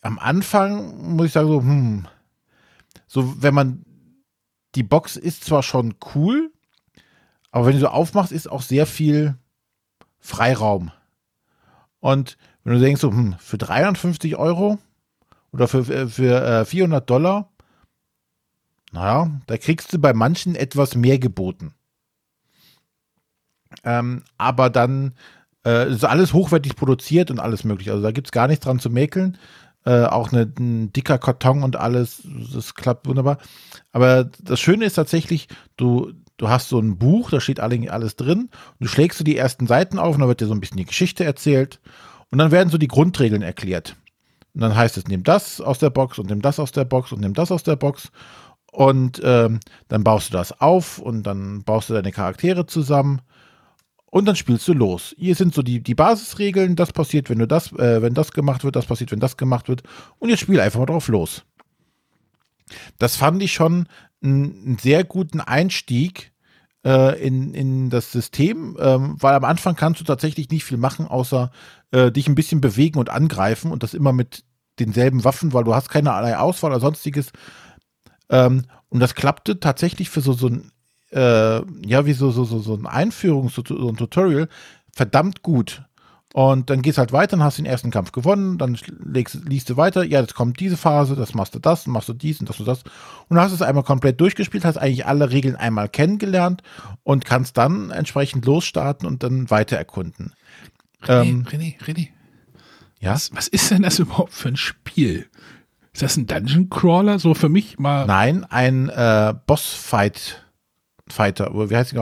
[0.00, 2.06] am Anfang muss ich sagen, so, hm,
[3.06, 3.84] so, wenn man
[4.74, 6.50] die Box ist zwar schon cool,
[7.50, 9.36] aber wenn du so aufmachst, ist auch sehr viel
[10.18, 10.90] Freiraum.
[12.00, 14.78] Und wenn du denkst, so, hm, für 350 Euro
[15.52, 17.50] oder für, äh, für äh, 400 Dollar,
[18.92, 21.74] naja, da kriegst du bei manchen etwas mehr geboten.
[23.84, 25.14] Ähm, aber dann
[25.64, 27.90] äh, ist alles hochwertig produziert und alles möglich.
[27.90, 29.38] Also da gibt es gar nichts dran zu mäkeln.
[29.84, 32.22] Äh, auch eine, ein dicker Karton und alles,
[32.52, 33.38] das klappt wunderbar.
[33.92, 38.48] Aber das Schöne ist tatsächlich, du, du hast so ein Buch, da steht alles drin,
[38.80, 40.86] du schlägst du die ersten Seiten auf und dann wird dir so ein bisschen die
[40.86, 41.80] Geschichte erzählt
[42.30, 43.96] und dann werden so die Grundregeln erklärt.
[44.54, 47.12] Und dann heißt es, nimm das aus der Box und nimm das aus der Box
[47.12, 48.10] und nimm das aus der Box
[48.72, 53.20] und ähm, dann baust du das auf und dann baust du deine Charaktere zusammen
[54.06, 55.14] und dann spielst du los.
[55.18, 58.64] Hier sind so die, die Basisregeln, das passiert, wenn du das, äh, wenn das gemacht
[58.64, 59.82] wird, das passiert, wenn das gemacht wird
[60.18, 61.44] und jetzt spiel einfach mal drauf los.
[62.98, 63.88] Das fand ich schon
[64.22, 66.29] einen sehr guten Einstieg
[66.84, 71.06] äh, in, in das System, ähm, weil am Anfang kannst du tatsächlich nicht viel machen,
[71.06, 71.50] außer
[71.90, 74.44] äh, dich ein bisschen bewegen und angreifen und das immer mit
[74.78, 77.32] denselben Waffen, weil du hast keine Auswahl oder sonstiges.
[78.30, 80.72] Ähm, und das klappte tatsächlich für so, so ein
[81.12, 84.48] äh, ja, wie so, so, so, so ein Einführungs-, so ein Tutorial
[84.92, 85.82] verdammt gut.
[86.32, 89.68] Und dann gehst halt weiter, dann hast du den ersten Kampf gewonnen, dann legst, liest
[89.68, 92.48] du weiter, ja, jetzt kommt diese Phase, das machst du das, machst du dies und
[92.48, 92.84] das und das.
[93.28, 96.62] Und dann hast du es einmal komplett durchgespielt, hast eigentlich alle Regeln einmal kennengelernt
[97.02, 100.34] und kannst dann entsprechend losstarten und dann weiter erkunden.
[101.02, 102.08] René, Ähm, René, René.
[103.00, 103.14] Ja?
[103.14, 105.26] Was, was ist denn das überhaupt für ein Spiel?
[105.92, 107.18] Ist das ein Dungeon Crawler?
[107.18, 108.06] So für mich mal.
[108.06, 110.44] Nein, ein äh, Boss-Fight.
[111.08, 111.96] Fighter, oder wie heißt die?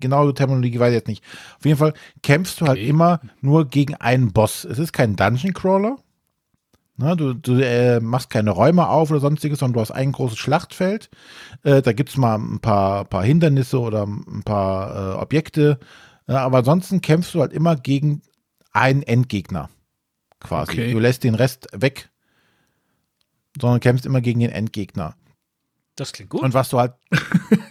[0.00, 1.24] Genaue Terminologie weiß ich jetzt nicht.
[1.58, 2.88] Auf jeden Fall kämpfst du halt Okay.
[2.88, 4.64] immer nur gegen einen Boss.
[4.64, 5.96] Es ist kein Dungeon Crawler.
[6.96, 10.38] Ne, du du äh, machst keine Räume auf oder sonstiges, sondern du hast ein großes
[10.38, 11.08] Schlachtfeld.
[11.62, 15.78] Äh, da gibt es mal ein paar, paar Hindernisse oder ein paar äh, Objekte.
[16.26, 18.22] Aber ansonsten kämpfst du halt immer gegen
[18.72, 19.70] einen Endgegner.
[20.40, 20.72] Quasi.
[20.72, 20.92] Okay.
[20.92, 22.10] Du lässt den Rest weg,
[23.60, 25.16] sondern kämpfst immer gegen den Endgegner.
[25.96, 26.42] Das klingt gut.
[26.42, 26.92] Und was du halt.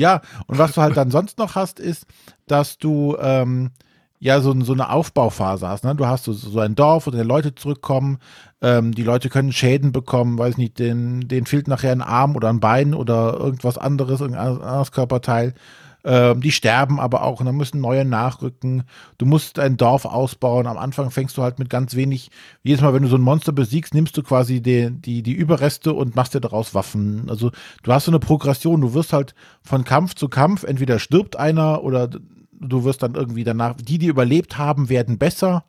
[0.00, 2.06] ja, und was du halt dann sonst noch hast, ist,
[2.46, 3.70] dass du ähm,
[4.18, 5.84] ja so, so eine Aufbauphase hast.
[5.84, 5.94] Ne?
[5.94, 8.18] Du hast so, so ein Dorf, wo die Leute zurückkommen.
[8.62, 12.48] Ähm, die Leute können Schäden bekommen, weiß nicht, denen, denen fehlt nachher ein Arm oder
[12.48, 15.54] ein Bein oder irgendwas anderes, irgendein anderes Körperteil.
[16.02, 18.84] Ähm, die sterben aber auch und dann müssen neue nachrücken.
[19.18, 20.66] Du musst ein Dorf ausbauen.
[20.66, 22.30] Am Anfang fängst du halt mit ganz wenig.
[22.62, 25.92] Jedes Mal, wenn du so ein Monster besiegst, nimmst du quasi die, die, die Überreste
[25.92, 27.28] und machst dir daraus Waffen.
[27.28, 27.50] Also
[27.82, 28.80] du hast so eine Progression.
[28.80, 33.44] Du wirst halt von Kampf zu Kampf, entweder stirbt einer oder du wirst dann irgendwie
[33.44, 35.64] danach, die, die überlebt haben, werden besser.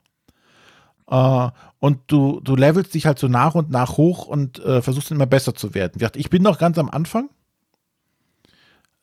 [1.10, 5.12] Äh, und du, du levelst dich halt so nach und nach hoch und äh, versuchst
[5.12, 6.02] immer besser zu werden.
[6.16, 7.30] Ich bin noch ganz am Anfang.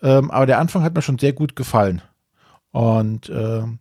[0.03, 2.03] Ähm, aber der Anfang hat mir schon sehr gut gefallen.
[2.71, 3.79] Und ähm,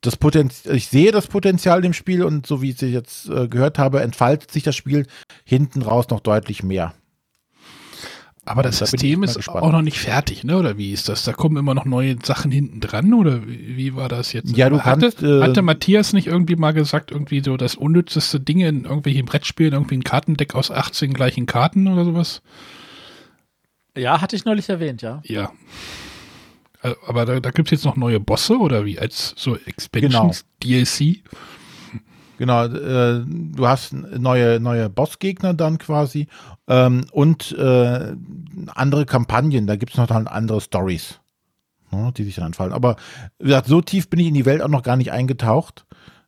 [0.00, 3.48] das Potenzial, ich sehe das Potenzial im Spiel und so wie ich es jetzt äh,
[3.48, 5.06] gehört habe, entfaltet sich das Spiel
[5.44, 6.94] hinten raus noch deutlich mehr.
[8.44, 9.62] Aber das Da System ist gespannt.
[9.62, 10.56] auch noch nicht fertig, ne?
[10.56, 11.22] Oder wie ist das?
[11.24, 14.56] Da kommen immer noch neue Sachen hinten dran oder wie, wie war das jetzt?
[14.56, 18.40] Ja, du hatte, kannst, äh, hatte Matthias nicht irgendwie mal gesagt, irgendwie so das unnützeste
[18.40, 22.40] Ding in irgendwelchen Brettspielen, irgendwie ein Kartendeck aus 18 gleichen Karten oder sowas?
[23.98, 25.20] Ja, hatte ich neulich erwähnt, ja.
[25.24, 25.52] Ja.
[26.82, 28.98] Äh, Aber da, da gibt es jetzt noch neue Bosse oder wie?
[28.98, 31.22] Als so Expansions, DLC?
[32.38, 36.28] Genau, äh, du hast neue, neue Bossgegner dann quasi
[36.68, 38.14] ähm, und äh,
[38.74, 41.18] andere Kampagnen, da gibt es noch dann andere Stories,
[41.90, 42.72] ne, die sich dann anfallen.
[42.72, 42.94] Aber
[43.40, 45.84] wie gesagt, so tief bin ich in die Welt auch noch gar nicht eingetaucht.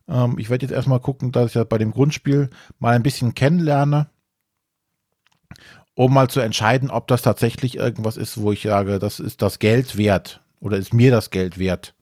[0.09, 2.49] Ähm, ich werde jetzt erstmal gucken, dass ich ja bei dem Grundspiel
[2.79, 4.09] mal ein bisschen kennenlerne,
[5.95, 9.59] um mal zu entscheiden, ob das tatsächlich irgendwas ist, wo ich sage, das ist das
[9.59, 11.93] Geld wert oder ist mir das Geld wert,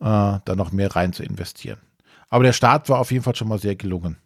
[0.00, 0.04] äh,
[0.44, 1.78] da noch mehr rein zu investieren.
[2.28, 4.16] Aber der Start war auf jeden Fall schon mal sehr gelungen.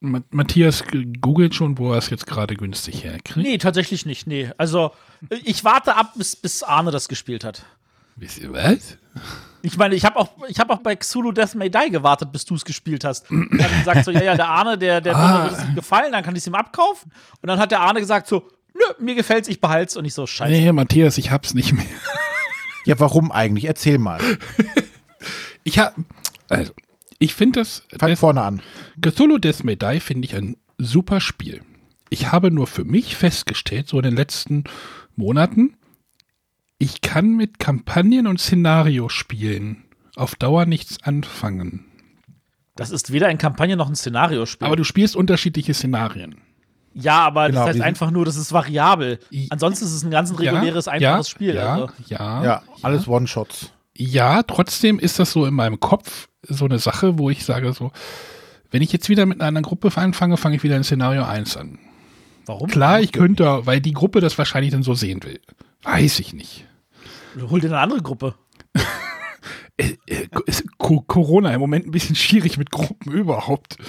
[0.00, 0.82] Ma- Matthias
[1.20, 3.46] googelt schon, wo er es jetzt gerade günstig herkriegt.
[3.46, 4.50] Nee, tatsächlich nicht, nee.
[4.58, 4.90] Also,
[5.44, 7.64] ich warte ab, bis, bis Arne das gespielt hat.
[8.16, 8.98] Was?
[9.62, 12.44] Ich meine, ich habe auch, ich hab auch bei Xulu Death May Die gewartet, bis
[12.44, 13.30] du es gespielt hast.
[13.30, 15.38] Und dann gesagt so, ja, ja, der Arne, der, der Ah.
[15.44, 17.12] mir wird es ihm gefallen, dann kann ich es ihm abkaufen.
[17.40, 19.96] Und dann hat der Arne gesagt so, nö, mir gefällt's, ich behalt's.
[19.96, 20.50] Und ich so, scheiße.
[20.52, 21.86] Nee, Matthias, ich hab's nicht mehr.
[22.84, 23.66] Ja, warum eigentlich?
[23.66, 24.20] Erzähl mal.
[25.64, 25.94] Ich hab,
[26.48, 26.72] also,
[27.20, 28.62] ich finde das, Fang das vorne an.
[29.00, 31.62] Cthulhu Death May Die finde ich ein super Spiel.
[32.10, 34.64] Ich habe nur für mich festgestellt, so in den letzten
[35.14, 35.76] Monaten,
[36.82, 39.84] ich kann mit Kampagnen und Szenariospielen
[40.16, 41.84] auf Dauer nichts anfangen.
[42.74, 44.66] Das ist weder ein Kampagne noch ein Szenariospiel.
[44.66, 46.40] Aber du spielst unterschiedliche Szenarien.
[46.92, 49.20] ja, aber Genau, das heißt einfach nur, das ist variabel.
[49.50, 51.54] Ansonsten ist es ein ganz reguläres, ja, einfaches ja, Spiel.
[51.54, 51.88] Ja, Also.
[52.08, 53.70] ja, Ja, alles One-Shots.
[53.96, 57.92] Ja, trotzdem ist das so in meinem Kopf so eine Sache, wo ich sage so,
[58.72, 61.56] wenn ich jetzt wieder mit einer anderen Gruppe anfange, fange ich wieder in Szenario 1
[61.58, 61.78] an.
[62.46, 62.68] Warum?
[62.68, 65.38] Klar, ich könnte, weil die Gruppe das wahrscheinlich dann so sehen will.
[65.84, 66.66] Weiß ich nicht.
[67.48, 68.34] Hol dir eine andere Gruppe.
[71.06, 73.76] Corona im Moment ein bisschen schwierig mit Gruppen überhaupt.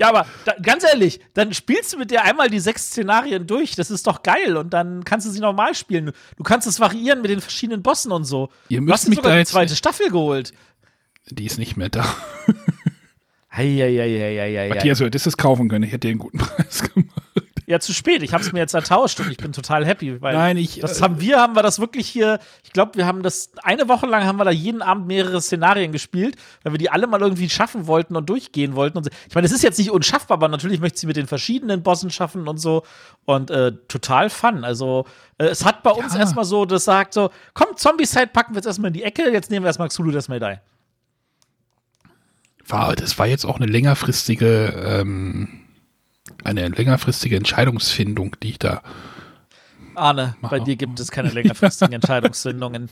[0.00, 3.76] Ja, aber da, ganz ehrlich, dann spielst du mit dir einmal die sechs Szenarien durch.
[3.76, 4.56] Das ist doch geil.
[4.56, 6.10] Und dann kannst du sie normal spielen.
[6.36, 8.48] Du kannst es variieren mit den verschiedenen Bossen und so.
[8.68, 10.52] Ihr du müsst hast dir mich sogar da die jetzt- zweite Staffel geholt.
[11.30, 12.04] Die ist nicht mehr da.
[13.50, 14.68] Eieieiei.
[14.68, 15.84] Matthias, du hättest es kaufen können.
[15.84, 17.08] Ich hätte dir einen guten Preis gemacht.
[17.66, 18.22] Ja, zu spät.
[18.22, 21.00] Ich habe es mir jetzt ertauscht und ich bin total happy, weil Nein, ich, das
[21.00, 22.38] äh, haben wir, haben wir das wirklich hier.
[22.62, 25.90] Ich glaube, wir haben das eine Woche lang haben wir da jeden Abend mehrere Szenarien
[25.90, 28.98] gespielt, weil wir die alle mal irgendwie schaffen wollten und durchgehen wollten.
[28.98, 29.08] Und.
[29.28, 32.10] Ich meine, es ist jetzt nicht unschaffbar, aber natürlich möchte sie mit den verschiedenen Bossen
[32.10, 32.82] schaffen und so.
[33.24, 34.64] Und äh, total fun.
[34.64, 35.06] Also,
[35.38, 36.20] äh, es hat bei uns Ja.
[36.20, 39.50] erstmal so, das sagt so: komm, Zombie-Side packen wir jetzt erstmal in die Ecke, jetzt
[39.50, 40.58] nehmen wir erstmal Xulu May Die.
[42.66, 45.63] war, das war jetzt auch eine längerfristige ähm,
[46.44, 48.82] eine längerfristige Entscheidungsfindung, die ich da.
[49.94, 52.88] Arne, bei dir gibt es keine längerfristigen Entscheidungsfindungen.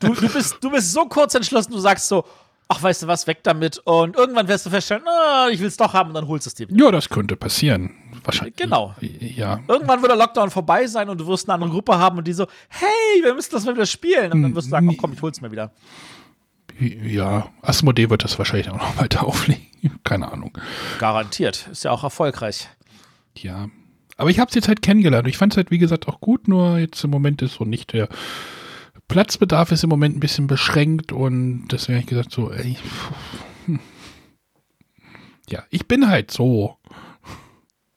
[0.00, 2.24] Du, du, bist, du bist so kurz entschlossen, du sagst so,
[2.70, 3.78] ach, weißt du was, weg damit.
[3.78, 6.48] Und irgendwann wirst du feststellen, ah, ich will es doch haben und dann holst du
[6.48, 6.66] es dir.
[6.70, 7.94] Ja, das könnte passieren.
[8.24, 8.56] Wahrscheinlich.
[8.56, 8.94] Genau.
[9.00, 9.60] Ja.
[9.66, 12.32] Irgendwann wird der Lockdown vorbei sein und du wirst eine andere Gruppe haben und die
[12.32, 14.32] so, hey, wir müssen das mal wieder spielen.
[14.32, 15.72] Und dann wirst du sagen, oh, komm, ich hol's mir wieder.
[16.78, 19.66] Ja, Asmodee wird das wahrscheinlich auch noch weiter auflegen.
[20.04, 20.56] Keine Ahnung.
[20.98, 21.68] Garantiert.
[21.70, 22.68] Ist ja auch erfolgreich.
[23.36, 23.68] Ja.
[24.16, 25.26] Aber ich habe es jetzt halt kennengelernt.
[25.28, 27.92] Ich fand es halt, wie gesagt, auch gut, nur jetzt im Moment ist so nicht
[27.92, 28.08] der
[29.08, 32.76] Platzbedarf ist im Moment ein bisschen beschränkt und deswegen habe ich gesagt, so, ey,
[35.48, 36.76] ja, ich bin halt so.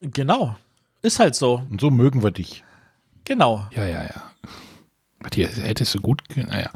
[0.02, 0.58] Genau.
[1.04, 1.62] Ist halt so.
[1.70, 2.64] Und so mögen wir dich.
[3.26, 3.68] Genau.
[3.76, 4.32] Ja, ja, ja.
[5.20, 6.72] Matthias, hättest du gut, naja.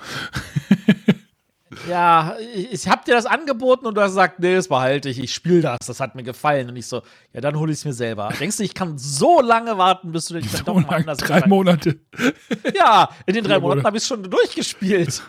[1.88, 5.20] Ja, ich, ich hab dir das angeboten und du hast gesagt, nee, das behalte ich,
[5.20, 6.70] ich spiele das, das hat mir gefallen.
[6.70, 7.02] Und ich so,
[7.34, 8.34] ja, dann hole ich es mir selber.
[8.40, 11.02] Denkst du, ich kann so lange warten, bis du dich dann So doch mal lang,
[11.02, 11.48] anders drei?
[11.48, 12.00] Monate.
[12.76, 15.22] Ja, in den drei Monaten habe ich schon durchgespielt.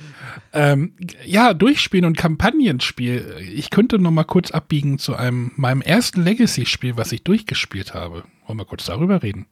[0.52, 0.94] Ähm,
[1.24, 3.36] ja, Durchspielen und Kampagnenspiel.
[3.55, 8.24] Ich könnte noch mal kurz abbiegen zu einem meinem ersten Legacy-Spiel, was ich durchgespielt habe.
[8.47, 9.47] Wollen wir kurz darüber reden?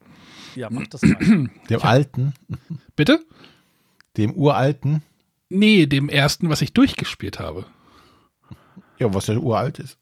[0.55, 1.49] Ja, mach das mal.
[1.69, 2.33] Dem alten,
[2.95, 3.19] Bitte?
[4.17, 5.03] dem uralten.
[5.49, 7.65] Nee, dem ersten, was ich durchgespielt habe.
[8.99, 9.97] Ja, was ja uralt ist.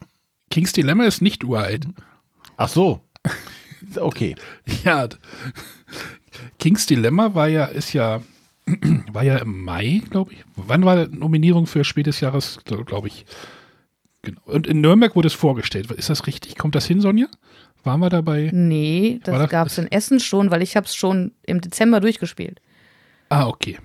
[0.49, 1.85] King's Dilemma ist nicht uralt.
[2.57, 3.01] Ach so.
[3.97, 4.35] Okay.
[4.83, 5.07] Ja.
[6.59, 8.21] King's Dilemma war ja, ist ja,
[9.11, 10.43] war ja im Mai, glaube ich.
[10.55, 13.25] Wann war die Nominierung für Spiel des Jahres, glaube ich.
[14.23, 14.41] Genau.
[14.45, 15.91] Und in Nürnberg wurde es vorgestellt.
[15.91, 16.55] Ist das richtig?
[16.57, 17.27] Kommt das hin, Sonja?
[17.83, 18.49] Waren wir dabei?
[18.51, 21.99] Nee, das das- gab es in Essen schon, weil ich habe es schon im Dezember
[21.99, 22.59] durchgespielt.
[23.29, 23.77] Ah, okay.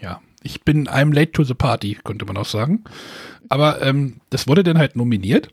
[0.00, 0.20] Ja.
[0.42, 2.84] Ich bin I'm late to the party, könnte man auch sagen.
[3.48, 5.48] Aber ähm, das wurde dann halt nominiert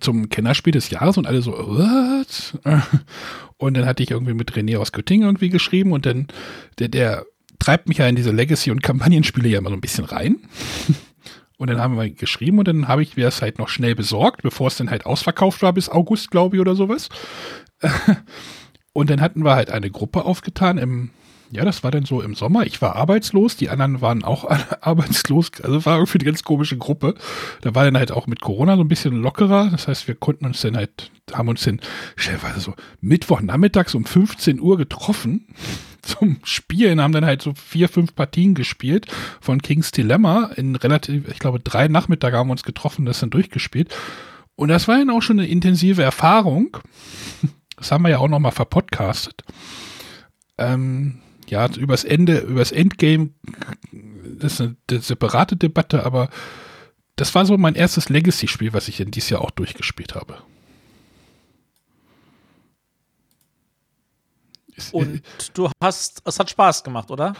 [0.00, 2.60] zum Kennerspiel des Jahres und alle so, what?
[3.56, 6.28] Und dann hatte ich irgendwie mit René aus Göttingen irgendwie geschrieben und dann,
[6.78, 7.26] der, der
[7.58, 10.36] treibt mich ja in diese Legacy- und Kampagnenspiele ja immer so ein bisschen rein.
[11.58, 14.42] Und dann haben wir geschrieben und dann habe ich mir das halt noch schnell besorgt,
[14.42, 17.08] bevor es dann halt ausverkauft war bis August, glaube ich, oder sowas.
[18.92, 21.10] Und dann hatten wir halt eine Gruppe aufgetan im,
[21.50, 22.66] ja, das war dann so im Sommer.
[22.66, 24.48] Ich war arbeitslos, die anderen waren auch
[24.80, 25.50] arbeitslos.
[25.62, 27.14] Also war irgendwie eine ganz komische Gruppe.
[27.62, 29.68] Da war dann halt auch mit Corona so ein bisschen lockerer.
[29.70, 31.80] Das heißt, wir konnten uns dann halt, haben uns dann,
[32.16, 35.46] stellenweise so Mittwochnachmittags um 15 Uhr getroffen
[36.02, 39.06] zum Spielen, haben dann halt so vier, fünf Partien gespielt
[39.40, 40.50] von King's Dilemma.
[40.56, 43.94] In relativ, ich glaube, drei Nachmittage haben wir uns getroffen, das dann durchgespielt.
[44.54, 46.76] Und das war dann auch schon eine intensive Erfahrung.
[47.78, 49.44] Das haben wir ja auch nochmal verpodcastet.
[50.58, 51.20] Ähm,
[51.50, 53.30] ja, übers Ende, übers Endgame,
[53.92, 56.28] das ist eine, eine separate Debatte, aber
[57.16, 60.42] das war so mein erstes Legacy-Spiel, was ich in dieses Jahr auch durchgespielt habe.
[64.74, 65.22] Ist- Und
[65.54, 67.34] du hast, es hat Spaß gemacht, oder?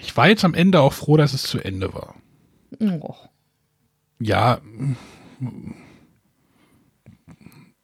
[0.00, 2.16] Ich war jetzt am Ende auch froh, dass es zu Ende war.
[2.80, 3.14] Oh.
[4.20, 4.60] Ja,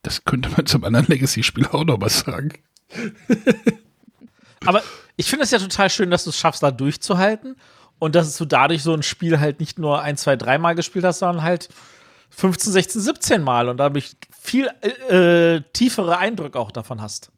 [0.03, 2.53] das könnte man zum anderen Legacy-Spiel auch noch mal sagen.
[4.65, 4.83] Aber
[5.17, 7.57] ich finde es ja total schön, dass du es schaffst, da durchzuhalten
[7.99, 11.21] und dass du dadurch so ein Spiel halt nicht nur ein, zwei, dreimal gespielt hast,
[11.21, 11.69] sondern halt
[12.31, 14.69] 15, 16, 17 Mal und dadurch viel
[15.09, 17.33] äh, tiefere Eindrücke auch davon hast.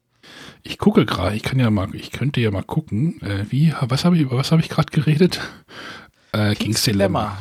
[0.63, 4.05] Ich gucke gerade, ich kann ja mal, ich könnte ja mal gucken, äh, wie, was
[4.05, 5.41] habe ich, über was habe ich gerade geredet?
[6.33, 7.39] Äh, King's Dilemma.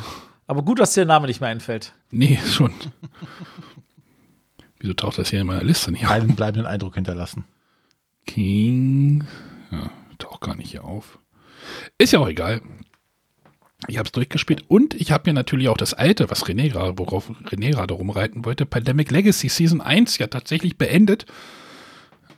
[0.48, 1.94] Aber gut, dass dir der Name nicht mehr einfällt.
[2.12, 2.74] Nee, schon.
[4.80, 6.12] Wieso taucht das hier in meiner Liste nicht auf?
[6.12, 7.44] Einen bleibenden Eindruck hinterlassen.
[8.26, 9.26] King.
[9.72, 11.20] Ja, taucht gar nicht hier auf.
[11.98, 12.62] Ist ja auch egal.
[13.88, 16.98] Ich habe es durchgespielt und ich habe mir natürlich auch das alte, was René gerade,
[16.98, 21.26] worauf René gerade rumreiten wollte, Pandemic Legacy Season 1 ja tatsächlich beendet.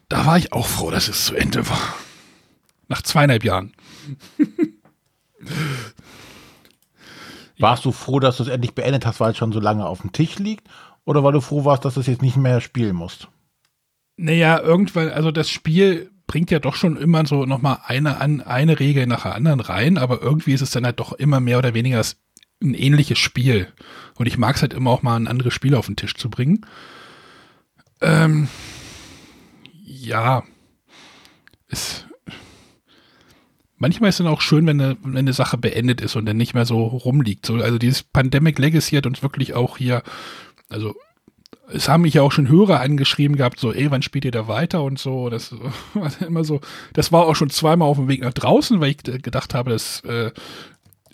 [0.08, 1.96] Da war ich auch froh, dass es zu Ende war.
[2.88, 3.74] Nach zweieinhalb Jahren.
[7.58, 10.02] Warst du froh, dass du es endlich beendet hast, weil es schon so lange auf
[10.02, 10.68] dem Tisch liegt?
[11.06, 13.30] Oder weil du froh warst, dass du es jetzt nicht mehr spielen musst?
[14.18, 19.06] Naja, irgendwann, also das Spiel bringt ja doch schon immer so nochmal eine, eine Regel
[19.06, 22.02] nach der anderen rein, aber irgendwie ist es dann halt doch immer mehr oder weniger
[22.64, 23.68] ein ähnliches Spiel.
[24.16, 26.30] Und ich mag es halt immer auch mal ein anderes Spiel auf den Tisch zu
[26.30, 26.66] bringen.
[28.00, 28.48] Ähm,
[29.84, 30.44] ja.
[31.68, 32.06] Es,
[33.76, 36.38] manchmal ist es dann auch schön, wenn eine, wenn eine Sache beendet ist und dann
[36.38, 37.46] nicht mehr so rumliegt.
[37.46, 40.02] So, also dieses Pandemic Legacy hat uns wirklich auch hier,
[40.70, 40.96] also
[41.74, 44.48] es haben mich ja auch schon Hörer angeschrieben gehabt, so, ey, wann spielt ihr da
[44.48, 45.30] weiter und so.
[45.30, 45.54] Das
[45.94, 46.62] war immer so,
[46.94, 50.02] das war auch schon zweimal auf dem Weg nach draußen, weil ich gedacht habe, das
[50.02, 50.32] äh,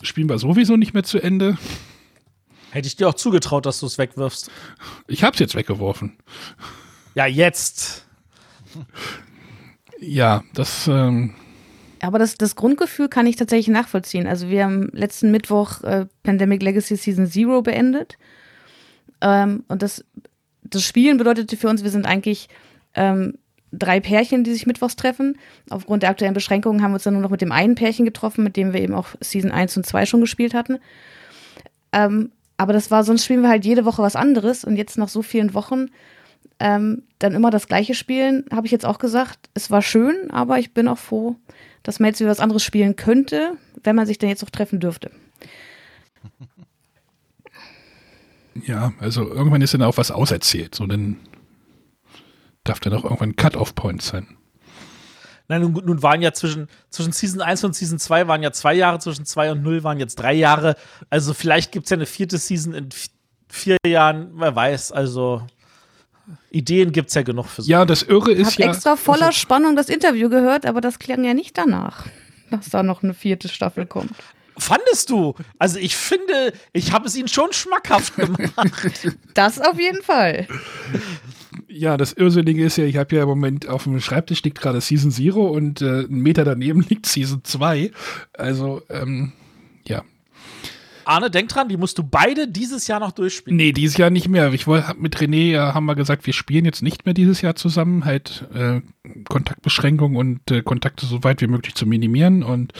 [0.02, 1.58] spielen wir sowieso nicht mehr zu Ende.
[2.72, 4.52] Hätte ich dir auch zugetraut, dass du es wegwirfst.
[5.08, 6.18] Ich hab's jetzt weggeworfen.
[7.16, 8.06] Ja, jetzt.
[10.00, 11.34] Ja, das, ähm,
[12.02, 14.28] Aber das, das Grundgefühl kann ich tatsächlich nachvollziehen.
[14.28, 18.18] Also wir haben letzten Mittwoch äh, Pandemic Legacy Season Zero beendet.
[19.22, 20.04] Ähm, und das,
[20.70, 22.50] das Spielen bedeutete für uns, wir sind eigentlich
[22.94, 23.38] ähm,
[23.72, 25.38] drei Pärchen, die sich mittwochs treffen.
[25.70, 28.44] Aufgrund der aktuellen Beschränkungen haben wir uns dann nur noch mit dem einen Pärchen getroffen,
[28.44, 30.80] mit dem wir eben auch Season 1 und 2 schon gespielt hatten.
[31.92, 35.10] Ähm, aber das war, sonst spielen wir halt jede Woche was anderes und jetzt nach
[35.10, 35.88] so vielen Wochen
[36.60, 39.50] ähm, dann immer das gleiche spielen, habe ich jetzt auch gesagt.
[39.54, 41.36] Es war schön, aber ich bin auch froh,
[41.84, 43.54] dass man jetzt wieder was anderes spielen könnte,
[43.84, 45.12] wenn man sich dann jetzt auch treffen dürfte.
[48.66, 50.76] Ja, also irgendwann ist dann auch was auserzählt.
[50.76, 51.18] So, dann
[52.64, 54.38] darf dann auch irgendwann ein Cut-Off-Point sein.
[55.50, 58.74] Nein, nun, nun waren ja zwischen, zwischen Season 1 und Season 2 waren ja zwei
[58.74, 60.76] Jahre, zwischen 2 und 0 waren jetzt drei Jahre.
[61.10, 62.90] Also vielleicht gibt es ja eine vierte Season in
[63.48, 64.92] vier Jahren, wer weiß.
[64.92, 65.44] Also
[66.52, 67.72] Ideen gibt es ja genug für so.
[67.72, 68.70] Ja, das Irre Ich ist habe ja.
[68.70, 72.08] extra voller also, Spannung das Interview gehört, aber das klang ja nicht danach,
[72.52, 74.16] dass da noch eine vierte Staffel kommt.
[74.58, 75.36] Fandest du?
[75.60, 79.18] Also ich finde, ich habe es ihnen schon schmackhaft gemacht.
[79.34, 80.48] Das auf jeden Fall.
[81.68, 84.82] ja, das Irrsinnige ist ja, ich habe ja im Moment auf dem Schreibtisch liegt gerade
[84.82, 87.92] Season Zero und äh, einen Meter daneben liegt Season 2.
[88.34, 89.34] Also, ähm,
[89.88, 90.04] ja.
[91.06, 93.56] Arne, denk dran, die musst du beide dieses Jahr noch durchspielen.
[93.56, 94.52] Nee, dieses Jahr nicht mehr.
[94.52, 97.56] Ich wollte mit René ja, haben wir gesagt, wir spielen jetzt nicht mehr dieses Jahr
[97.56, 98.82] zusammen, halt äh,
[99.30, 102.74] Kontaktbeschränkungen und äh, Kontakte so weit wie möglich zu minimieren und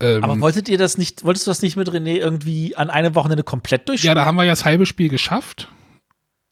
[0.00, 3.14] ähm, Aber wolltet ihr das nicht, wolltest du das nicht mit René irgendwie an einem
[3.14, 4.16] Wochenende komplett ja, durchspielen?
[4.16, 5.68] da haben wir ja das halbe Spiel geschafft.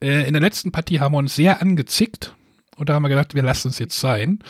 [0.03, 2.35] Äh, in der letzten Partie haben wir uns sehr angezickt
[2.77, 4.41] und da haben wir gedacht, wir lassen es jetzt sein.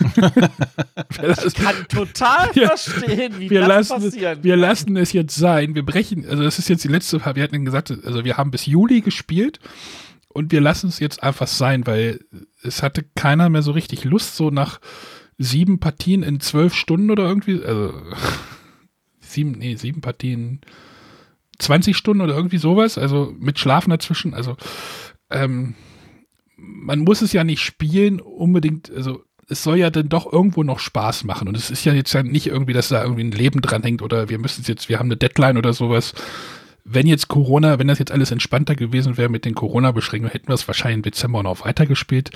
[1.46, 5.74] ich kann total verstehen, wie wir das lassen, es, passieren wir lassen es jetzt sein.
[5.74, 8.66] Wir brechen, also das ist jetzt die letzte, wir hatten gesagt, also wir haben bis
[8.66, 9.60] Juli gespielt
[10.28, 12.20] und wir lassen es jetzt einfach sein, weil
[12.62, 14.80] es hatte keiner mehr so richtig Lust, so nach
[15.42, 17.94] sieben Partien in zwölf Stunden oder irgendwie, also
[19.20, 20.60] sieben, nee, sieben Partien,
[21.58, 24.56] 20 Stunden oder irgendwie sowas, also mit Schlafen dazwischen, also
[25.30, 25.74] ähm,
[26.56, 30.78] man muss es ja nicht spielen unbedingt, also es soll ja dann doch irgendwo noch
[30.78, 31.48] Spaß machen.
[31.48, 34.00] Und es ist ja jetzt ja nicht irgendwie, dass da irgendwie ein Leben dran hängt
[34.02, 36.12] oder wir müssen es jetzt, wir haben eine Deadline oder sowas.
[36.84, 40.54] Wenn jetzt Corona, wenn das jetzt alles entspannter gewesen wäre mit den Corona-Beschränkungen, hätten wir
[40.54, 42.30] es wahrscheinlich im Dezember noch weitergespielt.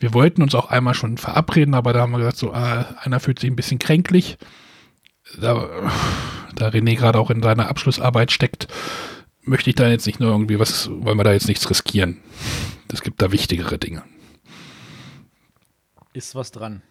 [0.00, 3.20] Wir wollten uns auch einmal schon verabreden, aber da haben wir gesagt, so, ah, einer
[3.20, 4.38] fühlt sich ein bisschen kränklich.
[5.38, 5.68] Da,
[6.54, 8.66] da René gerade auch in seiner Abschlussarbeit steckt,
[9.42, 12.16] möchte ich da jetzt nicht nur irgendwie was, wollen wir da jetzt nichts riskieren.
[12.90, 14.02] Es gibt da wichtigere Dinge.
[16.14, 16.82] Ist was dran.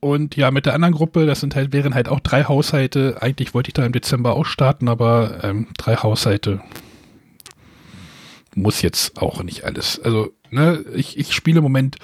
[0.00, 3.20] Und ja, mit der anderen Gruppe, das sind halt, wären halt auch drei Haushalte.
[3.20, 6.62] Eigentlich wollte ich da im Dezember auch starten, aber ähm, drei Haushalte
[8.60, 10.00] muss jetzt auch nicht alles.
[10.00, 11.96] Also, ne, ich, ich spiele im Moment,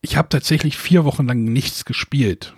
[0.00, 2.54] ich habe tatsächlich vier Wochen lang nichts gespielt,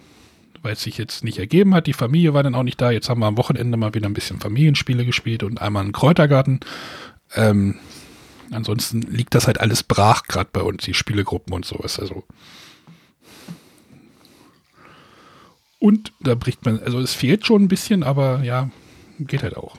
[0.63, 1.87] weil es sich jetzt nicht ergeben hat.
[1.87, 2.91] Die Familie war dann auch nicht da.
[2.91, 6.61] Jetzt haben wir am Wochenende mal wieder ein bisschen Familienspiele gespielt und einmal einen Kräutergarten.
[7.35, 7.77] Ähm,
[8.51, 11.99] ansonsten liegt das halt alles brach, gerade bei uns, die Spielegruppen und sowas.
[11.99, 12.25] Also
[15.85, 18.71] Und da bricht man, also es fehlt schon ein bisschen, aber ja,
[19.19, 19.77] geht halt auch.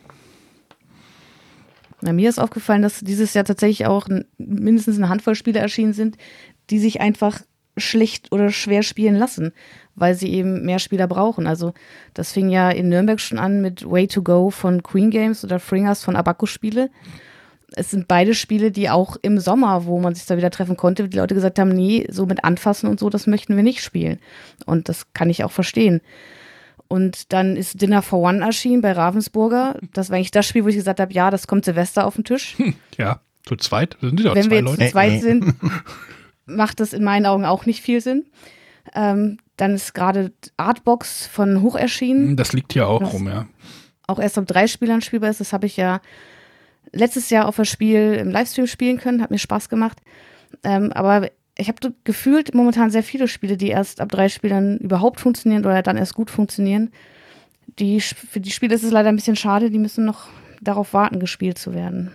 [2.05, 4.07] Na, mir ist aufgefallen, dass dieses Jahr tatsächlich auch
[4.37, 6.17] mindestens eine Handvoll Spiele erschienen sind,
[6.69, 7.41] die sich einfach
[7.77, 9.53] schlecht oder schwer spielen lassen,
[9.95, 11.47] weil sie eben mehr Spieler brauchen.
[11.47, 11.73] Also
[12.13, 15.59] das fing ja in Nürnberg schon an mit Way to Go von Queen Games oder
[15.59, 16.91] Fringers von Abaco Spiele.
[17.75, 21.09] Es sind beide Spiele, die auch im Sommer, wo man sich da wieder treffen konnte,
[21.09, 24.19] die Leute gesagt haben, nee, so mit Anfassen und so, das möchten wir nicht spielen.
[24.67, 26.01] Und das kann ich auch verstehen.
[26.87, 29.79] Und dann ist Dinner for One erschienen bei Ravensburger.
[29.93, 32.23] Das war eigentlich das Spiel, wo ich gesagt habe, ja, das kommt Silvester auf den
[32.23, 32.55] Tisch.
[32.97, 34.85] Ja, zu zweit sind ja Wenn zwei wir jetzt Leute.
[34.85, 35.55] zu zweit sind,
[36.45, 38.25] macht das in meinen Augen auch nicht viel Sinn.
[38.93, 43.47] Ähm, dann ist gerade Artbox von Hoch erschienen, Das liegt hier auch Das- rum, ja.
[44.07, 45.39] auch erst ab drei Spielern spielbar ist.
[45.39, 46.01] Das habe ich ja
[46.91, 49.99] letztes Jahr auf das Spiel im Livestream spielen können, hat mir Spaß gemacht.
[50.63, 55.19] Ähm, aber ich habe gefühlt momentan sehr viele Spiele, die erst ab drei Spielern überhaupt
[55.19, 56.91] funktionieren oder dann erst gut funktionieren.
[57.79, 60.27] Die, für die Spiele ist es leider ein bisschen schade, die müssen noch
[60.61, 62.11] darauf warten, gespielt zu werden.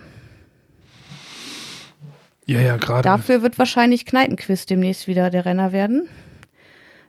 [2.45, 3.03] Ja, ja, gerade.
[3.03, 6.07] Dafür wird wahrscheinlich Kneipenquiz demnächst wieder der Renner werden.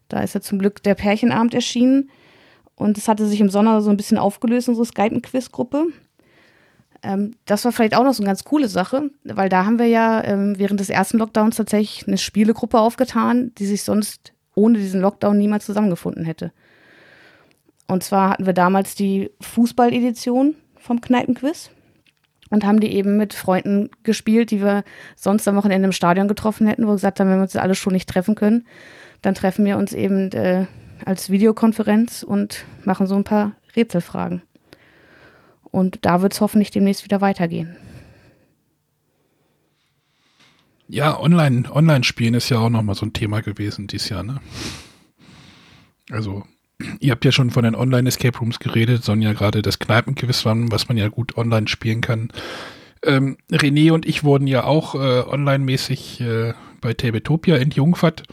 [0.09, 2.11] Da ist ja zum Glück der Pärchenabend erschienen.
[2.75, 5.87] Und es hatte sich im Sommer so ein bisschen aufgelöst, unsere Skype-Quiz-Gruppe.
[7.03, 9.87] Ähm, das war vielleicht auch noch so eine ganz coole Sache, weil da haben wir
[9.87, 15.01] ja ähm, während des ersten Lockdowns tatsächlich eine Spielegruppe aufgetan, die sich sonst ohne diesen
[15.01, 16.53] Lockdown niemals zusammengefunden hätte.
[17.89, 21.71] Und zwar hatten wir damals die Fußball-Edition vom Kneipenquiz
[22.51, 24.85] und haben die eben mit Freunden gespielt, die wir
[25.17, 27.75] sonst am Wochenende im Stadion getroffen hätten, wo wir gesagt haben, wenn wir uns alle
[27.75, 28.67] schon nicht treffen können,
[29.23, 30.67] dann treffen wir uns eben äh,
[31.05, 34.43] als Videokonferenz und machen so ein paar Rätselfragen.
[35.73, 37.77] Und da wird es hoffentlich demnächst wieder weitergehen.
[40.87, 44.41] Ja, online, Online-Spielen ist ja auch nochmal so ein Thema gewesen dieses Jahr, ne?
[46.11, 46.45] Also,
[47.01, 50.89] ihr habt ja schon von den Online-Escape Rooms geredet, Sonja gerade das Kneipenquiz waren, was
[50.89, 52.29] man ja gut online spielen kann.
[53.03, 58.25] Ähm, René und ich wurden ja auch äh, online-mäßig äh, bei Tabletopia in Jungfahrt.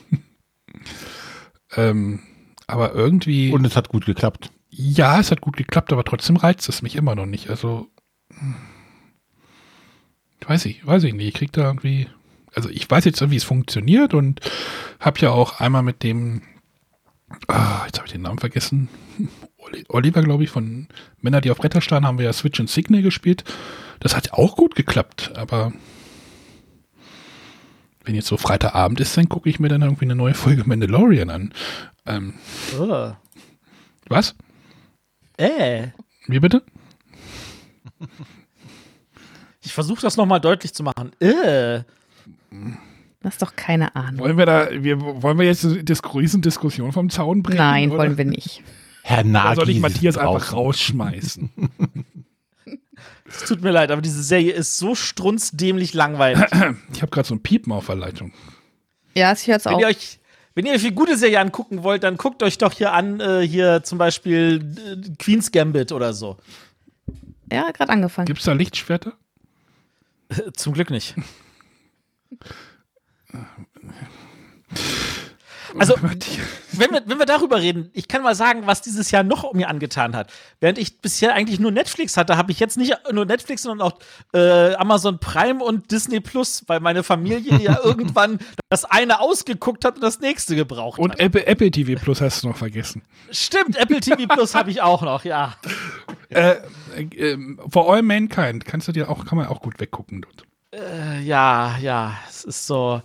[1.76, 2.20] ähm,
[2.66, 3.52] aber irgendwie.
[3.52, 4.50] Und es hat gut geklappt.
[4.78, 7.48] Ja, es hat gut geklappt, aber trotzdem reizt es mich immer noch nicht.
[7.48, 7.88] Also.
[10.46, 11.28] Weiß ich, weiß ich nicht.
[11.28, 12.08] Ich krieg da irgendwie.
[12.54, 14.40] Also ich weiß jetzt, wie es funktioniert und
[15.00, 16.42] habe ja auch einmal mit dem.
[17.48, 18.88] Ah, jetzt habe ich den Namen vergessen.
[19.88, 20.88] Oliver, glaube ich, von
[21.20, 23.44] Männer, die auf Bretter starren, haben wir ja Switch und Signal gespielt.
[23.98, 25.72] Das hat auch gut geklappt, aber
[28.04, 31.30] wenn jetzt so Freitagabend ist, dann gucke ich mir dann irgendwie eine neue Folge Mandalorian
[31.30, 31.54] an.
[32.04, 32.34] Ähm,
[32.78, 33.12] Oh.
[34.08, 34.36] was?
[35.36, 35.88] Äh.
[36.26, 36.62] Wie bitte?
[39.62, 41.10] Ich versuche das nochmal deutlich zu machen.
[41.18, 41.82] Äh.
[43.20, 44.20] Das ist doch keine Ahnung.
[44.20, 47.58] Wollen wir da, wir, wollen wir jetzt die Dis Riesendiskussion vom Zaun bringen?
[47.58, 47.98] Nein, oder?
[47.98, 48.62] wollen wir nicht.
[49.02, 49.56] Herr Oder Nagi.
[49.56, 51.50] soll ich Matthias einfach rausschmeißen?
[53.28, 56.44] Es tut mir leid, aber diese Serie ist so strunzdämlich langweilig.
[56.92, 58.32] Ich habe gerade so ein Piepen auf der Leitung.
[59.16, 59.80] Ja, ich höre es wenn auch.
[59.80, 60.20] ihr euch
[60.56, 63.46] wenn ihr euch eine gute Serie angucken wollt, dann guckt euch doch hier an, äh,
[63.46, 66.38] hier zum Beispiel äh, Queen's Gambit oder so.
[67.52, 68.24] Ja, gerade angefangen.
[68.24, 69.12] Gibt es da Lichtschwerter?
[70.54, 71.14] Zum Glück nicht.
[75.78, 75.94] Also,
[76.72, 79.68] wenn wir, wenn wir darüber reden, ich kann mal sagen, was dieses Jahr noch mir
[79.68, 80.32] angetan hat.
[80.60, 83.98] Während ich bisher eigentlich nur Netflix hatte, habe ich jetzt nicht nur Netflix, sondern auch
[84.32, 88.38] äh, Amazon Prime und Disney Plus, weil meine Familie ja irgendwann
[88.68, 91.20] das eine ausgeguckt hat und das nächste gebraucht Und hat.
[91.20, 93.02] Apple, Apple TV Plus hast du noch vergessen.
[93.30, 95.56] Stimmt, Apple TV Plus habe ich auch noch, ja.
[96.28, 96.56] Äh,
[96.96, 100.44] äh, ähm, For All Mankind kannst du dir auch, kann man auch gut weggucken dort.
[100.72, 103.02] Äh, ja, ja, es ist so.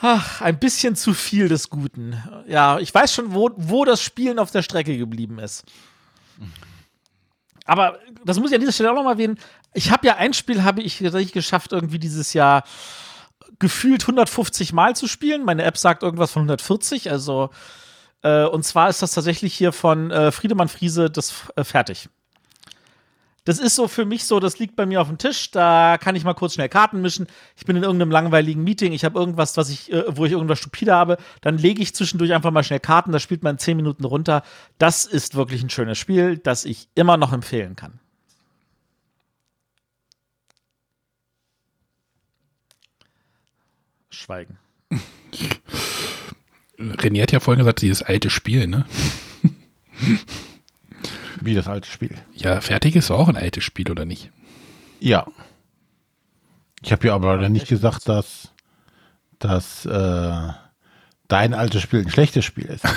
[0.00, 2.22] Ach, ein bisschen zu viel des Guten.
[2.46, 5.64] Ja, ich weiß schon, wo, wo das Spielen auf der Strecke geblieben ist.
[7.64, 9.38] Aber das muss ich an dieser Stelle auch noch mal erwähnen.
[9.74, 12.64] Ich habe ja ein Spiel, habe ich tatsächlich geschafft, irgendwie dieses Jahr
[13.58, 15.44] gefühlt 150 Mal zu spielen.
[15.44, 17.10] Meine App sagt irgendwas von 140.
[17.10, 17.50] Also,
[18.22, 22.08] äh, und zwar ist das tatsächlich hier von äh, Friedemann Friese das äh, fertig.
[23.48, 26.14] Das ist so für mich so, das liegt bei mir auf dem Tisch, da kann
[26.14, 27.26] ich mal kurz schnell Karten mischen.
[27.56, 30.58] Ich bin in irgendeinem langweiligen Meeting, ich habe irgendwas, was ich, äh, wo ich irgendwas
[30.58, 33.78] stupide habe, dann lege ich zwischendurch einfach mal schnell Karten, das spielt man in 10
[33.78, 34.42] Minuten runter.
[34.76, 38.00] Das ist wirklich ein schönes Spiel, das ich immer noch empfehlen kann.
[44.10, 44.58] Schweigen.
[46.78, 48.84] René hat ja vorhin gesagt, dieses alte Spiel, ne?
[51.40, 52.14] Wie das alte Spiel.
[52.34, 54.30] Ja, fertig ist auch ein altes Spiel, oder nicht?
[55.00, 55.26] Ja.
[56.82, 58.52] Ich habe ja aber leider nicht gesagt, dass,
[59.38, 60.48] dass äh,
[61.28, 62.84] dein altes Spiel ein schlechtes Spiel ist.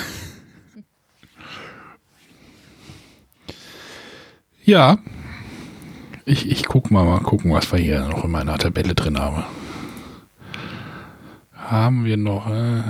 [4.64, 4.98] Ja.
[6.24, 9.42] Ich, ich guck mal, mal gucken, was wir hier noch in meiner Tabelle drin haben.
[11.52, 12.48] Haben wir noch.
[12.48, 12.84] Äh,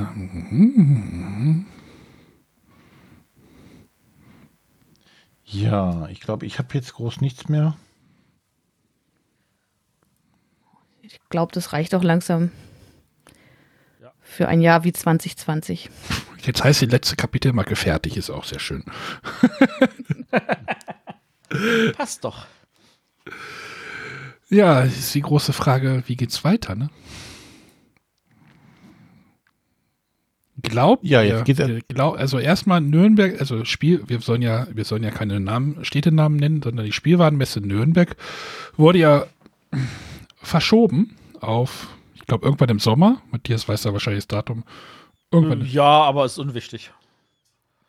[5.53, 7.77] Ja, ich glaube, ich habe jetzt groß nichts mehr.
[11.03, 12.51] Ich glaube, das reicht auch langsam
[14.33, 15.91] für ein Jahr wie 2020.
[16.43, 18.83] jetzt heißt die letzte Kapitelmarke fertig, ist auch sehr schön.
[21.97, 22.47] Passt doch.
[24.49, 26.89] Ja, es ist die große Frage, wie geht's weiter, ne?
[30.63, 34.67] Glaubt Ja, ihr, jetzt geht's- ihr glaub, also erstmal Nürnberg, also Spiel, wir sollen ja,
[34.73, 38.17] wir sollen ja keine Namen, Städtenamen nennen, sondern die Spielwarenmesse Nürnberg
[38.77, 39.27] wurde ja
[40.43, 43.21] verschoben auf, ich glaube, irgendwann im Sommer.
[43.31, 44.65] Matthias weiß da wahrscheinlich das Datum.
[45.31, 45.67] Irgendwann.
[45.67, 46.91] Ja, aber ist unwichtig.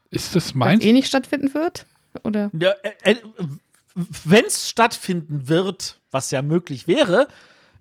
[0.10, 0.84] Ist das meins?
[0.84, 1.86] es eh nicht stattfinden wird?
[2.24, 2.52] Oder?
[2.58, 2.72] Ja,
[3.04, 3.16] äh, äh,
[3.96, 7.28] Wenn es stattfinden wird, was ja möglich wäre,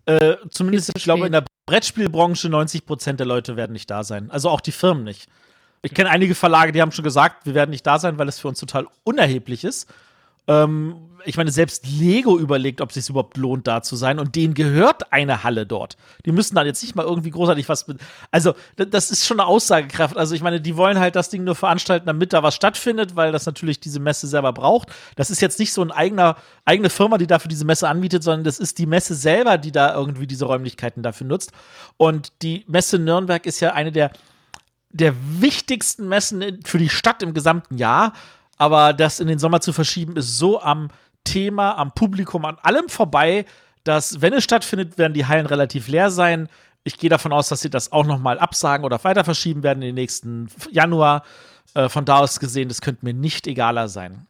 [0.07, 4.31] äh, zumindest, ich glaube, in der Brettspielbranche 90 Prozent der Leute werden nicht da sein.
[4.31, 5.29] Also auch die Firmen nicht.
[5.83, 8.39] Ich kenne einige Verlage, die haben schon gesagt, wir werden nicht da sein, weil es
[8.39, 9.93] für uns total unerheblich ist.
[10.49, 14.19] Ähm, ich meine, selbst Lego überlegt, ob es sich überhaupt lohnt, da zu sein.
[14.19, 15.97] Und denen gehört eine Halle dort.
[16.25, 17.99] Die müssen dann jetzt nicht mal irgendwie großartig was mit.
[18.31, 20.17] Also, das ist schon eine Aussagekraft.
[20.17, 23.33] Also, ich meine, die wollen halt das Ding nur veranstalten, damit da was stattfindet, weil
[23.33, 24.89] das natürlich diese Messe selber braucht.
[25.17, 28.45] Das ist jetzt nicht so ein eigener, eigene Firma, die dafür diese Messe anbietet, sondern
[28.45, 31.53] das ist die Messe selber, die da irgendwie diese Räumlichkeiten dafür nutzt.
[31.97, 34.11] Und die Messe Nürnberg ist ja eine der,
[34.91, 38.13] der wichtigsten Messen für die Stadt im gesamten Jahr.
[38.63, 40.89] Aber das in den Sommer zu verschieben, ist so am
[41.25, 43.45] Thema, am Publikum, an allem vorbei,
[43.83, 46.49] dass, wenn es stattfindet, werden die Hallen relativ leer sein.
[46.85, 49.83] Ich gehe davon aus, dass sie das auch noch mal absagen oder weiter verschieben werden
[49.83, 51.25] in den nächsten Januar.
[51.75, 54.29] Äh, von da aus gesehen, das könnte mir nicht egaler sein.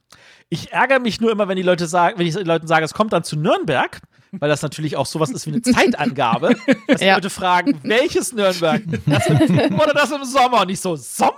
[0.48, 2.94] Ich ärgere mich nur immer, wenn die Leute sagen, wenn ich den Leuten sage, es
[2.94, 4.00] kommt dann zu Nürnberg,
[4.32, 6.56] weil das natürlich auch sowas ist wie eine Zeitangabe,
[6.88, 7.16] dass die Ja.
[7.16, 8.80] Leute fragen, welches Nürnberg?
[9.04, 10.62] Das im, oder das im Sommer?
[10.62, 11.34] Und ich so, Sommer?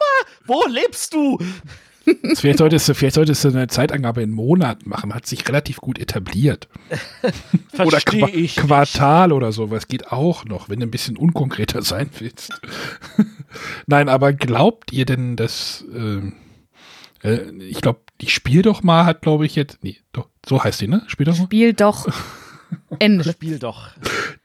[0.46, 1.38] Wo lebst du?
[2.34, 5.14] Vielleicht solltest du, vielleicht solltest du eine Zeitangabe in Monaten machen.
[5.14, 6.68] Hat sich relativ gut etabliert.
[7.78, 8.56] Oder Qua ich.
[8.56, 12.52] Quartal oder sowas geht auch noch, wenn du ein bisschen unkonkreter sein willst.
[13.86, 16.34] Nein, aber glaubt ihr denn, dass ähm,
[17.22, 19.78] äh, ich glaube, die Spiel doch mal hat, glaube ich, jetzt.
[19.82, 21.02] Nee, doch, so heißt die, ne?
[21.06, 21.44] Spiel doch mal.
[21.44, 22.06] Spiel doch
[22.98, 23.24] Ende.
[23.24, 23.90] Spiel doch.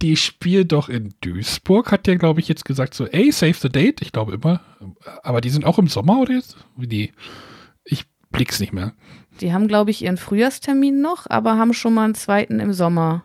[0.02, 3.69] Die Spiel doch in Duisburg hat ja, glaube ich, jetzt gesagt, so, ey, save the
[3.69, 4.02] date.
[4.02, 4.61] Ich glaube immer.
[5.23, 6.57] Aber die sind auch im Sommer oder jetzt?
[6.77, 7.11] Wie die?
[8.31, 8.93] Blick's nicht mehr.
[9.41, 13.23] Die haben, glaube ich, ihren Frühjahrstermin noch, aber haben schon mal einen zweiten im Sommer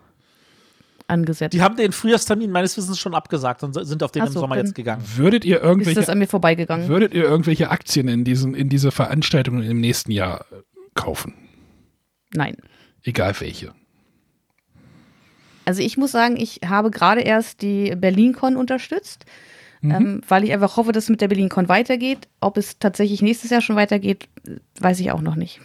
[1.06, 1.52] angesetzt.
[1.52, 4.40] Die haben den Frühjahrstermin meines Wissens schon abgesagt und sind auf den Ach im so,
[4.40, 5.02] Sommer jetzt gegangen.
[5.16, 6.89] Würdet ihr ist das irgendwelche, an mir vorbeigegangen?
[6.89, 10.62] würdet ihr irgendwelche Aktien in diesen, in diese Veranstaltungen im nächsten Jahr äh,
[10.94, 11.35] kaufen?
[12.32, 12.56] Nein.
[13.02, 13.74] Egal welche.
[15.66, 19.24] Also ich muss sagen, ich habe gerade erst die BerlinCon unterstützt,
[19.90, 22.28] ähm, weil ich einfach hoffe, dass es mit der BerlinCon weitergeht.
[22.40, 24.28] Ob es tatsächlich nächstes Jahr schon weitergeht,
[24.81, 25.61] weiß ich auch noch nicht.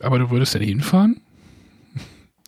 [0.00, 1.20] Aber du würdest ja hinfahren?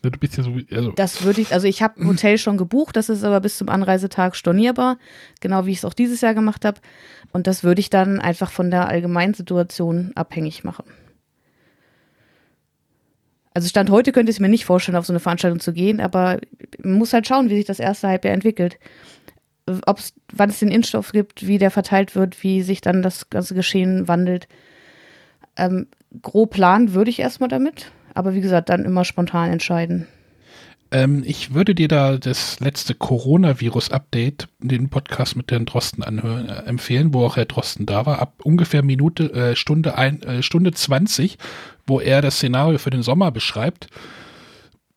[0.03, 2.95] Du bist ja so, also, Das würde ich, also ich habe ein Hotel schon gebucht,
[2.95, 4.99] das ist aber bis zum Anreisetag stornierbar,
[5.41, 6.81] genau wie ich es auch dieses Jahr gemacht habe.
[7.33, 10.85] Und das würde ich dann einfach von der allgemeinen Situation abhängig machen.
[13.57, 16.41] Also Stand heute könnte ich mir nicht vorstellen, auf so eine Veranstaltung zu gehen, aber
[16.83, 18.79] man muss halt schauen, wie sich das erste Halbjahr entwickelt.
[19.87, 23.55] Ob's, wann es den Impfstoff gibt, wie der verteilt wird, wie sich dann das ganze
[23.55, 24.47] Geschehen wandelt.
[25.57, 25.87] Ähm,
[26.21, 30.07] grob planen würde ich erstmal damit, aber wie gesagt, dann immer spontan entscheiden.
[30.91, 36.63] Ähm, ich würde dir da das letzte Coronavirus-Update, den Podcast mit Herrn Drosten anhören, äh,
[36.63, 40.73] empfehlen, wo auch Herr Drosten da war, ab ungefähr Minute, äh, Stunde, ein, äh, Stunde
[40.73, 41.39] 20,
[41.87, 43.89] wo er das Szenario für den Sommer beschreibt.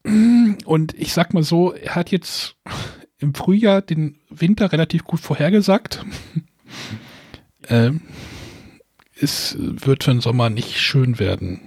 [0.04, 2.56] Und ich sag mal so, er hat jetzt
[3.20, 6.06] im Frühjahr den Winter relativ gut vorhergesagt.
[7.68, 8.02] ähm,
[9.20, 11.60] es wird für den Sommer nicht schön werden.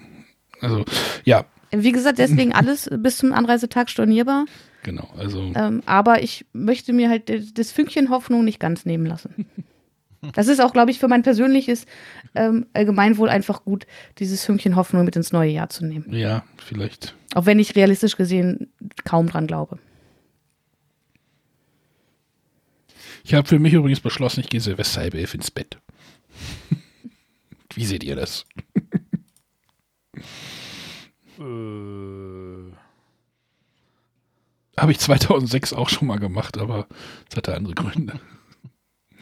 [0.60, 0.84] Also,
[1.24, 1.44] ja,
[1.74, 4.44] Wie gesagt, deswegen alles bis zum Anreisetag stornierbar.
[4.82, 5.08] genau.
[5.16, 9.46] Also, Ähm, aber ich möchte mir halt das Fünkchen Hoffnung nicht ganz nehmen lassen.
[10.34, 11.84] Das ist auch, glaube ich, für mein persönliches
[12.36, 13.88] ähm, Allgemeinwohl einfach gut,
[14.20, 16.06] dieses Fünkchen Hoffnung mit ins neue Jahr zu nehmen.
[16.14, 17.16] ja, vielleicht.
[17.34, 18.72] Auch wenn ich realistisch gesehen
[19.02, 19.80] kaum dran glaube.
[23.24, 25.78] Ich habe für mich übrigens beschlossen, ich gehe Silvester halb elf ins Bett.
[27.74, 28.44] Wie seht ihr das?
[31.42, 32.72] Äh,
[34.78, 36.86] Habe ich 2006 auch schon mal gemacht, aber
[37.30, 38.20] es hatte andere Gründe.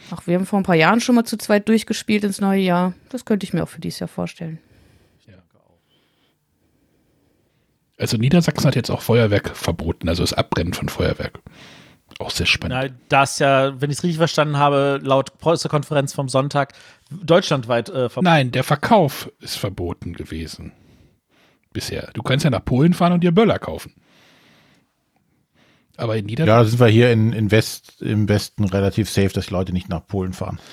[0.09, 2.93] Ach, wir haben vor ein paar Jahren schon mal zu zweit durchgespielt ins neue Jahr.
[3.09, 4.59] Das könnte ich mir auch für dieses Jahr vorstellen.
[8.01, 11.39] Also Niedersachsen hat jetzt auch Feuerwerk verboten, also das Abbrennen von Feuerwerk.
[12.17, 12.79] Auch sehr spannend.
[12.91, 16.73] na, das ja, wenn ich es richtig verstanden habe, laut Pressekonferenz vom Sonntag
[17.11, 18.25] deutschlandweit äh, verboten.
[18.25, 20.71] Nein, der Verkauf ist verboten gewesen.
[21.73, 22.09] Bisher.
[22.13, 23.93] Du kannst ja nach Polen fahren und dir Böller kaufen.
[25.97, 26.47] Aber in Ja, Niedersachsen.
[26.63, 29.89] da sind wir hier in, in West, im Westen relativ safe, dass die Leute nicht
[29.89, 30.59] nach Polen fahren.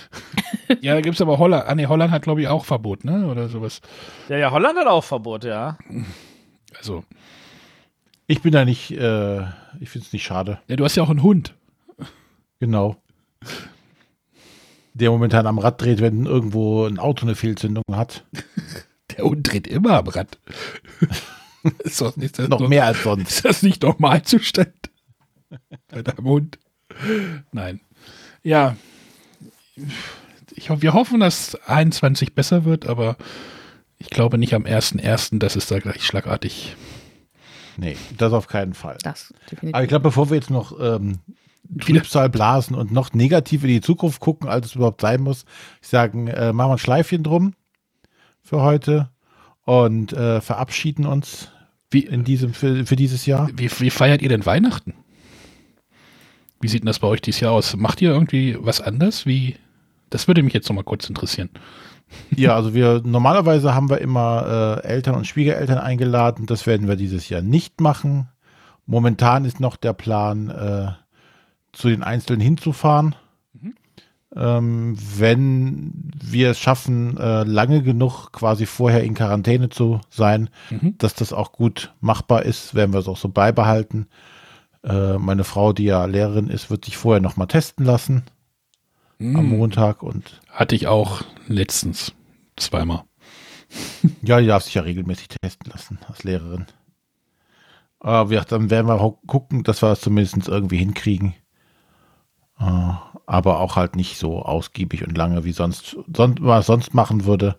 [0.83, 1.65] Ja, da gibt es aber Holland.
[1.67, 3.27] Ah, nee, Holland hat, glaube ich, auch Verbot, ne?
[3.29, 3.81] Oder sowas.
[4.29, 5.79] Ja, ja, Holland hat auch Verbot, ja.
[6.77, 7.05] Also,
[8.27, 9.41] Ich bin da nicht, äh,
[9.81, 10.61] ich finde es nicht schade.
[10.69, 11.55] ja, du hast ja auch einen Hund.
[12.61, 12.97] Genau.
[14.93, 18.25] Der momentan am Rad dreht, wenn irgendwo ein Auto eine Fehlzündung hat.
[19.23, 20.39] Der Hund dreht immer am Rad.
[21.85, 23.31] ist, das nicht, das Noch noch- mehr als sonst.
[23.37, 24.73] ist das nicht Normalzustand?
[25.89, 26.59] Bei deinem Hund?
[27.53, 27.81] Nein.
[28.43, 28.77] Ja.
[30.55, 33.17] Ich, wir hoffen, dass 21 besser wird, aber
[33.99, 36.77] ich glaube nicht am 1.1., dass es da gleich schlagartig.
[37.77, 38.99] Nee, das auf keinen Fall.
[39.03, 39.75] Das definitiv.
[39.75, 41.19] Aber ich glaube, bevor wir jetzt noch ähm,
[41.81, 45.45] Trübsal blasen und noch negativ in die Zukunft gucken, als es überhaupt sein muss,
[45.81, 47.55] ich sagen, äh, machen wir ein Schleifchen drum.
[48.49, 49.11] Für heute
[49.65, 51.51] und äh, verabschieden uns
[51.91, 53.51] Wie, in diesem, für, für dieses Jahr.
[53.53, 54.95] wie, wie feiert ihr denn Weihnachten?
[56.59, 57.77] Wie sieht denn das bei euch dieses Jahr aus?
[57.77, 59.27] Macht ihr irgendwie was anders?
[59.27, 59.57] Wie,
[60.09, 61.51] das würde mich jetzt noch mal kurz interessieren.
[62.35, 66.47] Ja, also wir normalerweise haben wir immer äh, Eltern und Schwiegereltern eingeladen.
[66.47, 68.29] Das werden wir dieses Jahr nicht machen.
[68.87, 70.93] Momentan ist noch der Plan, äh,
[71.75, 73.15] zu den Einzelnen hinzufahren.
[74.39, 80.95] Ähm, wenn wir es schaffen, äh, lange genug quasi vorher in Quarantäne zu sein, Mhm.
[80.99, 84.07] dass das auch gut machbar ist, werden wir es auch so beibehalten.
[84.85, 88.23] Äh, meine Frau, die ja Lehrerin ist, wird sich vorher noch mal testen lassen
[89.21, 92.13] am Hm, Montag und Hatte ich auch letztens
[92.57, 93.03] zweimal.
[94.23, 96.67] Ja, die darf sich ja regelmäßig testen lassen als Lehrerin.
[98.01, 101.35] Aber wir, dann werden wir gucken, dass wir es zumindest irgendwie hinkriegen.
[102.61, 102.93] Äh,
[103.29, 107.57] Aber auch halt nicht so ausgiebig und lange, wie sonst, sonst was sonst machen würde.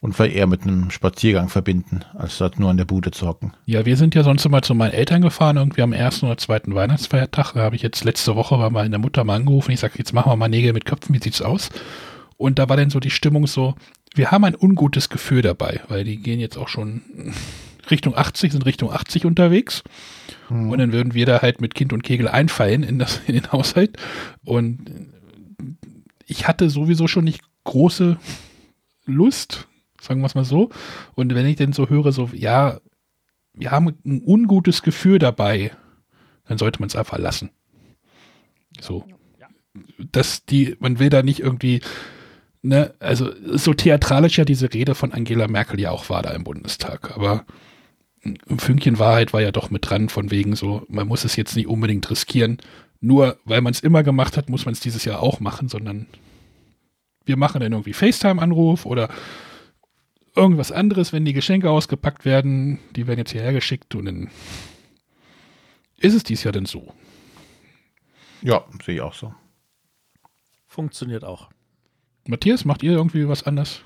[0.00, 3.52] Und wir eher mit einem Spaziergang verbinden, als statt nur in der Bude zu hocken.
[3.66, 6.74] Ja, wir sind ja sonst immer zu meinen Eltern gefahren, irgendwie am ersten oder zweiten
[6.74, 7.52] Weihnachtsfeiertag.
[7.52, 9.70] Da habe ich jetzt letzte Woche bei meiner Mutter mal angerufen.
[9.70, 11.70] Ich sage, jetzt machen wir mal Nägel mit Köpfen, wie sieht's aus?
[12.36, 13.76] Und da war dann so die Stimmung so,
[14.16, 17.02] wir haben ein ungutes Gefühl dabei, weil die gehen jetzt auch schon
[17.90, 19.82] Richtung 80, sind Richtung 80 unterwegs.
[20.48, 23.50] Und dann würden wir da halt mit Kind und Kegel einfallen in, das, in den
[23.52, 23.96] Haushalt.
[24.44, 24.90] Und
[26.26, 28.18] ich hatte sowieso schon nicht große
[29.06, 29.68] Lust,
[30.00, 30.70] sagen wir es mal so.
[31.14, 32.80] Und wenn ich dann so höre, so, ja,
[33.54, 35.72] wir haben ein ungutes Gefühl dabei,
[36.46, 37.50] dann sollte man es einfach lassen.
[38.80, 39.04] So.
[39.98, 41.80] Dass die, man will da nicht irgendwie,
[42.62, 46.44] ne, also so theatralisch ja diese Rede von Angela Merkel ja auch war da im
[46.44, 47.44] Bundestag, aber
[48.24, 51.56] ein Fünkchen Wahrheit war ja doch mit dran, von wegen so, man muss es jetzt
[51.56, 52.58] nicht unbedingt riskieren,
[53.00, 56.06] nur weil man es immer gemacht hat, muss man es dieses Jahr auch machen, sondern
[57.24, 59.08] wir machen dann irgendwie FaceTime-Anruf oder
[60.36, 64.30] irgendwas anderes, wenn die Geschenke ausgepackt werden, die werden jetzt hierher geschickt und dann
[65.98, 66.92] ist es dies Jahr denn so.
[68.42, 69.34] Ja, sehe ich auch so.
[70.66, 71.50] Funktioniert auch.
[72.26, 73.82] Matthias, macht ihr irgendwie was anders?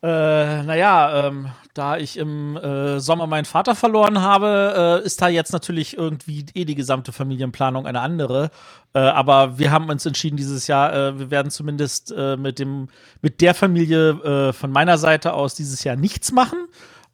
[0.00, 5.26] Äh, naja, ähm, da ich im äh, Sommer meinen Vater verloren habe, äh, ist da
[5.26, 8.50] jetzt natürlich irgendwie eh die gesamte Familienplanung eine andere.
[8.94, 12.88] Äh, aber wir haben uns entschieden dieses Jahr, äh, wir werden zumindest äh, mit dem
[13.22, 16.58] mit der Familie von meiner Seite aus dieses Jahr nichts machen.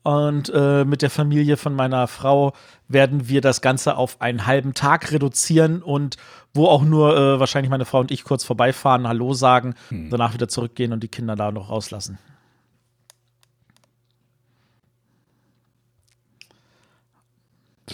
[0.03, 2.53] Und mit der Familie von meiner Frau
[2.89, 6.19] werden wir das Ganze auf einen halben Tag reduzieren und
[6.53, 10.93] wo auch nur wahrscheinlich meine Frau und ich kurz vorbeifahren, Hallo sagen, danach wieder zurückgehen
[10.93, 12.19] und die Kinder da noch rauslassen.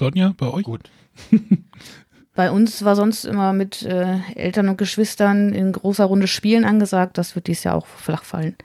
[0.01, 0.65] Sonja, bei euch?
[0.65, 0.91] Gut.
[2.35, 7.19] Bei uns war sonst immer mit äh, Eltern und Geschwistern in großer Runde Spielen angesagt.
[7.19, 8.57] Das wird dieses Jahr auch flach fallen.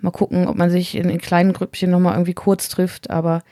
[0.00, 3.10] Mal gucken, ob man sich in, in kleinen Grüppchen nochmal irgendwie kurz trifft.
[3.10, 3.42] Aber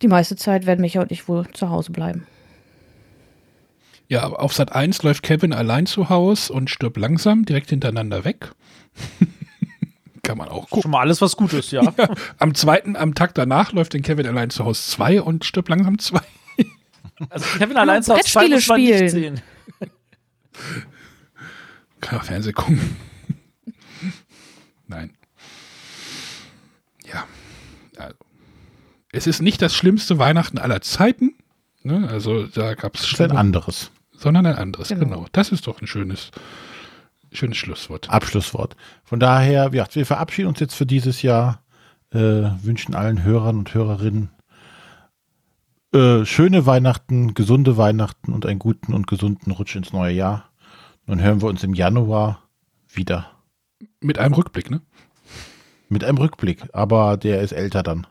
[0.00, 2.26] die meiste Zeit werden Micha und ich wohl zu Hause bleiben.
[4.08, 8.50] Ja, auf Sat 1 läuft Kevin allein zu Hause und stirbt langsam direkt hintereinander weg.
[10.22, 10.82] Kann man auch gucken.
[10.82, 11.82] Schon mal alles was Gutes, ja.
[12.38, 15.98] Am zweiten, am Tag danach läuft den Kevin allein zu Hause 2 und stirbt langsam
[15.98, 16.20] 2.
[17.30, 19.08] Also Kevin allein zu Hause zwei Brettspiele muss man nicht spielen.
[19.10, 19.42] sehen.
[22.00, 22.96] Kann auch Fernsehen gucken.
[24.88, 25.12] Nein.
[27.06, 27.24] Ja.
[27.96, 28.16] Also.
[29.12, 31.36] Es ist nicht das schlimmste Weihnachten aller Zeiten.
[31.84, 32.08] Ne?
[32.08, 33.92] Also da gab es Das ist ein anderes
[34.22, 34.88] sondern ein anderes.
[34.88, 35.04] Genau.
[35.04, 35.26] Genau.
[35.32, 36.30] Das ist doch ein schönes,
[37.32, 38.10] schönes Schlusswort.
[38.10, 38.76] Abschlusswort.
[39.04, 41.62] Von daher, ja, wir verabschieden uns jetzt für dieses Jahr,
[42.10, 44.30] äh, wünschen allen Hörern und Hörerinnen
[45.92, 50.50] äh, schöne Weihnachten, gesunde Weihnachten und einen guten und gesunden Rutsch ins neue Jahr.
[51.06, 52.42] Nun hören wir uns im Januar
[52.88, 53.30] wieder
[54.00, 54.80] Mit einem Rückblick, ne?
[55.90, 58.06] mit einem Rückblick, aber der ist älter dann.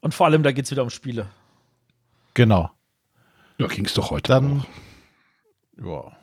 [0.00, 1.26] Und vor allem, da geht es wieder um Spiele.
[2.34, 2.70] Genau.
[3.58, 4.28] Ja, ging's doch heute.
[4.32, 4.64] Dann
[5.82, 5.84] auch.
[5.84, 6.16] ja,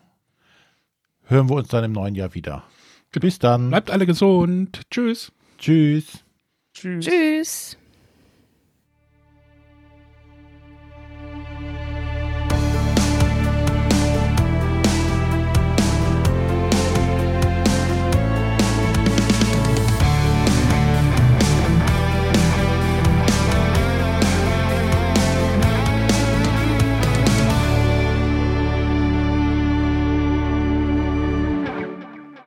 [1.28, 2.64] hören wir uns dann im neuen Jahr wieder.
[3.12, 3.70] Bis dann.
[3.70, 4.82] Bleibt alle gesund.
[4.92, 5.32] Tschüss.
[5.58, 6.24] Tschüss.
[6.74, 7.06] Tschüss.
[7.06, 7.78] Tschüss.